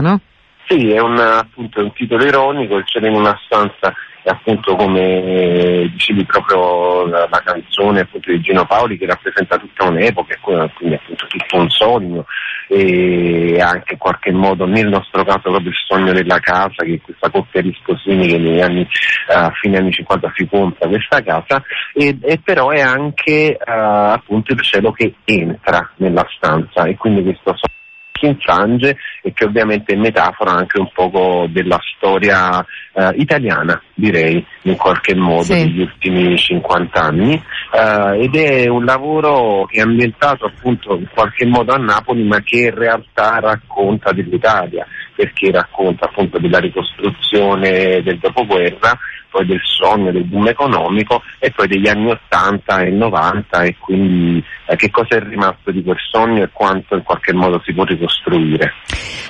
no? 0.00 0.20
Sì, 0.66 0.90
è 0.90 1.00
un, 1.00 1.18
appunto, 1.18 1.80
un 1.80 1.92
titolo 1.92 2.24
ironico, 2.24 2.76
il 2.76 2.86
cielo 2.86 3.06
in 3.06 3.14
una 3.14 3.38
stanza 3.46 3.94
è 4.22 4.30
appunto 4.30 4.76
come 4.76 5.88
dicevi 5.90 6.24
proprio 6.26 7.06
la, 7.06 7.26
la 7.30 7.42
canzone 7.42 8.00
appunto, 8.00 8.30
di 8.30 8.40
Gino 8.40 8.66
Paoli 8.66 8.98
che 8.98 9.06
rappresenta 9.06 9.56
tutta 9.56 9.88
un'epoca, 9.88 10.36
quindi 10.74 10.96
appunto 10.96 11.26
tutto 11.26 11.56
un 11.56 11.70
sogno 11.70 12.26
e 12.68 13.58
anche 13.60 13.94
in 13.94 13.98
qualche 13.98 14.30
modo 14.30 14.66
nel 14.66 14.88
nostro 14.88 15.24
caso 15.24 15.40
proprio 15.40 15.70
il 15.70 15.76
sogno 15.86 16.12
della 16.12 16.38
casa, 16.38 16.84
che 16.84 17.00
questa 17.00 17.30
coppia 17.30 17.62
di 17.62 17.74
sposini 17.80 18.28
che 18.28 18.38
negli 18.38 18.60
anni, 18.60 18.86
a 19.28 19.46
uh, 19.46 19.50
fine 19.52 19.78
anni 19.78 19.92
50 19.92 20.32
si 20.36 20.46
compra 20.46 20.88
questa 20.88 21.22
casa 21.22 21.62
e, 21.94 22.18
e 22.20 22.38
però 22.44 22.68
è 22.68 22.80
anche 22.80 23.56
uh, 23.58 23.70
appunto 24.12 24.52
il 24.52 24.60
cielo 24.60 24.92
che 24.92 25.14
entra 25.24 25.90
nella 25.96 26.26
stanza 26.36 26.84
e 26.84 26.96
quindi 26.96 27.22
questo 27.22 27.54
sogno 27.56 27.77
si 28.18 28.26
infrange 28.26 28.96
e 29.22 29.32
che 29.32 29.44
ovviamente 29.44 29.94
è 29.94 29.96
metafora 29.96 30.52
anche 30.52 30.78
un 30.78 30.90
poco 30.92 31.46
della 31.48 31.78
storia 31.96 32.64
eh, 32.92 33.10
italiana, 33.16 33.80
direi, 33.94 34.44
in 34.62 34.76
qualche 34.76 35.14
modo, 35.14 35.42
sì. 35.42 35.64
degli 35.64 35.80
ultimi 35.80 36.36
50 36.36 37.00
anni. 37.00 37.42
Eh, 37.72 38.24
ed 38.24 38.34
è 38.36 38.68
un 38.68 38.84
lavoro 38.84 39.66
che 39.66 39.78
è 39.78 39.82
ambientato 39.82 40.46
appunto 40.46 40.96
in 40.96 41.08
qualche 41.12 41.46
modo 41.46 41.72
a 41.72 41.78
Napoli, 41.78 42.24
ma 42.24 42.40
che 42.40 42.62
in 42.62 42.74
realtà 42.74 43.38
racconta 43.40 44.12
dell'Italia, 44.12 44.86
perché 45.14 45.50
racconta 45.50 46.06
appunto 46.06 46.38
della 46.38 46.58
ricostruzione 46.58 48.02
del 48.02 48.18
dopoguerra 48.18 48.98
poi 49.30 49.46
del 49.46 49.60
sogno 49.62 50.10
del 50.10 50.24
boom 50.24 50.48
economico 50.48 51.22
e 51.38 51.50
poi 51.50 51.68
degli 51.68 51.88
anni 51.88 52.10
80 52.10 52.80
e 52.80 52.90
90 52.90 53.62
e 53.62 53.76
quindi 53.78 54.42
eh, 54.68 54.76
che 54.76 54.90
cosa 54.90 55.16
è 55.16 55.20
rimasto 55.20 55.70
di 55.70 55.82
quel 55.82 55.96
sogno 56.10 56.42
e 56.42 56.50
quanto 56.52 56.94
in 56.94 57.02
qualche 57.02 57.32
modo 57.32 57.60
si 57.64 57.72
può 57.72 57.84
ricostruire. 57.84 58.74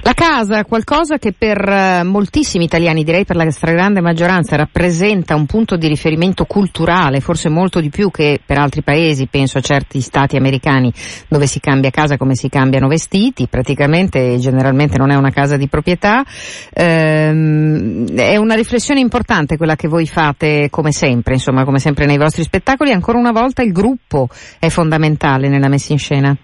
La 0.01 0.13
casa 0.13 0.65
qualcosa 0.65 1.19
che 1.19 1.33
per 1.33 1.59
eh, 1.59 2.03
moltissimi 2.03 2.65
italiani, 2.65 3.05
direi 3.05 3.25
per 3.25 3.37
la 3.37 3.49
stragrande 3.51 4.01
maggioranza, 4.01 4.57
rappresenta 4.57 5.37
un 5.37 5.47
punto 5.47 5.77
di 5.77 5.87
riferimento 5.87 6.45
culturale, 6.45 7.21
forse 7.21 7.49
molto 7.49 7.81
di 7.81 7.89
più 7.89 8.11
che 8.11 8.41
per 8.45 8.59
altri 8.59 8.83
paesi, 8.83 9.29
penso 9.29 9.59
a 9.59 9.61
certi 9.61 10.01
stati 10.01 10.37
americani 10.37 10.93
dove 11.29 11.47
si 11.47 11.61
cambia 11.61 11.91
casa 11.91 12.17
come 12.17 12.35
si 12.35 12.49
cambiano 12.49 12.89
vestiti, 12.89 13.47
praticamente 13.47 14.39
generalmente 14.39 14.99
non 14.99 15.11
è 15.11 15.15
una 15.15 15.31
casa 15.31 15.57
di 15.57 15.69
proprietà. 15.69 16.25
Ehm, 16.73 18.09
è 18.17 18.37
una 18.37 18.55
riflessione 18.55 18.99
importante 18.99 19.57
quella 19.57 19.77
che 19.77 19.87
voi 19.87 20.07
fate 20.07 20.69
come 20.71 20.91
sempre, 20.91 21.35
insomma, 21.35 21.65
come 21.65 21.79
sempre 21.79 22.07
nei 22.07 22.19
vostri 22.19 22.43
spettacoli. 22.43 22.91
Ancora 22.91 23.19
una 23.19 23.33
volta 23.33 23.63
il 23.63 23.73
gruppo 23.73 24.29
è 24.59 24.69
fondamentale 24.69 25.28
nella 25.37 25.69
messa 25.69 25.93
in 25.93 25.99
scena. 25.99 26.37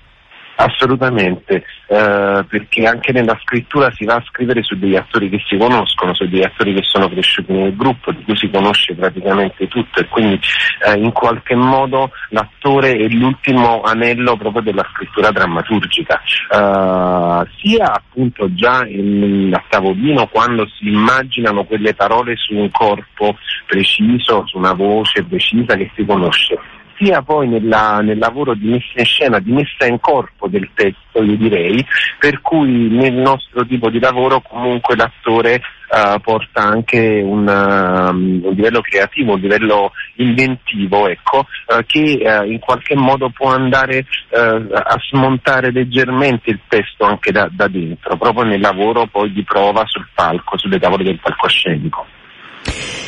Assolutamente, 0.57 1.65
eh, 1.89 2.45
perché 2.49 2.87
anche 2.87 3.11
nella 3.11 3.37
scrittura 3.43 3.91
si 3.91 4.05
va 4.05 4.15
a 4.15 4.25
scrivere 4.25 4.63
su 4.63 4.77
degli 4.79 4.95
attori 4.95 5.29
che 5.29 5.43
si 5.49 5.57
conoscono, 5.57 6.15
su 6.15 6.29
degli 6.29 6.45
attori 6.45 6.75
che 6.75 6.83
sono 6.85 7.09
cresciuti 7.09 7.53
nel 7.53 7.75
gruppo, 7.75 8.13
di 8.13 8.23
cui 8.23 8.37
si 8.37 8.49
conosce 8.49 8.95
praticamente 8.95 9.67
tutto 9.67 9.99
e 9.99 10.07
quindi 10.07 10.39
eh, 10.87 10.97
in 10.97 11.11
qualche 11.11 11.57
modo 11.57 12.13
l'attore 12.29 12.93
è 12.93 13.09
l'ultimo 13.09 13.81
anello 13.83 14.37
proprio 14.37 14.63
della 14.63 14.87
scrittura 14.93 15.33
drammaturgica, 15.33 16.21
eh, 16.21 17.49
sia 17.61 17.93
appunto 17.93 18.55
già 18.55 18.87
in, 18.87 19.51
a 19.53 19.65
tavolino 19.69 20.29
quando 20.29 20.69
si 20.69 20.87
immaginano 20.87 21.65
quelle 21.65 21.95
parole 21.95 22.37
su 22.37 22.55
un 22.55 22.71
corpo 22.71 23.37
preciso, 23.67 24.47
su 24.47 24.57
una 24.57 24.73
voce 24.73 25.25
precisa 25.25 25.75
che 25.75 25.91
si 25.97 26.05
conosce 26.05 26.57
sia 26.97 27.23
poi 27.23 27.49
nella, 27.49 27.99
nel 27.99 28.19
lavoro 28.19 28.55
di 28.55 28.69
messa 28.69 28.93
in 28.97 29.05
scena, 29.05 29.39
di 29.39 29.53
messa 29.53 29.87
in 29.87 30.01
corpo 30.01 30.49
del 30.49 30.71
testo, 30.75 31.23
io 31.23 31.37
direi, 31.37 31.85
per 32.19 32.41
cui 32.41 32.89
nel 32.89 33.15
nostro 33.15 33.67
tipo 33.67 33.91
di 33.91 33.99
lavoro 33.99 34.41
comunque 34.41 34.97
l'attore 34.97 35.61
uh, 35.91 36.21
porta 36.21 36.63
anche 36.63 37.21
un, 37.25 37.47
uh, 37.47 38.15
un, 38.15 38.53
livello 38.55 38.81
creativo, 38.81 39.35
un 39.35 39.41
livello 39.41 39.93
inventivo, 40.17 41.09
ecco, 41.09 41.47
uh, 41.67 41.85
che 41.87 42.43
in 42.47 42.59
qualche 42.59 42.97
modo 42.97 43.31
può 43.31 43.51
andare 43.51 44.07
a 44.33 44.97
smontare 45.11 45.71
leggermente 45.71 46.51
il 46.51 46.61
testo 46.67 47.05
anche 47.05 47.31
da, 47.31 47.49
da 47.51 47.69
dentro, 47.69 48.17
proprio 48.17 48.45
nel 48.45 48.61
lavoro 48.61 49.07
poi 49.07 49.33
di 49.33 49.45
prova 49.45 49.85
sul 49.87 50.07
palco, 50.15 50.59
sulle 50.59 50.79
tavole 50.79 51.05
del 51.05 51.21
palcoscenico. 51.21 52.07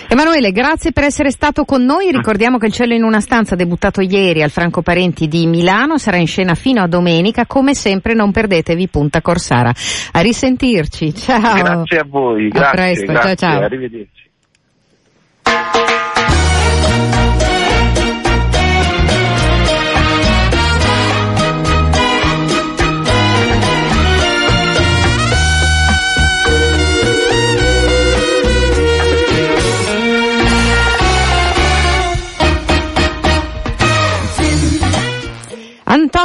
Emanuele, 0.09 0.53
grazie 0.53 0.93
per 0.93 1.05
essere 1.05 1.31
stato 1.31 1.65
con 1.65 1.85
noi. 1.85 2.11
Ricordiamo 2.11 2.59
che 2.59 2.67
Il 2.67 2.73
cielo 2.73 2.95
in 2.95 3.03
una 3.03 3.21
stanza, 3.21 3.55
ha 3.55 3.57
debuttato 3.57 4.01
ieri 4.01 4.43
al 4.43 4.51
Franco 4.51 4.83
Parenti 4.83 5.29
di 5.29 5.47
Milano, 5.47 5.99
sarà 5.99 6.17
in 6.17 6.27
scena 6.27 6.55
fino 6.55 6.83
a 6.83 6.87
domenica. 6.87 7.47
Come 7.47 7.75
sempre 7.75 8.15
non 8.15 8.33
perdetevi 8.33 8.89
Punta 8.89 9.21
Corsara. 9.21 9.73
A 10.13 10.21
risentirci. 10.21 11.15
Ciao. 11.15 11.55
Grazie 11.63 11.99
a 11.99 12.05
voi. 12.09 12.49
Grazie, 12.49 12.69
a 12.69 12.71
presto. 12.71 13.05
Grazie, 13.07 13.37
ciao, 13.37 13.51
ciao. 13.51 13.63
Arrivederci. 13.63 14.25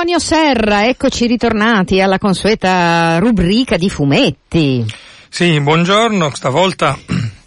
Antonio 0.02 0.18
Serra, 0.18 0.88
eccoci 0.88 1.28
ritornati 1.28 2.02
alla 2.02 2.18
consueta 2.18 3.20
rubrica 3.20 3.78
di 3.78 3.88
fumetti. 3.88 4.84
Sì, 5.30 5.62
buongiorno, 5.62 6.32
stavolta 6.34 6.97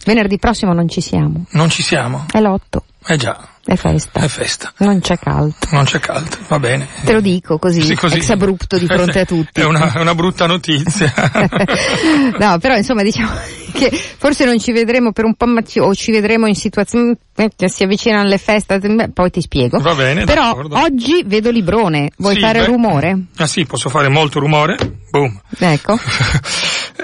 Venerdì 0.05 0.39
prossimo 0.39 0.73
non 0.73 0.89
ci 0.89 1.01
siamo. 1.01 1.45
non 1.51 1.71
ci 1.71 1.83
siamo. 1.83 2.27
È 2.31 2.41
l'otto, 2.41 2.85
Eh 3.07 3.17
già, 3.17 3.49
è 3.65 3.75
festa. 3.77 4.21
è 4.21 4.29
festa. 4.29 4.73
Non 4.79 5.01
c'è 5.01 5.19
caldo. 5.19 5.55
Non 5.71 5.85
c'è 5.85 5.99
caldo, 5.99 6.37
va 6.49 6.59
bene. 6.59 6.87
Te 7.05 7.13
lo 7.13 7.21
dico 7.21 7.59
così, 7.59 7.81
Sì, 7.83 7.95
così. 7.95 8.17
ex 8.17 8.29
abrupto 8.31 8.77
di 8.79 8.87
fronte 8.87 9.21
a 9.21 9.25
tutti. 9.25 9.61
È 9.61 9.65
una, 9.65 9.93
una 9.97 10.15
brutta 10.15 10.47
notizia. 10.47 11.13
no, 12.39 12.59
però 12.59 12.77
insomma 12.77 13.03
diciamo 13.03 13.31
che 13.75 13.91
forse 13.91 14.45
non 14.45 14.59
ci 14.61 14.73
vedremo 14.73 15.13
per 15.13 15.25
un 15.25 15.35
po' 15.35 15.47
ma 15.47 15.63
ci- 15.63 15.81
o 15.81 15.95
ci 15.95 16.11
vedremo 16.13 16.47
in 16.47 16.55
situazioni 16.55 17.13
eh, 17.37 17.51
che 17.57 17.69
si 17.69 17.83
avvicinano 17.83 18.29
le 18.29 18.39
feste, 18.39 18.79
beh, 18.79 19.09
poi 19.11 19.31
ti 19.31 19.41
spiego. 19.41 19.79
Va 19.81 19.95
bene, 19.95 20.25
Però 20.25 20.43
d'accordo. 20.49 20.79
oggi 20.79 21.23
vedo 21.27 21.51
Librone, 21.51 22.11
vuoi 22.19 22.35
Sì, 22.35 22.41
fare 22.41 22.61
beh. 22.61 22.67
rumore? 22.67 23.19
Ah 23.39 23.47
sì, 23.47 23.65
posso 23.65 23.89
fare 23.89 24.09
molto 24.09 24.39
rumore. 24.39 24.77
Boom. 25.11 25.41
Ecco. 25.59 25.99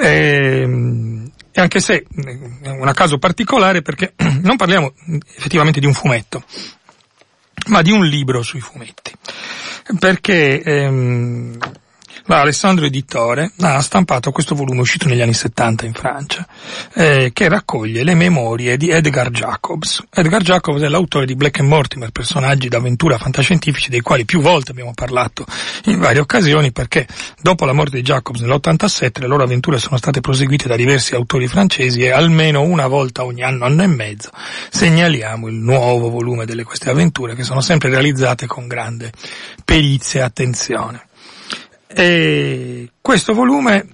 Ehm, 0.03 1.25
E 1.27 1.30
anche 1.61 1.81
se 1.81 2.07
è 2.63 2.69
un 2.69 2.91
caso 2.95 3.19
particolare 3.19 3.83
perché 3.83 4.15
non 4.43 4.57
parliamo 4.57 4.93
effettivamente 5.37 5.81
di 5.81 5.87
un 5.87 5.95
fumetto, 5.95 6.43
ma 7.67 7.83
di 7.83 7.93
un 7.93 8.05
libro 8.05 8.43
sui 8.43 8.61
fumetti. 8.61 9.13
Perché 9.99 10.63
ehm, 10.63 11.59
la 12.25 12.41
Alessandro 12.41 12.87
Editore 12.87 13.53
ha 13.61 13.81
stampato 13.81 14.31
questo 14.31 14.55
volume 14.55 14.81
uscito 14.81 15.09
negli 15.09 15.21
anni 15.21 15.35
70 15.35 15.87
in 15.87 15.93
Francia, 15.93 16.47
eh, 16.95 17.31
che 17.33 17.49
raccoglie 17.49 18.05
le 18.05 18.15
memorie 18.15 18.77
di 18.77 18.91
Edgar 18.91 19.31
Jacobs. 19.31 20.05
Edgar 20.11 20.43
Jacobs 20.43 20.83
è 20.83 20.89
l'autore 20.89 21.27
di 21.27 21.35
Black 21.35 21.61
and 21.61 21.69
Mortimer, 21.69 22.11
personaggi 22.11 22.69
d'avventura 22.69 23.19
fantascientifici 23.19 23.91
dei 23.91 24.01
quali 24.01 24.25
più 24.25 24.41
volte 24.41 24.73
abbiamo 24.73 24.93
parlato 24.95 25.45
in 25.85 25.99
varie 25.99 26.21
occasioni 26.21 26.73
perché 26.73 27.07
dopo 27.41 27.65
la 27.65 27.73
morte 27.73 27.97
di 27.97 28.03
Jacobs 28.03 28.41
nell'87 28.41 29.21
le 29.21 29.27
loro 29.27 29.43
avventure 29.43 29.79
sono 29.79 29.97
state 29.97 30.21
proseguite 30.21 30.69
da 30.69 30.77
diversi 30.77 31.15
autori 31.15 31.49
francesi 31.49 32.01
e 32.01 32.11
almeno 32.11 32.63
una 32.63 32.87
volta 32.87 33.25
ogni 33.25 33.43
anno, 33.43 33.65
anno 33.65 33.83
e 33.83 33.87
mezzo 33.87 34.31
segnaliamo 34.71 35.49
il 35.49 35.55
nuovo 35.55 36.11
volume 36.11 36.45
delle 36.45 36.65
queste 36.65 36.91
avventure 36.91 37.35
che 37.35 37.43
sono 37.43 37.61
sempre 37.61 37.91
realizzate 37.91 38.47
con 38.47 38.67
grande 38.67 39.13
perizia 39.65 40.21
e 40.21 40.25
attenzione. 40.25 41.09
E 41.93 42.91
questo 43.01 43.35
volume 43.35 43.89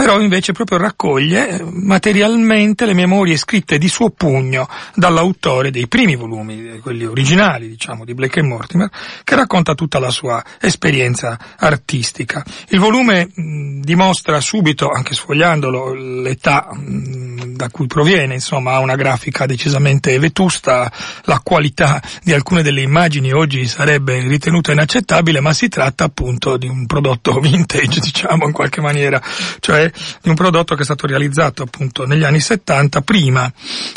però 0.00 0.18
invece 0.18 0.52
proprio 0.52 0.78
raccoglie 0.78 1.48
eh, 1.50 1.62
materialmente 1.62 2.86
le 2.86 2.94
memorie 2.94 3.36
scritte 3.36 3.76
di 3.76 3.86
suo 3.86 4.08
pugno 4.08 4.66
dall'autore 4.94 5.70
dei 5.70 5.88
primi 5.88 6.16
volumi, 6.16 6.70
eh, 6.70 6.78
quelli 6.78 7.04
originali 7.04 7.68
diciamo 7.68 8.06
di 8.06 8.14
Blake 8.14 8.40
e 8.40 8.42
Mortimer, 8.42 8.88
che 9.22 9.34
racconta 9.34 9.74
tutta 9.74 9.98
la 9.98 10.08
sua 10.08 10.42
esperienza 10.58 11.38
artistica. 11.58 12.42
Il 12.68 12.78
volume 12.78 13.28
mh, 13.30 13.80
dimostra 13.82 14.40
subito, 14.40 14.88
anche 14.88 15.12
sfogliandolo, 15.12 15.92
l'età 15.92 16.70
mh, 16.72 17.56
da 17.56 17.68
cui 17.68 17.86
proviene, 17.86 18.32
insomma 18.32 18.72
ha 18.72 18.78
una 18.78 18.96
grafica 18.96 19.44
decisamente 19.44 20.18
vetusta, 20.18 20.90
la 21.24 21.40
qualità 21.40 22.00
di 22.22 22.32
alcune 22.32 22.62
delle 22.62 22.80
immagini 22.80 23.32
oggi 23.32 23.66
sarebbe 23.66 24.18
ritenuta 24.20 24.72
inaccettabile, 24.72 25.40
ma 25.40 25.52
si 25.52 25.68
tratta 25.68 26.04
appunto 26.04 26.56
di 26.56 26.68
un 26.68 26.86
prodotto 26.86 27.36
vintage, 27.40 28.00
diciamo 28.00 28.46
in 28.46 28.52
qualche 28.52 28.80
maniera, 28.80 29.20
cioè 29.60 29.89
di 30.22 30.28
un 30.28 30.34
prodotto 30.34 30.74
che 30.74 30.82
è 30.82 30.84
stato 30.84 31.06
realizzato 31.06 31.62
appunto 31.62 32.06
negli 32.06 32.24
anni 32.24 32.40
70 32.40 33.00
prima 33.02 33.50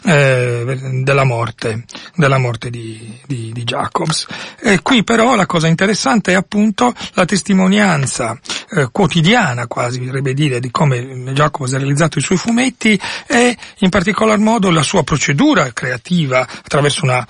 eh, 0.05 1.01
della 1.03 1.23
morte, 1.23 1.85
della 2.15 2.37
morte 2.37 2.69
di, 2.69 3.19
di, 3.25 3.51
di 3.53 3.63
Jacobs. 3.63 4.27
E 4.59 4.81
qui 4.81 5.03
però 5.03 5.35
la 5.35 5.45
cosa 5.45 5.67
interessante 5.67 6.31
è 6.31 6.35
appunto 6.35 6.93
la 7.13 7.25
testimonianza 7.25 8.39
eh, 8.71 8.89
quotidiana, 8.91 9.67
quasi 9.67 9.99
vorrebbe 9.99 10.33
dire, 10.33 10.59
di 10.59 10.71
come 10.71 11.31
Jacobs 11.33 11.73
ha 11.73 11.77
realizzato 11.77 12.17
i 12.17 12.21
suoi 12.21 12.37
fumetti 12.37 12.99
e 13.27 13.57
in 13.79 13.89
particolar 13.89 14.37
modo 14.37 14.69
la 14.69 14.83
sua 14.83 15.03
procedura 15.03 15.71
creativa 15.73 16.41
attraverso 16.41 17.05
una, 17.05 17.25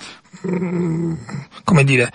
mm, 0.46 1.14
come 1.64 1.84
dire, 1.84 2.10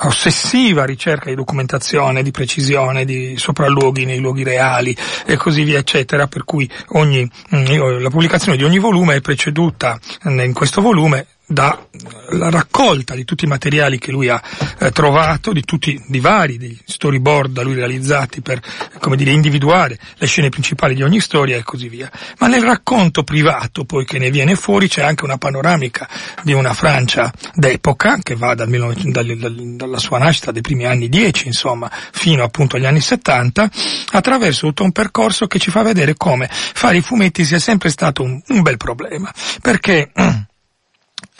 ossessiva 0.00 0.84
ricerca 0.84 1.30
di 1.30 1.36
documentazione, 1.36 2.22
di 2.22 2.30
precisione, 2.30 3.04
di 3.04 3.36
sopralluoghi 3.36 4.04
nei 4.04 4.18
luoghi 4.18 4.42
reali 4.42 4.96
e 5.26 5.36
così 5.36 5.62
via, 5.62 5.78
eccetera, 5.78 6.26
per 6.26 6.44
cui 6.44 6.70
ogni, 6.88 7.28
mm, 7.54 8.00
la 8.00 8.10
pubblicazione 8.10 8.56
di 8.56 8.64
ogni 8.64 8.78
volume 8.78 9.16
è 9.16 9.20
preceduta 9.20 9.98
mm, 10.28 10.40
in 10.40 10.52
questo 10.52 10.80
volume 10.80 11.26
dalla 11.48 12.50
raccolta 12.50 13.14
di 13.14 13.24
tutti 13.24 13.44
i 13.44 13.48
materiali 13.48 13.98
che 13.98 14.10
lui 14.10 14.28
ha 14.28 14.40
eh, 14.78 14.90
trovato, 14.90 15.52
di 15.52 15.62
tutti, 15.62 16.00
di 16.06 16.20
vari, 16.20 16.58
dei 16.58 16.78
storyboard 16.84 17.52
da 17.52 17.62
lui 17.62 17.74
realizzati 17.74 18.42
per, 18.42 18.60
come 19.00 19.16
dire, 19.16 19.30
individuare 19.30 19.98
le 20.16 20.26
scene 20.26 20.50
principali 20.50 20.94
di 20.94 21.02
ogni 21.02 21.20
storia 21.20 21.56
e 21.56 21.62
così 21.62 21.88
via. 21.88 22.10
Ma 22.38 22.48
nel 22.48 22.62
racconto 22.62 23.22
privato 23.22 23.84
poi 23.84 24.04
che 24.04 24.18
ne 24.18 24.30
viene 24.30 24.56
fuori 24.56 24.88
c'è 24.88 25.02
anche 25.02 25.24
una 25.24 25.38
panoramica 25.38 26.06
di 26.42 26.52
una 26.52 26.74
Francia 26.74 27.32
d'epoca 27.54 28.18
che 28.22 28.36
va 28.36 28.54
dal 28.54 28.68
1900 28.68 29.22
dal- 29.22 29.36
dal- 29.36 29.76
dalla 29.76 29.98
sua 29.98 30.18
nascita 30.18 30.52
dei 30.52 30.62
primi 30.62 30.84
anni 30.84 31.08
10 31.08 31.46
insomma 31.46 31.90
fino 32.12 32.42
appunto 32.42 32.76
agli 32.76 32.86
anni 32.86 33.00
70 33.00 33.70
attraverso 34.12 34.66
tutto 34.66 34.84
un 34.84 34.92
percorso 34.92 35.46
che 35.46 35.58
ci 35.58 35.70
fa 35.70 35.82
vedere 35.82 36.14
come 36.14 36.48
fare 36.50 36.98
i 36.98 37.00
fumetti 37.00 37.44
sia 37.44 37.58
sempre 37.58 37.90
stato 37.90 38.22
un, 38.22 38.40
un 38.48 38.62
bel 38.62 38.76
problema 38.76 39.32
perché 39.60 40.10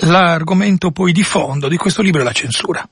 L'argomento 0.03 0.93
poi 0.93 1.13
di 1.13 1.25
fondo 1.25 1.67
di 1.67 1.77
questo 1.77 2.03
libro 2.03 2.21
è 2.21 2.25
la 2.25 2.33
censura. 2.33 2.89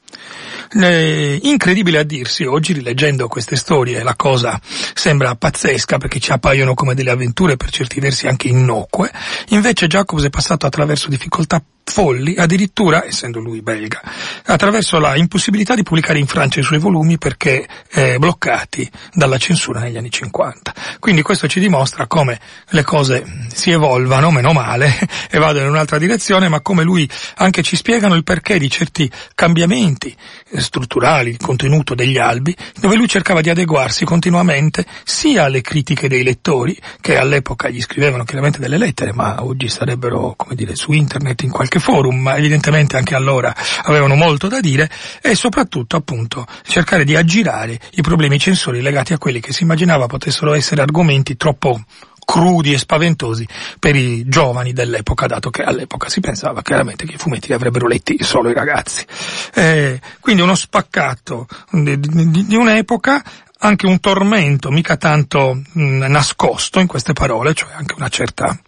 Eh, 0.73 1.39
incredibile 1.45 1.99
a 1.99 2.03
dirsi, 2.03 2.43
oggi 2.45 2.73
rileggendo 2.73 3.29
queste 3.29 3.55
storie 3.55 4.03
la 4.03 4.17
cosa 4.17 4.61
sembra 4.63 5.37
pazzesca 5.37 5.99
perché 5.99 6.19
ci 6.19 6.33
appaiono 6.33 6.75
come 6.75 6.95
delle 6.95 7.11
avventure 7.11 7.57
per 7.57 7.71
certi 7.71 8.01
versi 8.01 8.27
anche 8.27 8.49
innocue, 8.49 9.13
invece 9.51 9.87
Jacobs 9.87 10.25
è 10.25 10.31
passato 10.31 10.67
attraverso 10.67 11.09
difficoltà 11.09 11.63
folli, 11.89 12.35
addirittura, 12.35 13.05
essendo 13.07 13.39
lui 13.39 13.63
belga, 13.63 14.03
attraverso 14.45 14.99
la 14.99 15.17
impossibilità 15.17 15.75
di 15.75 15.85
pubblicare 15.85 16.19
in 16.19 16.27
Francia 16.27 16.61
i 16.61 16.65
suoi 16.65 16.81
volumi 16.81 17.17
perché 17.17 17.67
eh, 17.93 18.19
bloccati 18.19 18.91
dalla 19.15 19.39
censura 19.39 19.81
negli 19.81 19.97
anni 19.97 20.11
50. 20.11 20.75
Quindi 20.99 21.23
questo 21.23 21.47
ci 21.47 21.61
dimostra 21.61 22.07
come 22.07 22.39
le 22.71 22.83
cose 22.83 23.25
si 23.55 23.71
evolvano, 23.71 24.31
meno 24.31 24.53
male, 24.53 24.93
e 25.31 25.39
vadano 25.39 25.67
in 25.67 25.71
un'altra 25.71 25.99
direzione, 25.99 26.49
ma 26.49 26.61
come 26.61 26.83
lui 26.83 26.96
anche 27.37 27.63
ci 27.63 27.75
spiegano 27.75 28.15
il 28.15 28.23
perché 28.23 28.59
di 28.59 28.71
certi 28.71 29.11
cambiamenti 29.35 30.15
eh, 30.51 30.61
strutturali, 30.61 31.33
di 31.33 31.37
contenuto 31.37 31.95
degli 31.95 32.19
albi, 32.19 32.57
dove 32.79 32.97
lui 32.97 33.09
cercava 33.09 33.41
di 33.41 33.51
adeguarsi 33.51 34.05
continuamente 34.05 34.87
sia 35.05 35.45
alle 35.45 35.61
critiche 35.61 36.09
dei 36.09 36.23
lettori, 36.23 36.79
che 37.01 37.17
all'epoca 37.17 37.69
gli 37.69 37.81
scrivevano 37.81 38.25
chiaramente 38.25 38.59
delle 38.59 38.79
lettere, 38.79 39.13
ma 39.13 39.45
oggi 39.45 39.69
sarebbero, 39.69 40.35
come 40.37 40.55
dire, 40.55 40.77
su 40.77 40.93
internet 40.93 41.43
in 41.43 41.51
qualche 41.51 41.81
forum, 41.81 42.21
ma 42.21 42.37
evidentemente 42.37 42.97
anche 42.97 43.15
allora 43.15 43.55
avevano 43.83 44.15
molto 44.15 44.49
da 44.49 44.61
dire, 44.61 44.89
e 45.21 45.35
soprattutto 45.35 45.97
appunto 45.97 46.47
cercare 46.63 47.05
di 47.05 47.17
aggirare 47.17 47.79
i 47.93 48.03
problemi 48.03 48.39
censori 48.39 48.81
legati 48.81 49.13
a 49.13 49.19
quelli 49.19 49.41
che 49.41 49.53
si 49.53 49.65
immaginava 49.65 50.07
potessero 50.07 50.55
essere 50.55 50.83
argomenti 50.83 51.37
troppo 51.37 51.83
crudi 52.27 52.73
e 52.75 52.79
spaventosi 52.79 53.47
per 53.79 53.97
i 53.97 54.29
giovani 54.29 54.75
dell'epoca, 54.75 55.27
dato 55.27 55.49
che 55.49 55.63
all'epoca 55.63 56.11
si 56.11 56.21
pensava 56.21 56.61
chiaramente 56.61 57.07
che 57.07 57.15
i 57.15 57.19
fumetti 57.19 57.47
li 57.49 57.55
avrebbero 57.55 57.87
letti 57.87 58.23
solo 58.23 58.51
i 58.51 58.53
ragazzi. 58.53 59.07
Eh, 59.55 59.99
quindi 60.21 60.43
uno 60.43 60.55
spaccato 60.55 61.47
di, 61.71 61.99
di- 61.99 62.47
di 62.47 62.57
un'epoca, 62.57 63.23
anche 63.61 63.87
un 63.87 64.01
tormento 64.01 64.71
mica 64.71 64.97
tanto 64.97 65.55
mh, 65.55 66.05
nascosto 66.09 66.81
in 66.81 66.89
queste 66.89 67.15
parole, 67.15 67.55
cioè 67.55 67.73
anche 67.73 67.95
una 67.97 68.09
certa 68.09 68.59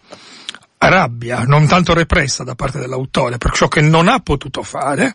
rabbia, 0.87 1.43
non 1.43 1.67
tanto 1.67 1.93
repressa 1.93 2.43
da 2.43 2.55
parte 2.55 2.79
dell'autore, 2.79 3.37
per 3.37 3.51
ciò 3.51 3.67
che 3.67 3.81
non 3.81 4.07
ha 4.07 4.19
potuto 4.19 4.63
fare, 4.63 5.13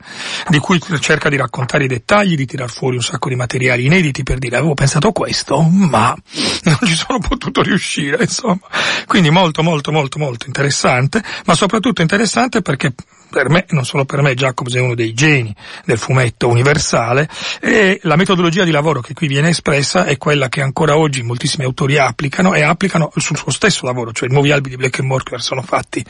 di 0.48 0.58
cui 0.58 0.78
cerca 1.00 1.30
di 1.30 1.36
raccontare 1.36 1.84
i 1.84 1.88
dettagli, 1.88 2.34
di 2.34 2.44
tirar 2.44 2.68
fuori 2.68 2.96
un 2.96 3.02
sacco 3.02 3.30
di 3.30 3.34
materiali 3.34 3.86
inediti 3.86 4.22
per 4.22 4.38
dire 4.38 4.56
avevo 4.56 4.74
pensato 4.74 5.12
questo, 5.12 5.60
ma 5.62 6.14
non 6.64 6.78
ci 6.84 6.94
sono 6.94 7.18
potuto 7.18 7.62
riuscire, 7.62 8.18
insomma. 8.20 8.60
Quindi 9.06 9.30
molto 9.30 9.62
molto 9.62 9.90
molto 9.90 10.18
molto 10.18 10.46
interessante, 10.46 11.22
ma 11.46 11.54
soprattutto 11.54 12.02
interessante 12.02 12.60
perché 12.60 12.94
per 13.34 13.48
me, 13.48 13.64
non 13.70 13.84
solo 13.84 14.04
per 14.04 14.22
me, 14.22 14.34
Jacobs 14.34 14.76
è 14.76 14.78
uno 14.78 14.94
dei 14.94 15.12
geni 15.12 15.52
del 15.84 15.98
fumetto 15.98 16.46
universale 16.46 17.28
e 17.60 17.98
la 18.04 18.14
metodologia 18.14 18.62
di 18.62 18.70
lavoro 18.70 19.00
che 19.00 19.12
qui 19.12 19.26
viene 19.26 19.48
espressa 19.48 20.04
è 20.04 20.16
quella 20.18 20.48
che 20.48 20.60
ancora 20.60 20.96
oggi 20.96 21.24
moltissimi 21.24 21.64
autori 21.64 21.98
applicano 21.98 22.54
e 22.54 22.62
applicano 22.62 23.10
sul 23.16 23.36
suo 23.36 23.50
stesso 23.50 23.86
lavoro, 23.86 24.12
cioè 24.12 24.28
i 24.28 24.32
nuovi 24.32 24.52
albi 24.52 24.68
di 24.68 24.76
Black 24.76 25.00
and 25.00 25.08
Mortimer 25.08 25.42
sono 25.42 25.62
fatti 25.62 26.04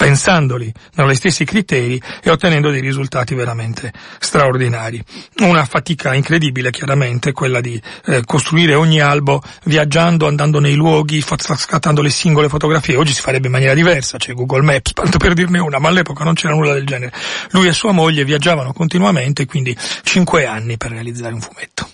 pensandoli 0.00 0.72
negli 0.94 1.14
stessi 1.14 1.44
criteri 1.44 2.00
e 2.22 2.30
ottenendo 2.30 2.70
dei 2.70 2.80
risultati 2.80 3.34
veramente 3.34 3.92
straordinari. 4.18 5.04
Una 5.40 5.66
fatica 5.66 6.14
incredibile 6.14 6.70
chiaramente 6.70 7.32
quella 7.32 7.60
di 7.60 7.78
eh, 8.06 8.22
costruire 8.24 8.74
ogni 8.74 9.02
albo 9.02 9.42
viaggiando, 9.64 10.26
andando 10.26 10.58
nei 10.58 10.74
luoghi, 10.74 11.20
scattando 11.20 12.00
le 12.00 12.08
singole 12.08 12.48
fotografie. 12.48 12.96
Oggi 12.96 13.12
si 13.12 13.20
farebbe 13.20 13.48
in 13.48 13.52
maniera 13.52 13.74
diversa, 13.74 14.16
c'è 14.16 14.32
Google 14.32 14.62
Maps, 14.62 14.92
tanto 14.94 15.18
per 15.18 15.34
dirne 15.34 15.58
una, 15.58 15.78
ma 15.78 15.88
all'epoca 15.88 16.24
non 16.24 16.32
c'era 16.32 16.54
nulla 16.54 16.72
del 16.72 16.86
genere. 16.86 17.12
Lui 17.50 17.68
e 17.68 17.72
sua 17.72 17.92
moglie 17.92 18.24
viaggiavano 18.24 18.72
continuamente, 18.72 19.44
quindi 19.44 19.76
cinque 20.02 20.46
anni 20.46 20.78
per 20.78 20.92
realizzare 20.92 21.34
un 21.34 21.42
fumetto 21.42 21.90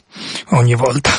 ogni 0.50 0.74
volta. 0.74 1.10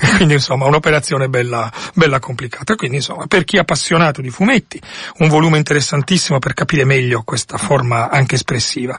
quindi 0.16 0.34
insomma 0.34 0.66
un'operazione 0.66 1.28
bella, 1.28 1.70
bella 1.94 2.18
complicata. 2.18 2.74
Quindi 2.74 2.96
insomma 2.96 3.26
per 3.26 3.44
chi 3.44 3.56
è 3.56 3.60
appassionato 3.60 4.20
di 4.20 4.30
fumetti, 4.30 4.80
un 5.18 5.28
volume 5.28 5.58
interessantissimo 5.58 6.38
per 6.38 6.54
capire 6.54 6.84
meglio 6.84 7.22
questa 7.22 7.58
forma 7.58 8.10
anche 8.10 8.34
espressiva. 8.34 8.98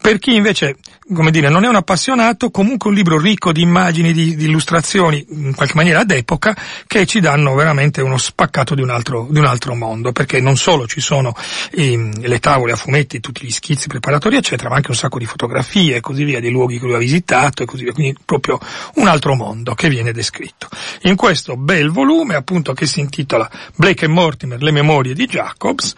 Per 0.00 0.18
chi 0.18 0.34
invece, 0.34 0.76
come 1.12 1.30
dire, 1.30 1.48
non 1.48 1.64
è 1.64 1.68
un 1.68 1.76
appassionato, 1.76 2.50
comunque 2.50 2.90
un 2.90 2.96
libro 2.96 3.18
ricco 3.18 3.52
di 3.52 3.62
immagini, 3.62 4.12
di, 4.12 4.36
di 4.36 4.44
illustrazioni, 4.46 5.24
in 5.30 5.54
qualche 5.54 5.74
maniera 5.74 6.04
d'epoca, 6.04 6.56
che 6.86 7.06
ci 7.06 7.20
danno 7.20 7.54
veramente 7.54 8.00
uno 8.00 8.16
spaccato 8.16 8.74
di 8.74 8.82
un 8.82 8.90
altro, 8.90 9.26
di 9.28 9.38
un 9.38 9.44
altro 9.44 9.74
mondo, 9.74 10.12
perché 10.12 10.40
non 10.40 10.56
solo 10.56 10.86
ci 10.86 11.00
sono 11.00 11.34
i, 11.72 12.26
le 12.26 12.38
tavole 12.38 12.72
a 12.72 12.76
fumetti, 12.76 13.20
tutti 13.20 13.44
gli 13.44 13.50
schizzi 13.50 13.88
preparatori, 13.88 14.36
eccetera, 14.36 14.70
ma 14.70 14.76
anche 14.76 14.90
un 14.90 14.96
sacco 14.96 15.18
di 15.18 15.26
fotografie 15.26 15.96
e 15.96 16.00
così 16.00 16.24
via, 16.24 16.40
dei 16.40 16.50
luoghi 16.50 16.78
che 16.78 16.86
lui 16.86 16.94
ha 16.94 16.98
visitato 16.98 17.62
e 17.62 17.66
così 17.66 17.84
via, 17.84 17.92
quindi 17.92 18.16
proprio 18.24 18.58
un 18.94 19.08
altro 19.08 19.17
mondo 19.34 19.74
che 19.74 19.88
viene 19.88 20.12
descritto. 20.12 20.68
In 21.02 21.16
questo 21.16 21.56
bel 21.56 21.90
volume, 21.90 22.34
appunto, 22.34 22.72
che 22.72 22.86
si 22.86 23.00
intitola 23.00 23.50
Blake 23.74 24.04
e 24.04 24.08
Mortimer, 24.08 24.62
le 24.62 24.70
memorie 24.70 25.14
di 25.14 25.26
Jacobs, 25.26 25.94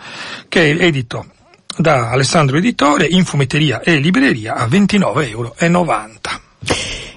che 0.48 0.70
è 0.70 0.84
edito 0.84 1.26
da 1.76 2.10
Alessandro 2.10 2.56
Editore 2.56 3.06
in 3.06 3.24
fumetteria 3.24 3.80
e 3.80 3.96
libreria 3.96 4.54
a 4.54 4.66
29,90 4.66 5.28
euro. 5.28 5.54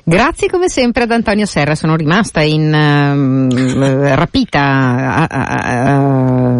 Grazie 0.05 0.49
come 0.49 0.67
sempre 0.67 1.03
ad 1.03 1.11
Antonio 1.11 1.45
Serra, 1.45 1.75
sono 1.75 1.95
rimasta 1.95 2.41
in 2.41 2.73
uh, 2.73 4.15
rapita, 4.15 5.27
uh, 5.31 5.37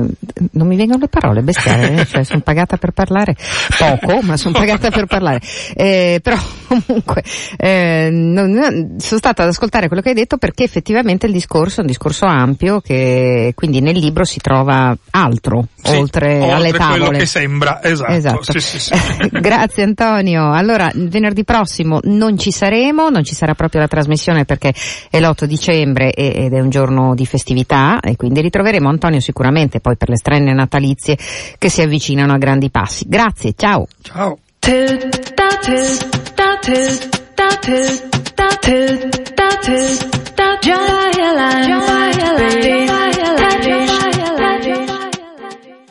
uh, 0.05 0.09
non 0.51 0.67
mi 0.67 0.77
vengono 0.77 0.99
le 0.99 1.09
parole, 1.09 1.41
bestiale, 1.41 1.93
eh? 1.93 2.05
cioè 2.05 2.23
sono 2.23 2.39
pagata 2.39 2.77
per 2.77 2.91
parlare 2.91 3.35
poco, 3.77 4.21
ma 4.21 4.37
sono 4.37 4.53
pagata 4.53 4.89
per 4.91 5.07
parlare, 5.07 5.41
eh, 5.75 6.21
però 6.23 6.37
comunque 6.67 7.21
eh, 7.57 8.07
non, 8.11 8.95
sono 8.97 9.19
stata 9.19 9.43
ad 9.43 9.49
ascoltare 9.49 9.87
quello 9.87 10.01
che 10.01 10.09
hai 10.09 10.15
detto 10.15 10.37
perché 10.37 10.63
effettivamente 10.63 11.25
il 11.25 11.33
discorso 11.33 11.79
è 11.79 11.81
un 11.81 11.87
discorso 11.87 12.25
ampio 12.25 12.79
che 12.79 13.51
quindi 13.55 13.81
nel 13.81 13.97
libro 13.97 14.23
si 14.23 14.39
trova 14.39 14.95
altro, 15.11 15.67
sì, 15.81 15.95
oltre, 15.97 16.39
oltre 16.39 16.51
alle 16.51 16.71
tavole. 16.71 16.99
quello 16.99 17.17
che 17.17 17.25
sembra, 17.25 17.83
esatto. 17.83 18.11
esatto. 18.13 18.59
Sì, 18.59 18.79
sì, 18.79 18.93
Grazie 19.29 19.83
Antonio, 19.83 20.49
allora 20.51 20.89
venerdì 20.95 21.43
prossimo 21.43 21.99
non 22.03 22.37
ci 22.37 22.51
saremo, 22.51 23.09
non 23.09 23.23
ci 23.23 23.32
ci 23.33 23.39
sarà 23.39 23.55
proprio 23.55 23.81
la 23.81 23.87
trasmissione 23.87 24.45
perché 24.45 24.73
è 25.09 25.19
l'8 25.19 25.45
dicembre 25.45 26.13
ed 26.13 26.53
è 26.53 26.59
un 26.59 26.69
giorno 26.69 27.15
di 27.15 27.25
festività 27.25 27.99
e 27.99 28.15
quindi 28.15 28.41
ritroveremo 28.41 28.87
Antonio 28.87 29.19
sicuramente 29.19 29.79
poi 29.79 29.97
per 29.97 30.09
le 30.09 30.17
strenne 30.17 30.53
natalizie 30.53 31.17
che 31.57 31.69
si 31.69 31.81
avvicinano 31.81 32.33
a 32.33 32.37
grandi 32.37 32.69
passi. 32.69 33.05
Grazie, 33.07 33.53
ciao. 33.57 33.87
Ciao. 34.01 34.37
Ciao. 34.59 35.23